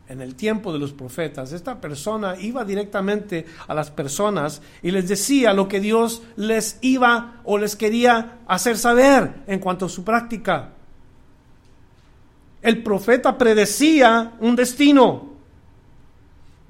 en 0.08 0.20
el 0.20 0.34
tiempo 0.36 0.72
de 0.72 0.78
los 0.78 0.92
profetas, 0.92 1.52
esta 1.52 1.80
persona 1.80 2.36
iba 2.38 2.64
directamente 2.64 3.46
a 3.66 3.74
las 3.74 3.90
personas 3.90 4.62
y 4.82 4.90
les 4.90 5.08
decía 5.08 5.52
lo 5.52 5.68
que 5.68 5.80
Dios 5.80 6.22
les 6.36 6.78
iba 6.80 7.40
o 7.44 7.58
les 7.58 7.74
quería 7.74 8.38
hacer 8.46 8.78
saber 8.78 9.42
en 9.46 9.58
cuanto 9.58 9.86
a 9.86 9.88
su 9.88 10.04
práctica. 10.04 10.70
El 12.62 12.82
profeta 12.82 13.36
predecía 13.36 14.34
un 14.40 14.56
destino, 14.56 15.32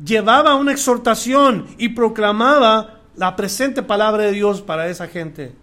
llevaba 0.03 0.55
una 0.55 0.72
exhortación 0.72 1.66
y 1.78 1.91
proclamaba 1.91 3.01
la 3.16 3.37
presente 3.37 3.82
palabra 3.82 4.24
de 4.24 4.32
Dios 4.32 4.62
para 4.62 4.89
esa 4.89 5.09
gente. 5.09 5.55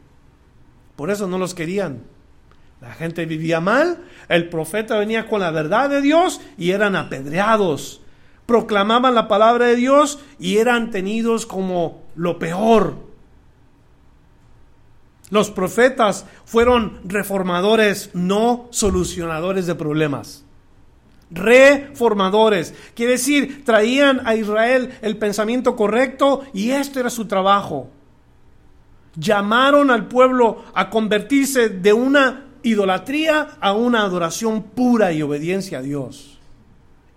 Por 0.96 1.10
eso 1.10 1.28
no 1.28 1.38
los 1.38 1.54
querían. 1.54 2.13
La 2.84 2.92
gente 2.92 3.26
vivía 3.26 3.62
mal, 3.62 3.98
el 4.28 4.50
profeta 4.50 4.98
venía 4.98 5.30
con 5.30 5.40
la 5.40 5.52
verdad 5.52 5.90
de 5.90 6.02
Dios 6.02 6.42
y 6.58 6.72
eran 6.72 6.98
apedreados. 6.98 8.02
Proclamaban 8.46 9.16
la 9.16 9.30
palabra 9.30 9.68
de 9.68 9.78
Dios 9.78 10.20
y 10.38 10.58
eran 10.58 10.92
tenidos 10.92 11.46
como 11.46 12.04
lo 12.16 12.38
peor. 12.40 12.96
Los 15.30 15.50
profetas 15.50 16.26
fueron 16.44 17.00
reformadores, 17.06 18.10
no 18.14 18.68
solucionadores 18.72 19.66
de 19.66 19.76
problemas. 19.76 20.44
Reformadores. 21.32 22.74
Quiere 22.96 23.14
decir, 23.14 23.64
traían 23.64 24.28
a 24.28 24.36
Israel 24.36 24.94
el 25.02 25.16
pensamiento 25.16 25.78
correcto 25.78 26.44
y 26.54 26.72
esto 26.72 27.00
era 27.00 27.10
su 27.10 27.28
trabajo. 27.28 27.90
Llamaron 29.16 29.90
al 29.90 30.10
pueblo 30.10 30.66
a 30.74 30.90
convertirse 30.90 31.70
de 31.70 31.94
una 31.94 32.48
idolatría 32.64 33.58
a 33.60 33.74
una 33.74 34.02
adoración 34.02 34.64
pura 34.64 35.12
y 35.12 35.22
obediencia 35.22 35.80
a 35.80 35.82
Dios. 35.82 36.40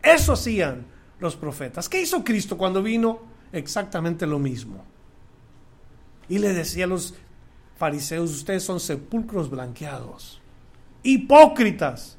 Eso 0.02 0.34
hacían 0.34 0.86
los 1.18 1.36
profetas. 1.36 1.88
¿Qué 1.88 2.02
hizo 2.02 2.22
Cristo 2.22 2.58
cuando 2.58 2.82
vino? 2.82 3.36
exactamente 3.52 4.26
lo 4.26 4.38
mismo. 4.38 4.84
Y 6.28 6.38
le 6.38 6.52
decía 6.52 6.84
a 6.84 6.88
los 6.88 7.14
fariseos, 7.78 8.30
ustedes 8.30 8.64
son 8.64 8.80
sepulcros 8.80 9.50
blanqueados, 9.50 10.40
hipócritas. 11.02 12.16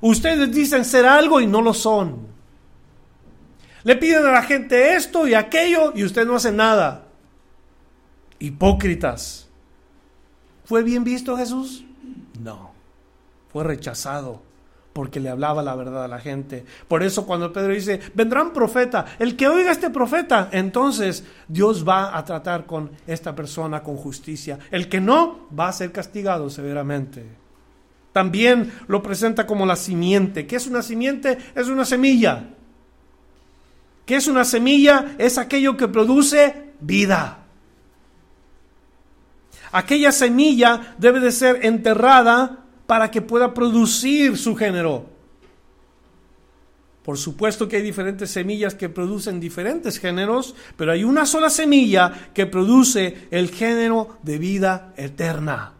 Ustedes 0.00 0.52
dicen 0.52 0.84
ser 0.84 1.06
algo 1.06 1.40
y 1.40 1.46
no 1.46 1.62
lo 1.62 1.74
son. 1.74 2.26
Le 3.82 3.96
piden 3.96 4.26
a 4.26 4.32
la 4.32 4.42
gente 4.42 4.94
esto 4.94 5.26
y 5.26 5.34
aquello 5.34 5.92
y 5.94 6.04
usted 6.04 6.26
no 6.26 6.36
hace 6.36 6.52
nada. 6.52 7.06
Hipócritas. 8.38 9.48
¿Fue 10.64 10.82
bien 10.82 11.04
visto 11.04 11.36
Jesús? 11.36 11.85
Fue 13.56 13.64
rechazado 13.64 14.42
porque 14.92 15.18
le 15.18 15.30
hablaba 15.30 15.62
la 15.62 15.74
verdad 15.74 16.04
a 16.04 16.08
la 16.08 16.18
gente. 16.18 16.62
Por 16.86 17.02
eso 17.02 17.24
cuando 17.24 17.54
Pedro 17.54 17.72
dice, 17.72 17.98
vendrá 18.12 18.42
un 18.42 18.50
profeta, 18.50 19.06
el 19.18 19.34
que 19.34 19.48
oiga 19.48 19.70
a 19.70 19.72
este 19.72 19.88
profeta, 19.88 20.50
entonces 20.52 21.24
Dios 21.48 21.88
va 21.88 22.18
a 22.18 22.22
tratar 22.22 22.66
con 22.66 22.90
esta 23.06 23.34
persona 23.34 23.82
con 23.82 23.96
justicia. 23.96 24.58
El 24.70 24.90
que 24.90 25.00
no, 25.00 25.48
va 25.58 25.68
a 25.68 25.72
ser 25.72 25.90
castigado 25.90 26.50
severamente. 26.50 27.24
También 28.12 28.70
lo 28.88 29.02
presenta 29.02 29.46
como 29.46 29.64
la 29.64 29.76
simiente. 29.76 30.46
¿Qué 30.46 30.56
es 30.56 30.66
una 30.66 30.82
simiente? 30.82 31.38
Es 31.54 31.68
una 31.68 31.86
semilla. 31.86 32.50
¿Qué 34.04 34.16
es 34.16 34.28
una 34.28 34.44
semilla? 34.44 35.14
Es 35.16 35.38
aquello 35.38 35.78
que 35.78 35.88
produce 35.88 36.74
vida. 36.78 37.38
Aquella 39.72 40.12
semilla 40.12 40.94
debe 40.98 41.20
de 41.20 41.32
ser 41.32 41.64
enterrada 41.64 42.64
para 42.86 43.10
que 43.10 43.22
pueda 43.22 43.52
producir 43.52 44.36
su 44.36 44.54
género. 44.54 45.16
Por 47.06 47.18
supuesto 47.18 47.68
que 47.68 47.76
hay 47.76 47.82
diferentes 47.82 48.30
semillas 48.30 48.74
que 48.74 48.88
producen 48.88 49.38
diferentes 49.38 49.98
géneros, 49.98 50.56
pero 50.76 50.90
hay 50.90 51.04
una 51.04 51.24
sola 51.24 51.50
semilla 51.50 52.30
que 52.34 52.46
produce 52.46 53.28
el 53.30 53.50
género 53.50 54.18
de 54.24 54.38
vida 54.38 54.92
eterna. 54.96 55.74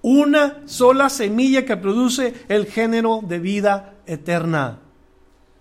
Una 0.00 0.62
sola 0.64 1.10
semilla 1.10 1.66
que 1.66 1.76
produce 1.76 2.32
el 2.48 2.64
género 2.64 3.20
de 3.22 3.38
vida 3.40 3.96
eterna. 4.06 4.78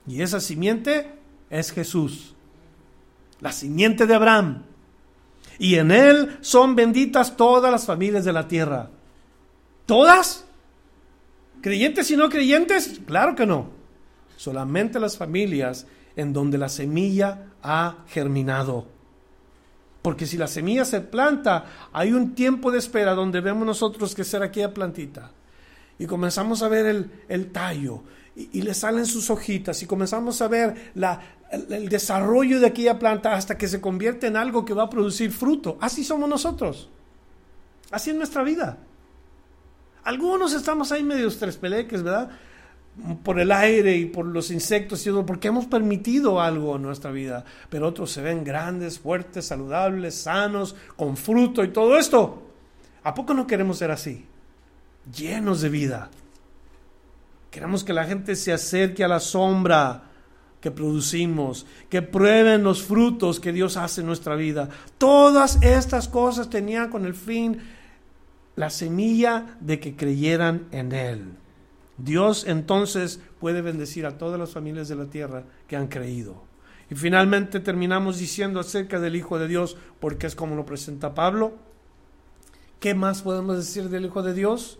Y 0.08 0.22
esa 0.22 0.40
simiente 0.40 1.12
es 1.50 1.72
Jesús, 1.72 2.34
la 3.42 3.52
simiente 3.52 4.08
de 4.08 4.16
Abraham. 4.16 4.64
Y 5.58 5.76
en 5.76 5.92
él 5.92 6.38
son 6.40 6.78
benditas 6.78 7.36
todas 7.36 7.70
las 7.70 7.86
familias 7.86 8.24
de 8.24 8.32
la 8.32 8.48
tierra. 8.48 8.90
¿Todas? 9.90 10.46
¿Creyentes 11.64 12.12
y 12.12 12.16
no 12.16 12.30
creyentes? 12.30 13.02
Claro 13.08 13.34
que 13.34 13.48
no. 13.48 13.72
Solamente 14.38 15.00
las 15.00 15.18
familias 15.18 15.88
en 16.16 16.32
donde 16.32 16.60
la 16.60 16.70
semilla 16.70 17.48
ha 17.64 18.06
germinado. 18.08 18.86
Porque 20.04 20.28
si 20.28 20.38
la 20.38 20.46
semilla 20.46 20.86
se 20.86 21.02
planta, 21.02 21.90
hay 21.92 22.14
un 22.14 22.36
tiempo 22.36 22.70
de 22.70 22.78
espera 22.78 23.16
donde 23.16 23.42
vemos 23.42 23.66
nosotros 23.66 24.14
que 24.14 24.24
será 24.24 24.46
aquella 24.46 24.76
plantita. 24.76 25.32
Y 25.98 26.06
comenzamos 26.06 26.62
a 26.62 26.68
ver 26.68 26.86
el, 26.86 27.12
el 27.28 27.52
tallo 27.52 28.04
y, 28.36 28.62
le 28.62 28.76
salen 28.76 29.08
sus 29.08 29.32
hojitas 29.32 29.82
y 29.82 29.88
comenzamos 29.88 30.40
a 30.44 30.48
ver 30.50 30.92
la, 30.94 31.20
el 31.52 31.90
desarrollo 31.90 32.60
de 32.60 32.68
aquella 32.68 33.00
planta 33.00 33.34
hasta 33.34 33.58
que 33.58 33.68
se 33.68 33.82
convierte 33.82 34.28
en 34.28 34.38
algo 34.38 34.66
que 34.66 34.76
va 34.76 34.84
a 34.84 34.90
producir 34.92 35.32
fruto. 35.32 35.80
Así 35.82 36.04
somos 36.04 36.30
nosotros. 36.30 36.90
Así 37.90 38.12
es 38.12 38.16
nuestra 38.16 38.44
vida. 38.44 38.78
Algunos 40.04 40.54
estamos 40.54 40.92
ahí 40.92 41.04
medio 41.04 41.30
peleques, 41.60 42.04
¿verdad? 42.04 42.30
Por 43.24 43.40
el 43.40 43.52
aire 43.52 43.96
y 43.96 44.06
por 44.06 44.26
los 44.26 44.52
insectos 44.52 45.02
y 45.02 45.10
todo, 45.10 45.26
porque 45.26 45.48
hemos 45.48 45.66
permitido 45.68 46.42
algo 46.42 46.76
en 46.76 46.82
nuestra 46.82 47.12
vida. 47.12 47.46
Pero 47.70 47.88
otros 47.88 48.12
se 48.12 48.22
ven 48.22 48.44
grandes, 48.44 49.00
fuertes, 49.00 49.46
saludables, 49.46 50.16
sanos, 50.16 50.76
con 50.96 51.16
fruto 51.16 51.64
y 51.64 51.70
todo 51.70 51.98
esto. 51.98 52.44
¿A 53.04 53.14
poco 53.14 53.34
no 53.34 53.48
queremos 53.48 53.78
ser 53.78 53.92
así? 53.92 54.26
Llenos 55.16 55.62
de 55.62 55.70
vida. 55.70 56.10
Queremos 57.52 57.84
que 57.84 57.94
la 57.94 58.06
gente 58.06 58.36
se 58.36 58.54
acerque 58.54 59.04
a 59.04 59.08
la 59.08 59.20
sombra 59.20 60.04
que 60.62 60.72
producimos, 60.72 61.66
que 61.90 62.02
prueben 62.02 62.64
los 62.64 62.84
frutos 62.84 63.40
que 63.40 63.54
Dios 63.54 63.78
hace 63.78 64.02
en 64.02 64.08
nuestra 64.08 64.36
vida. 64.36 64.70
Todas 64.98 65.58
estas 65.62 66.08
cosas 66.08 66.50
tenían 66.50 66.90
con 66.90 67.06
el 67.06 67.16
fin 67.16 67.60
la 68.60 68.70
semilla 68.70 69.56
de 69.62 69.80
que 69.80 69.96
creyeran 69.96 70.68
en 70.74 70.92
Él. 70.92 71.38
Dios 71.98 72.44
entonces 72.46 73.22
puede 73.40 73.62
bendecir 73.62 74.06
a 74.06 74.18
todas 74.18 74.38
las 74.38 74.50
familias 74.50 74.90
de 74.90 74.98
la 74.98 75.06
tierra 75.06 75.46
que 75.66 75.78
han 75.78 75.88
creído. 75.88 76.44
Y 76.90 76.96
finalmente 76.96 77.62
terminamos 77.62 78.18
diciendo 78.18 78.60
acerca 78.60 79.00
del 79.00 79.16
Hijo 79.16 79.40
de 79.40 79.48
Dios, 79.48 79.78
porque 80.02 80.28
es 80.28 80.36
como 80.36 80.58
lo 80.58 80.66
presenta 80.66 81.16
Pablo. 81.16 81.54
¿Qué 82.82 82.94
más 82.94 83.22
podemos 83.22 83.56
decir 83.56 83.88
del 83.88 84.08
Hijo 84.08 84.24
de 84.24 84.34
Dios? 84.34 84.78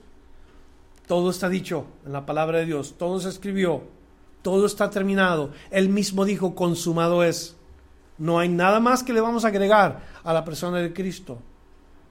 Todo 1.08 1.30
está 1.30 1.48
dicho 1.48 1.86
en 2.06 2.12
la 2.12 2.26
palabra 2.26 2.58
de 2.58 2.66
Dios, 2.66 2.96
todo 2.98 3.22
se 3.22 3.30
escribió, 3.30 3.84
todo 4.42 4.66
está 4.66 4.90
terminado. 4.90 5.54
Él 5.72 5.88
mismo 5.88 6.26
dijo, 6.26 6.54
consumado 6.54 7.24
es. 7.24 7.56
No 8.18 8.40
hay 8.40 8.50
nada 8.50 8.82
más 8.82 9.04
que 9.04 9.14
le 9.14 9.22
vamos 9.22 9.46
a 9.46 9.48
agregar 9.48 10.02
a 10.22 10.34
la 10.34 10.44
persona 10.44 10.80
de 10.80 10.92
Cristo 10.92 11.42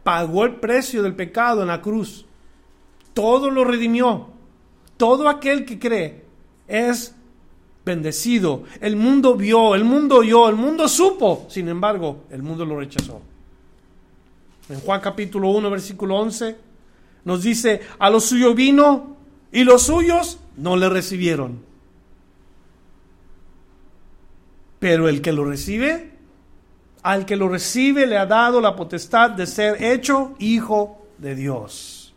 pagó 0.09 0.47
el 0.47 0.55
precio 0.55 1.03
del 1.03 1.15
pecado 1.15 1.61
en 1.61 1.69
la 1.69 1.83
cruz. 1.83 2.25
Todo 3.13 3.51
lo 3.51 3.63
redimió. 3.63 4.29
Todo 4.97 5.29
aquel 5.29 5.67
que 5.67 5.79
cree 5.79 6.25
es 6.67 7.15
bendecido. 7.85 8.63
El 8.81 8.97
mundo 8.97 9.35
vio, 9.35 9.75
el 9.75 9.85
mundo 9.85 10.21
oyó, 10.21 10.49
el 10.49 10.57
mundo 10.57 10.89
supo. 10.89 11.45
Sin 11.51 11.69
embargo, 11.69 12.25
el 12.31 12.43
mundo 12.43 12.65
lo 12.65 12.81
rechazó. 12.81 13.21
En 14.71 14.81
Juan 14.81 15.03
capítulo 15.03 15.51
1, 15.51 15.69
versículo 15.69 16.17
11, 16.17 16.57
nos 17.27 17.43
dice, 17.43 17.83
a 17.99 18.09
lo 18.09 18.19
suyo 18.19 18.55
vino 18.55 19.15
y 19.53 19.65
los 19.65 19.83
suyos 19.83 20.39
no 20.57 20.79
le 20.79 20.89
recibieron. 20.89 21.61
Pero 24.79 25.07
el 25.07 25.21
que 25.21 25.33
lo 25.33 25.45
recibe, 25.45 26.18
al 27.09 27.25
que 27.25 27.37
lo 27.37 27.49
recibe 27.49 28.07
le 28.07 28.19
ha 28.19 28.27
dado 28.27 28.61
la 28.61 28.77
potestad 28.77 29.31
de 29.31 29.47
ser 29.47 29.83
hecho 29.83 30.35
hijo 30.39 31.07
de 31.17 31.35
Dios. 31.35 32.13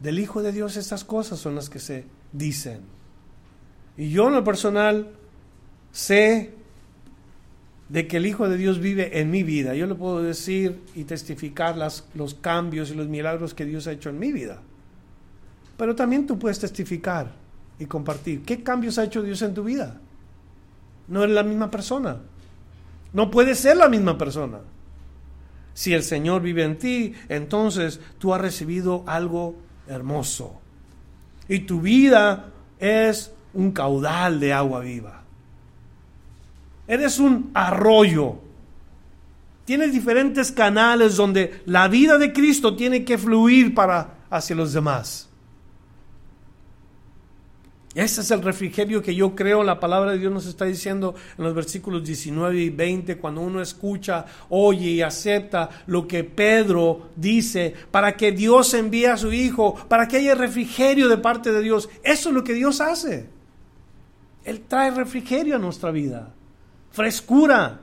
Del 0.00 0.18
hijo 0.18 0.42
de 0.42 0.50
Dios 0.50 0.76
estas 0.76 1.04
cosas 1.04 1.38
son 1.38 1.54
las 1.54 1.70
que 1.70 1.78
se 1.78 2.04
dicen. 2.32 2.80
Y 3.96 4.10
yo 4.10 4.26
en 4.26 4.34
lo 4.34 4.42
personal 4.42 5.12
sé 5.92 6.52
de 7.88 8.08
que 8.08 8.16
el 8.16 8.26
Hijo 8.26 8.48
de 8.48 8.56
Dios 8.56 8.80
vive 8.80 9.20
en 9.20 9.30
mi 9.30 9.44
vida. 9.44 9.76
Yo 9.76 9.86
le 9.86 9.94
puedo 9.94 10.20
decir 10.20 10.82
y 10.96 11.04
testificar 11.04 11.76
las, 11.76 12.08
los 12.14 12.34
cambios 12.34 12.90
y 12.90 12.96
los 12.96 13.06
milagros 13.06 13.54
que 13.54 13.64
Dios 13.64 13.86
ha 13.86 13.92
hecho 13.92 14.10
en 14.10 14.18
mi 14.18 14.32
vida. 14.32 14.60
Pero 15.76 15.94
también 15.94 16.26
tú 16.26 16.40
puedes 16.40 16.58
testificar 16.58 17.30
y 17.78 17.86
compartir. 17.86 18.42
¿Qué 18.42 18.64
cambios 18.64 18.98
ha 18.98 19.04
hecho 19.04 19.22
Dios 19.22 19.42
en 19.42 19.54
tu 19.54 19.62
vida? 19.62 20.00
No 21.06 21.22
eres 21.22 21.36
la 21.36 21.44
misma 21.44 21.70
persona. 21.70 22.18
No 23.12 23.30
puede 23.30 23.54
ser 23.54 23.76
la 23.76 23.88
misma 23.88 24.16
persona. 24.16 24.60
Si 25.74 25.92
el 25.94 26.02
Señor 26.02 26.42
vive 26.42 26.64
en 26.64 26.78
ti, 26.78 27.14
entonces 27.28 28.00
tú 28.18 28.34
has 28.34 28.40
recibido 28.40 29.04
algo 29.06 29.56
hermoso. 29.86 30.60
Y 31.48 31.60
tu 31.60 31.80
vida 31.80 32.52
es 32.78 33.32
un 33.54 33.72
caudal 33.72 34.40
de 34.40 34.52
agua 34.52 34.80
viva. 34.80 35.22
Eres 36.86 37.18
un 37.18 37.50
arroyo. 37.54 38.38
Tienes 39.64 39.92
diferentes 39.92 40.50
canales 40.50 41.16
donde 41.16 41.62
la 41.66 41.88
vida 41.88 42.18
de 42.18 42.32
Cristo 42.32 42.76
tiene 42.76 43.04
que 43.04 43.16
fluir 43.16 43.74
para 43.74 44.18
hacia 44.28 44.56
los 44.56 44.72
demás. 44.72 45.28
Ese 47.94 48.22
es 48.22 48.30
el 48.30 48.40
refrigerio 48.40 49.02
que 49.02 49.14
yo 49.14 49.34
creo 49.34 49.62
la 49.62 49.78
palabra 49.78 50.12
de 50.12 50.18
Dios 50.18 50.32
nos 50.32 50.46
está 50.46 50.64
diciendo 50.64 51.14
en 51.36 51.44
los 51.44 51.54
versículos 51.54 52.02
19 52.02 52.58
y 52.58 52.70
20, 52.70 53.18
cuando 53.18 53.42
uno 53.42 53.60
escucha, 53.60 54.24
oye 54.48 54.90
y 54.90 55.02
acepta 55.02 55.68
lo 55.86 56.08
que 56.08 56.24
Pedro 56.24 57.10
dice, 57.16 57.74
para 57.90 58.16
que 58.16 58.32
Dios 58.32 58.72
envíe 58.72 59.04
a 59.06 59.18
su 59.18 59.30
Hijo, 59.30 59.74
para 59.88 60.08
que 60.08 60.16
haya 60.16 60.34
refrigerio 60.34 61.06
de 61.08 61.18
parte 61.18 61.52
de 61.52 61.60
Dios. 61.60 61.90
Eso 62.02 62.30
es 62.30 62.34
lo 62.34 62.42
que 62.42 62.54
Dios 62.54 62.80
hace. 62.80 63.28
Él 64.44 64.62
trae 64.66 64.90
refrigerio 64.90 65.56
a 65.56 65.58
nuestra 65.58 65.90
vida, 65.90 66.32
frescura. 66.92 67.80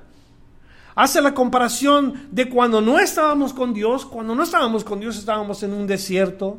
Hace 0.96 1.22
la 1.22 1.36
comparación 1.36 2.30
de 2.32 2.50
cuando 2.50 2.82
no 2.82 3.00
estábamos 3.00 3.54
con 3.54 3.76
Dios, 3.76 4.08
cuando 4.08 4.34
no 4.34 4.42
estábamos 4.42 4.84
con 4.84 5.00
Dios 5.00 5.20
estábamos 5.20 5.62
en 5.62 5.72
un 5.72 5.86
desierto, 5.86 6.58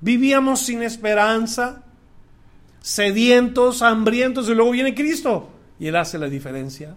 vivíamos 0.00 0.60
sin 0.60 0.82
esperanza 0.82 1.83
sedientos, 2.84 3.80
hambrientos, 3.80 4.46
y 4.50 4.54
luego 4.54 4.72
viene 4.72 4.94
Cristo 4.94 5.48
y 5.80 5.86
Él 5.86 5.96
hace 5.96 6.18
la 6.18 6.28
diferencia. 6.28 6.94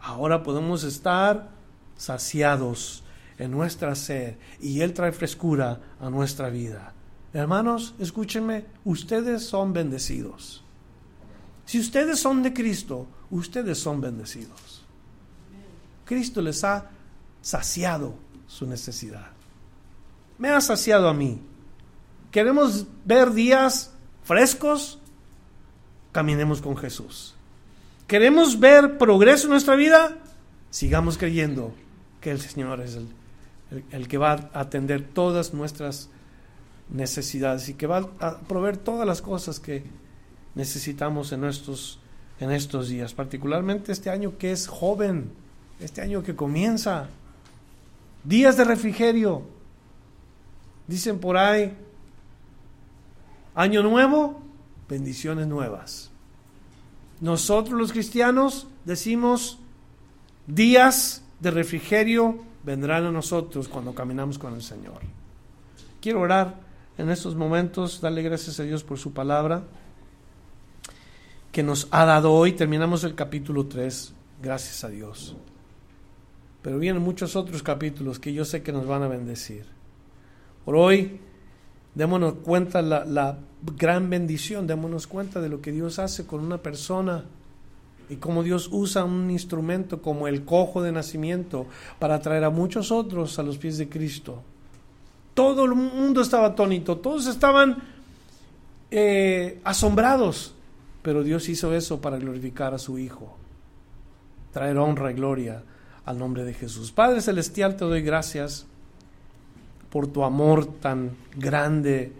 Ahora 0.00 0.42
podemos 0.42 0.82
estar 0.82 1.50
saciados 1.96 3.04
en 3.38 3.52
nuestra 3.52 3.94
sed 3.94 4.34
y 4.60 4.80
Él 4.80 4.92
trae 4.92 5.12
frescura 5.12 5.80
a 6.00 6.10
nuestra 6.10 6.50
vida. 6.50 6.94
Hermanos, 7.32 7.94
escúchenme, 8.00 8.64
ustedes 8.84 9.44
son 9.44 9.72
bendecidos. 9.72 10.64
Si 11.64 11.78
ustedes 11.78 12.18
son 12.18 12.42
de 12.42 12.52
Cristo, 12.52 13.06
ustedes 13.30 13.78
son 13.78 14.00
bendecidos. 14.00 14.84
Cristo 16.04 16.42
les 16.42 16.64
ha 16.64 16.90
saciado 17.40 18.16
su 18.48 18.66
necesidad. 18.66 19.30
Me 20.38 20.48
ha 20.48 20.60
saciado 20.60 21.08
a 21.08 21.14
mí. 21.14 21.40
¿Queremos 22.32 22.84
ver 23.04 23.32
días 23.32 23.92
frescos? 24.26 24.98
Caminemos 26.12 26.60
con 26.60 26.76
Jesús. 26.76 27.34
¿Queremos 28.06 28.60
ver 28.60 28.98
progreso 28.98 29.46
en 29.46 29.52
nuestra 29.52 29.76
vida? 29.76 30.18
Sigamos 30.70 31.16
creyendo 31.16 31.72
que 32.20 32.30
el 32.30 32.40
Señor 32.40 32.80
es 32.80 32.98
el, 33.90 34.08
que 34.08 34.18
va 34.18 34.50
a 34.52 34.60
atender 34.60 35.02
todas 35.02 35.54
nuestras 35.54 36.10
necesidades 36.90 37.68
y 37.68 37.74
que 37.74 37.86
va 37.86 38.08
a 38.20 38.38
proveer 38.40 38.76
todas 38.76 39.06
las 39.06 39.22
cosas 39.22 39.58
que 39.58 39.84
necesitamos 40.54 41.32
en 41.32 41.44
estos, 41.44 41.98
en 42.40 42.50
estos 42.50 42.88
días, 42.88 43.14
particularmente 43.14 43.92
este 43.92 44.10
año 44.10 44.38
que 44.38 44.52
es 44.52 44.66
joven, 44.66 45.30
este 45.80 46.00
año 46.00 46.22
que 46.22 46.34
comienza. 46.34 47.08
Días 48.24 48.56
de 48.56 48.64
refrigerio. 48.64 49.42
Dicen 50.86 51.18
por 51.18 51.36
ahí, 51.36 51.76
año 53.56 53.82
nuevo, 53.82 54.40
bendiciones 54.88 55.48
nuevas. 55.48 56.10
Nosotros 57.20 57.80
los 57.80 57.90
cristianos 57.90 58.68
decimos, 58.84 59.58
días 60.46 61.24
de 61.40 61.50
refrigerio 61.50 62.44
vendrán 62.62 63.06
a 63.06 63.10
nosotros 63.10 63.66
cuando 63.66 63.94
caminamos 63.94 64.38
con 64.38 64.54
el 64.54 64.62
Señor. 64.62 65.00
Quiero 66.00 66.20
orar 66.20 66.60
en 66.98 67.10
estos 67.10 67.34
momentos, 67.34 68.00
darle 68.00 68.22
gracias 68.22 68.60
a 68.60 68.62
Dios 68.62 68.84
por 68.84 68.98
su 68.98 69.12
palabra 69.12 69.64
que 71.50 71.62
nos 71.62 71.88
ha 71.90 72.04
dado 72.04 72.32
hoy. 72.32 72.52
Terminamos 72.52 73.04
el 73.04 73.14
capítulo 73.14 73.66
3, 73.66 74.12
gracias 74.42 74.84
a 74.84 74.88
Dios. 74.88 75.34
Pero 76.60 76.78
vienen 76.78 77.02
muchos 77.02 77.36
otros 77.36 77.62
capítulos 77.62 78.18
que 78.18 78.34
yo 78.34 78.44
sé 78.44 78.62
que 78.62 78.72
nos 78.72 78.86
van 78.86 79.02
a 79.02 79.08
bendecir. 79.08 79.64
Por 80.66 80.76
hoy, 80.76 81.20
démonos 81.96 82.34
cuenta 82.44 82.82
la, 82.82 83.38
gran 83.76 84.08
bendición, 84.08 84.68
démonos 84.68 85.08
cuenta 85.08 85.40
de 85.40 85.48
lo 85.48 85.60
que 85.60 85.72
Dios 85.72 85.98
hace 85.98 86.26
con 86.26 86.44
una 86.44 86.58
persona 86.58 87.24
y 88.08 88.16
cómo 88.16 88.44
Dios 88.44 88.68
usa 88.70 89.02
un 89.02 89.30
instrumento 89.30 90.00
como 90.00 90.28
el 90.28 90.44
cojo 90.44 90.82
de 90.82 90.92
nacimiento 90.92 91.66
para 91.98 92.20
traer 92.20 92.44
a 92.44 92.50
muchos 92.50 92.92
otros 92.92 93.38
a 93.40 93.42
los 93.42 93.58
pies 93.58 93.78
de 93.78 93.88
Cristo. 93.88 94.42
Todo 95.34 95.64
el 95.64 95.74
mundo 95.74 96.20
estaba 96.20 96.48
atónito, 96.48 96.98
todos 96.98 97.26
estaban 97.26 97.82
eh, 98.90 99.58
asombrados, 99.64 100.54
pero 101.02 101.24
Dios 101.24 101.48
hizo 101.48 101.74
eso 101.74 102.00
para 102.00 102.18
glorificar 102.18 102.74
a 102.74 102.78
su 102.78 102.98
Hijo, 102.98 103.36
traer 104.52 104.76
honra 104.76 105.10
y 105.10 105.14
gloria 105.14 105.62
al 106.04 106.18
nombre 106.18 106.44
de 106.44 106.52
Jesús. 106.52 106.92
Padre 106.92 107.22
Celestial, 107.22 107.76
te 107.76 107.86
doy 107.86 108.02
gracias 108.02 108.66
por 109.90 110.06
tu 110.06 110.24
amor 110.24 110.66
tan 110.66 111.16
grande. 111.34 112.12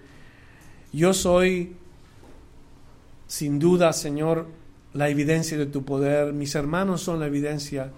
Yo 0.93 1.12
soy, 1.12 1.77
sin 3.27 3.59
duda, 3.59 3.93
Señor, 3.93 4.47
la 4.93 5.09
evidencia 5.09 5.59
de 5.59 5.67
tu 5.67 5.85
poder. 5.85 6.33
Mis 6.33 6.55
hermanos 6.55 7.03
son 7.03 7.21
la 7.21 7.27
evidencia 7.27 7.93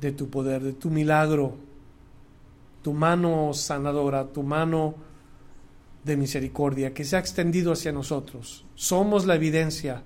de 0.00 0.12
tu 0.12 0.28
poder, 0.28 0.62
de 0.62 0.72
tu 0.72 0.90
milagro, 0.90 1.56
tu 2.82 2.92
mano 2.92 3.52
sanadora, 3.54 4.26
tu 4.26 4.42
mano 4.42 4.94
de 6.04 6.16
misericordia 6.16 6.94
que 6.94 7.04
se 7.04 7.16
ha 7.16 7.18
extendido 7.18 7.72
hacia 7.72 7.90
nosotros. 7.90 8.64
Somos 8.74 9.26
la 9.26 9.34
evidencia 9.34 10.02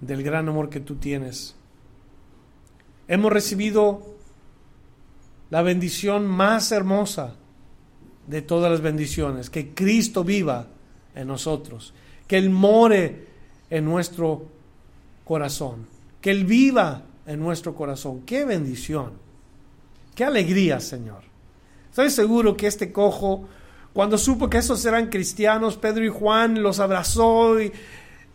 del 0.00 0.22
gran 0.22 0.48
amor 0.48 0.70
que 0.70 0.80
tú 0.80 0.96
tienes. 0.96 1.54
Hemos 3.06 3.32
recibido 3.32 4.16
la 5.50 5.62
bendición 5.62 6.26
más 6.26 6.72
hermosa 6.72 7.36
de 8.26 8.42
todas 8.42 8.70
las 8.70 8.80
bendiciones, 8.80 9.50
que 9.50 9.74
Cristo 9.74 10.24
viva 10.24 10.66
en 11.14 11.28
nosotros, 11.28 11.92
que 12.26 12.38
Él 12.38 12.50
more 12.50 13.26
en 13.70 13.84
nuestro 13.84 14.46
corazón, 15.24 15.86
que 16.20 16.30
Él 16.30 16.44
viva 16.44 17.02
en 17.26 17.40
nuestro 17.40 17.74
corazón. 17.74 18.22
¡Qué 18.26 18.44
bendición! 18.44 19.12
¡Qué 20.14 20.24
alegría, 20.24 20.80
Señor! 20.80 21.22
Estoy 21.88 22.10
seguro 22.10 22.56
que 22.56 22.66
este 22.66 22.92
cojo, 22.92 23.48
cuando 23.92 24.16
supo 24.16 24.48
que 24.48 24.58
esos 24.58 24.84
eran 24.84 25.08
cristianos, 25.08 25.76
Pedro 25.76 26.04
y 26.04 26.08
Juan 26.08 26.62
los 26.62 26.80
abrazó 26.80 27.60
y 27.60 27.72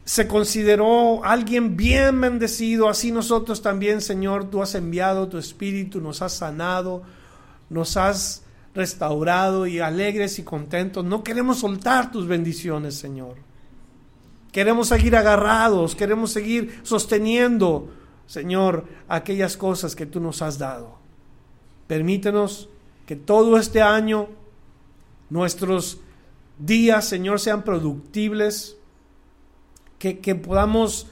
se 0.05 0.27
consideró 0.27 1.23
alguien 1.25 1.75
bien 1.75 2.21
bendecido. 2.21 2.87
Así 2.87 3.11
nosotros 3.11 3.61
también, 3.61 4.01
Señor, 4.01 4.49
tú 4.49 4.61
has 4.61 4.75
enviado 4.75 5.27
tu 5.27 5.37
espíritu, 5.37 5.99
nos 5.99 6.21
has 6.21 6.33
sanado, 6.33 7.03
nos 7.69 7.97
has 7.97 8.43
restaurado 8.77 9.65
y 9.65 9.79
alegres 9.79 10.37
y 10.37 10.43
contentos. 10.43 11.03
No 11.03 11.23
queremos 11.23 11.59
soltar 11.59 12.11
tus 12.11 12.27
bendiciones, 12.27 12.93
Señor. 12.95 13.35
Queremos 14.51 14.89
seguir 14.89 15.15
agarrados, 15.15 15.95
queremos 15.95 16.31
seguir 16.31 16.79
sosteniendo, 16.83 17.89
Señor, 18.27 18.85
aquellas 19.07 19.57
cosas 19.57 19.95
que 19.95 20.05
tú 20.05 20.19
nos 20.19 20.43
has 20.43 20.59
dado. 20.59 20.99
Permítenos 21.87 22.69
que 23.07 23.15
todo 23.15 23.57
este 23.57 23.81
año 23.81 24.29
nuestros 25.31 25.99
días, 26.59 27.05
Señor, 27.05 27.39
sean 27.39 27.63
productibles, 27.63 28.77
que, 29.97 30.19
que 30.19 30.35
podamos 30.35 31.07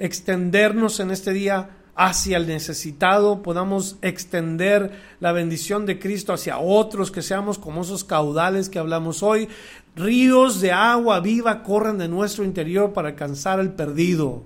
extendernos 0.00 0.98
en 0.98 1.12
este 1.12 1.32
día 1.32 1.70
hacia 1.96 2.38
el 2.38 2.46
necesitado, 2.46 3.42
podamos 3.42 3.96
extender 4.02 5.00
la 5.20 5.32
bendición 5.32 5.86
de 5.86 5.98
Cristo 5.98 6.32
hacia 6.32 6.58
otros, 6.58 7.10
que 7.10 7.22
seamos 7.22 7.58
como 7.58 7.82
esos 7.82 8.04
caudales 8.04 8.68
que 8.68 8.78
hablamos 8.78 9.22
hoy. 9.22 9.48
Ríos 9.94 10.60
de 10.60 10.72
agua 10.72 11.20
viva 11.20 11.62
corren 11.62 11.98
de 11.98 12.08
nuestro 12.08 12.44
interior 12.44 12.92
para 12.92 13.10
alcanzar 13.10 13.60
al 13.60 13.74
perdido. 13.74 14.42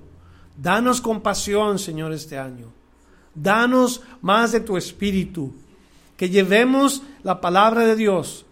Danos 0.57 1.01
compasión, 1.01 1.79
Señor, 1.79 2.13
este 2.13 2.39
año. 2.39 2.67
Danos 3.35 4.03
más 4.21 4.53
de 4.53 4.61
tu 4.61 4.77
espíritu. 4.77 5.55
Que 6.17 6.29
llevemos 6.29 7.03
la 7.23 7.41
palabra 7.41 7.87
de 7.87 7.95
Dios 7.95 8.45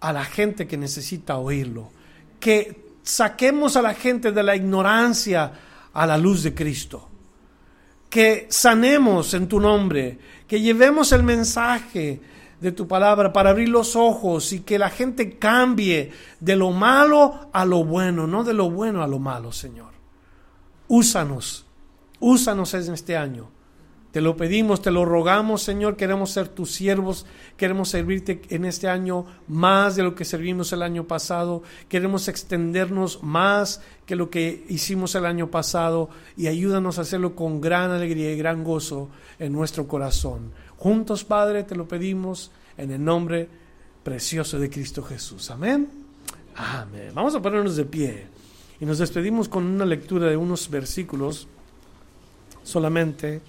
a 0.00 0.12
la 0.12 0.24
gente 0.24 0.66
que 0.66 0.78
necesita 0.78 1.36
oírlo. 1.36 1.90
Que 2.38 2.94
saquemos 3.02 3.76
a 3.76 3.82
la 3.82 3.94
gente 3.94 4.32
de 4.32 4.42
la 4.42 4.56
ignorancia 4.56 5.52
a 5.92 6.06
la 6.06 6.16
luz 6.16 6.44
de 6.44 6.54
Cristo 6.54 7.09
que 8.10 8.46
sanemos 8.50 9.32
en 9.34 9.48
tu 9.48 9.60
nombre, 9.60 10.18
que 10.46 10.60
llevemos 10.60 11.12
el 11.12 11.22
mensaje 11.22 12.20
de 12.60 12.72
tu 12.72 12.86
palabra 12.86 13.32
para 13.32 13.50
abrir 13.50 13.68
los 13.70 13.96
ojos 13.96 14.52
y 14.52 14.60
que 14.60 14.78
la 14.78 14.90
gente 14.90 15.38
cambie 15.38 16.10
de 16.40 16.56
lo 16.56 16.72
malo 16.72 17.48
a 17.52 17.64
lo 17.64 17.84
bueno, 17.84 18.26
no 18.26 18.44
de 18.44 18.52
lo 18.52 18.68
bueno 18.68 19.02
a 19.02 19.06
lo 19.06 19.18
malo, 19.18 19.52
Señor. 19.52 19.92
Úsanos, 20.88 21.64
úsanos 22.18 22.74
en 22.74 22.92
este 22.92 23.16
año 23.16 23.59
te 24.12 24.20
lo 24.20 24.36
pedimos, 24.36 24.82
te 24.82 24.90
lo 24.90 25.04
rogamos, 25.04 25.62
Señor. 25.62 25.96
Queremos 25.96 26.32
ser 26.32 26.48
tus 26.48 26.72
siervos. 26.72 27.26
Queremos 27.56 27.90
servirte 27.90 28.42
en 28.48 28.64
este 28.64 28.88
año 28.88 29.24
más 29.46 29.94
de 29.94 30.02
lo 30.02 30.16
que 30.16 30.24
servimos 30.24 30.72
el 30.72 30.82
año 30.82 31.04
pasado. 31.04 31.62
Queremos 31.88 32.26
extendernos 32.26 33.22
más 33.22 33.80
que 34.06 34.16
lo 34.16 34.28
que 34.28 34.64
hicimos 34.68 35.14
el 35.14 35.26
año 35.26 35.48
pasado. 35.48 36.10
Y 36.36 36.48
ayúdanos 36.48 36.98
a 36.98 37.02
hacerlo 37.02 37.36
con 37.36 37.60
gran 37.60 37.92
alegría 37.92 38.32
y 38.32 38.36
gran 38.36 38.64
gozo 38.64 39.10
en 39.38 39.52
nuestro 39.52 39.86
corazón. 39.86 40.52
Juntos, 40.76 41.22
Padre, 41.22 41.62
te 41.62 41.76
lo 41.76 41.86
pedimos 41.86 42.50
en 42.76 42.90
el 42.90 43.04
nombre 43.04 43.48
precioso 44.02 44.58
de 44.58 44.70
Cristo 44.70 45.04
Jesús. 45.04 45.52
Amén. 45.52 45.88
Amén. 46.56 47.12
Vamos 47.14 47.36
a 47.36 47.42
ponernos 47.42 47.76
de 47.76 47.84
pie. 47.84 48.26
Y 48.80 48.86
nos 48.86 48.98
despedimos 48.98 49.48
con 49.48 49.64
una 49.66 49.84
lectura 49.84 50.26
de 50.26 50.36
unos 50.36 50.68
versículos 50.68 51.46
solamente. 52.64 53.40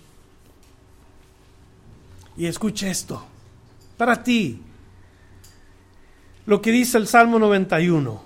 Y 2.37 2.45
escucha 2.45 2.89
esto, 2.89 3.23
para 3.97 4.23
ti, 4.23 4.61
lo 6.45 6.61
que 6.61 6.71
dice 6.71 6.97
el 6.97 7.07
Salmo 7.07 7.39
91. 7.39 8.21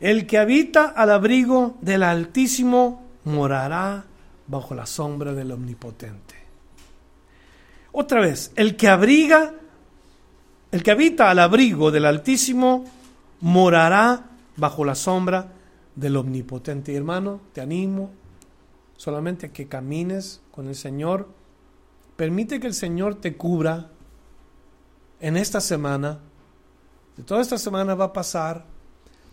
El 0.00 0.26
que 0.26 0.38
habita 0.38 0.86
al 0.88 1.10
abrigo 1.10 1.76
del 1.80 2.02
Altísimo 2.02 3.02
morará 3.24 4.04
bajo 4.48 4.74
la 4.74 4.86
sombra 4.86 5.32
del 5.32 5.52
Omnipotente. 5.52 6.34
Otra 7.92 8.20
vez, 8.20 8.52
el 8.56 8.76
que 8.76 8.88
abriga, 8.88 9.54
el 10.72 10.82
que 10.82 10.90
habita 10.90 11.30
al 11.30 11.38
abrigo 11.38 11.90
del 11.90 12.06
Altísimo 12.06 12.84
morará 13.40 14.24
bajo 14.56 14.84
la 14.84 14.94
sombra 14.94 15.52
del 15.94 16.16
Omnipotente. 16.16 16.92
Y 16.92 16.96
hermano, 16.96 17.40
te 17.52 17.60
animo 17.60 18.10
solamente 18.96 19.46
a 19.46 19.52
que 19.52 19.68
camines 19.68 20.40
con 20.50 20.68
el 20.68 20.74
Señor 20.74 21.28
Permite 22.16 22.60
que 22.60 22.66
el 22.66 22.74
Señor 22.74 23.16
te 23.16 23.36
cubra 23.36 23.90
en 25.20 25.36
esta 25.36 25.60
semana. 25.60 26.20
De 27.16 27.22
toda 27.22 27.40
esta 27.40 27.58
semana 27.58 27.94
va 27.94 28.06
a 28.06 28.12
pasar. 28.12 28.66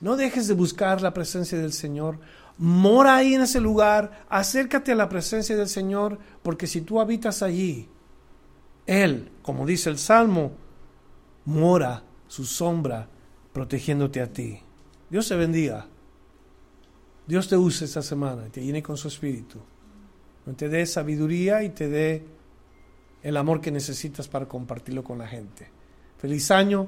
No 0.02 0.16
dejes 0.16 0.48
de 0.48 0.54
buscar 0.54 1.02
la 1.02 1.14
presencia 1.14 1.58
del 1.58 1.74
Señor. 1.74 2.20
mora 2.58 3.16
ahí 3.16 3.36
en 3.36 3.42
ese 3.42 3.62
lugar, 3.62 4.26
acércate 4.30 4.92
a 4.92 4.96
la 4.96 5.08
presencia 5.08 5.56
del 5.56 5.70
Señor, 5.70 6.20
porque 6.44 6.68
si 6.68 6.82
tú 6.82 7.00
habitas 7.00 7.42
allí, 7.42 7.88
Él, 8.86 9.32
como 9.42 9.66
dice 9.66 9.90
el 9.90 9.98
Salmo, 9.98 10.52
mora 11.46 12.04
su 12.28 12.46
sombra 12.46 13.08
protegiéndote 13.54 14.22
a 14.22 14.32
ti. 14.32 14.60
Dios 15.10 15.28
te 15.28 15.36
bendiga. 15.36 15.88
Dios 17.28 17.48
te 17.48 17.58
use 17.58 17.86
esta 17.86 18.02
semana 18.02 18.48
y 18.48 18.50
te 18.50 18.62
llene 18.62 18.84
con 18.84 18.98
su 18.98 19.08
espíritu. 19.08 19.60
Te 20.58 20.68
dé 20.68 20.86
sabiduría 20.86 21.64
y 21.64 21.70
te 21.70 21.88
dé 21.88 22.26
el 23.24 23.38
amor 23.38 23.62
que 23.62 23.72
necesitas 23.72 24.28
para 24.28 24.48
compartirlo 24.48 25.04
con 25.04 25.18
la 25.18 25.28
gente. 25.28 25.70
Feliz 26.18 26.52
año. 26.52 26.88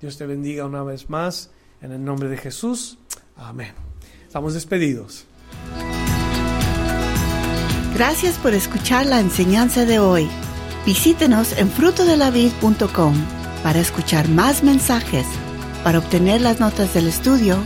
Dios 0.00 0.16
te 0.16 0.26
bendiga 0.26 0.66
una 0.66 0.82
vez 0.82 1.10
más. 1.10 1.50
En 1.82 1.92
el 1.92 2.04
nombre 2.04 2.28
de 2.28 2.36
Jesús. 2.36 2.98
Amén. 3.36 3.72
Estamos 4.26 4.54
despedidos. 4.54 5.26
Gracias 7.94 8.38
por 8.38 8.54
escuchar 8.54 9.06
la 9.06 9.20
enseñanza 9.20 9.84
de 9.84 9.98
hoy. 9.98 10.28
Visítenos 10.86 11.56
en 11.58 11.68
frutodelavid.com 11.70 13.14
para 13.62 13.78
escuchar 13.78 14.28
más 14.28 14.62
mensajes, 14.62 15.26
para 15.84 15.98
obtener 15.98 16.40
las 16.40 16.60
notas 16.60 16.94
del 16.94 17.08
estudio 17.08 17.58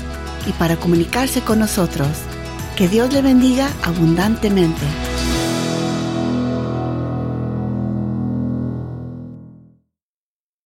y 0.46 0.52
para 0.52 0.76
comunicarse 0.76 1.40
con 1.40 1.60
nosotros. 1.60 2.08
Que 2.76 2.88
Dios 2.88 3.12
le 3.12 3.22
bendiga 3.22 3.70
abundantemente. 3.82 5.13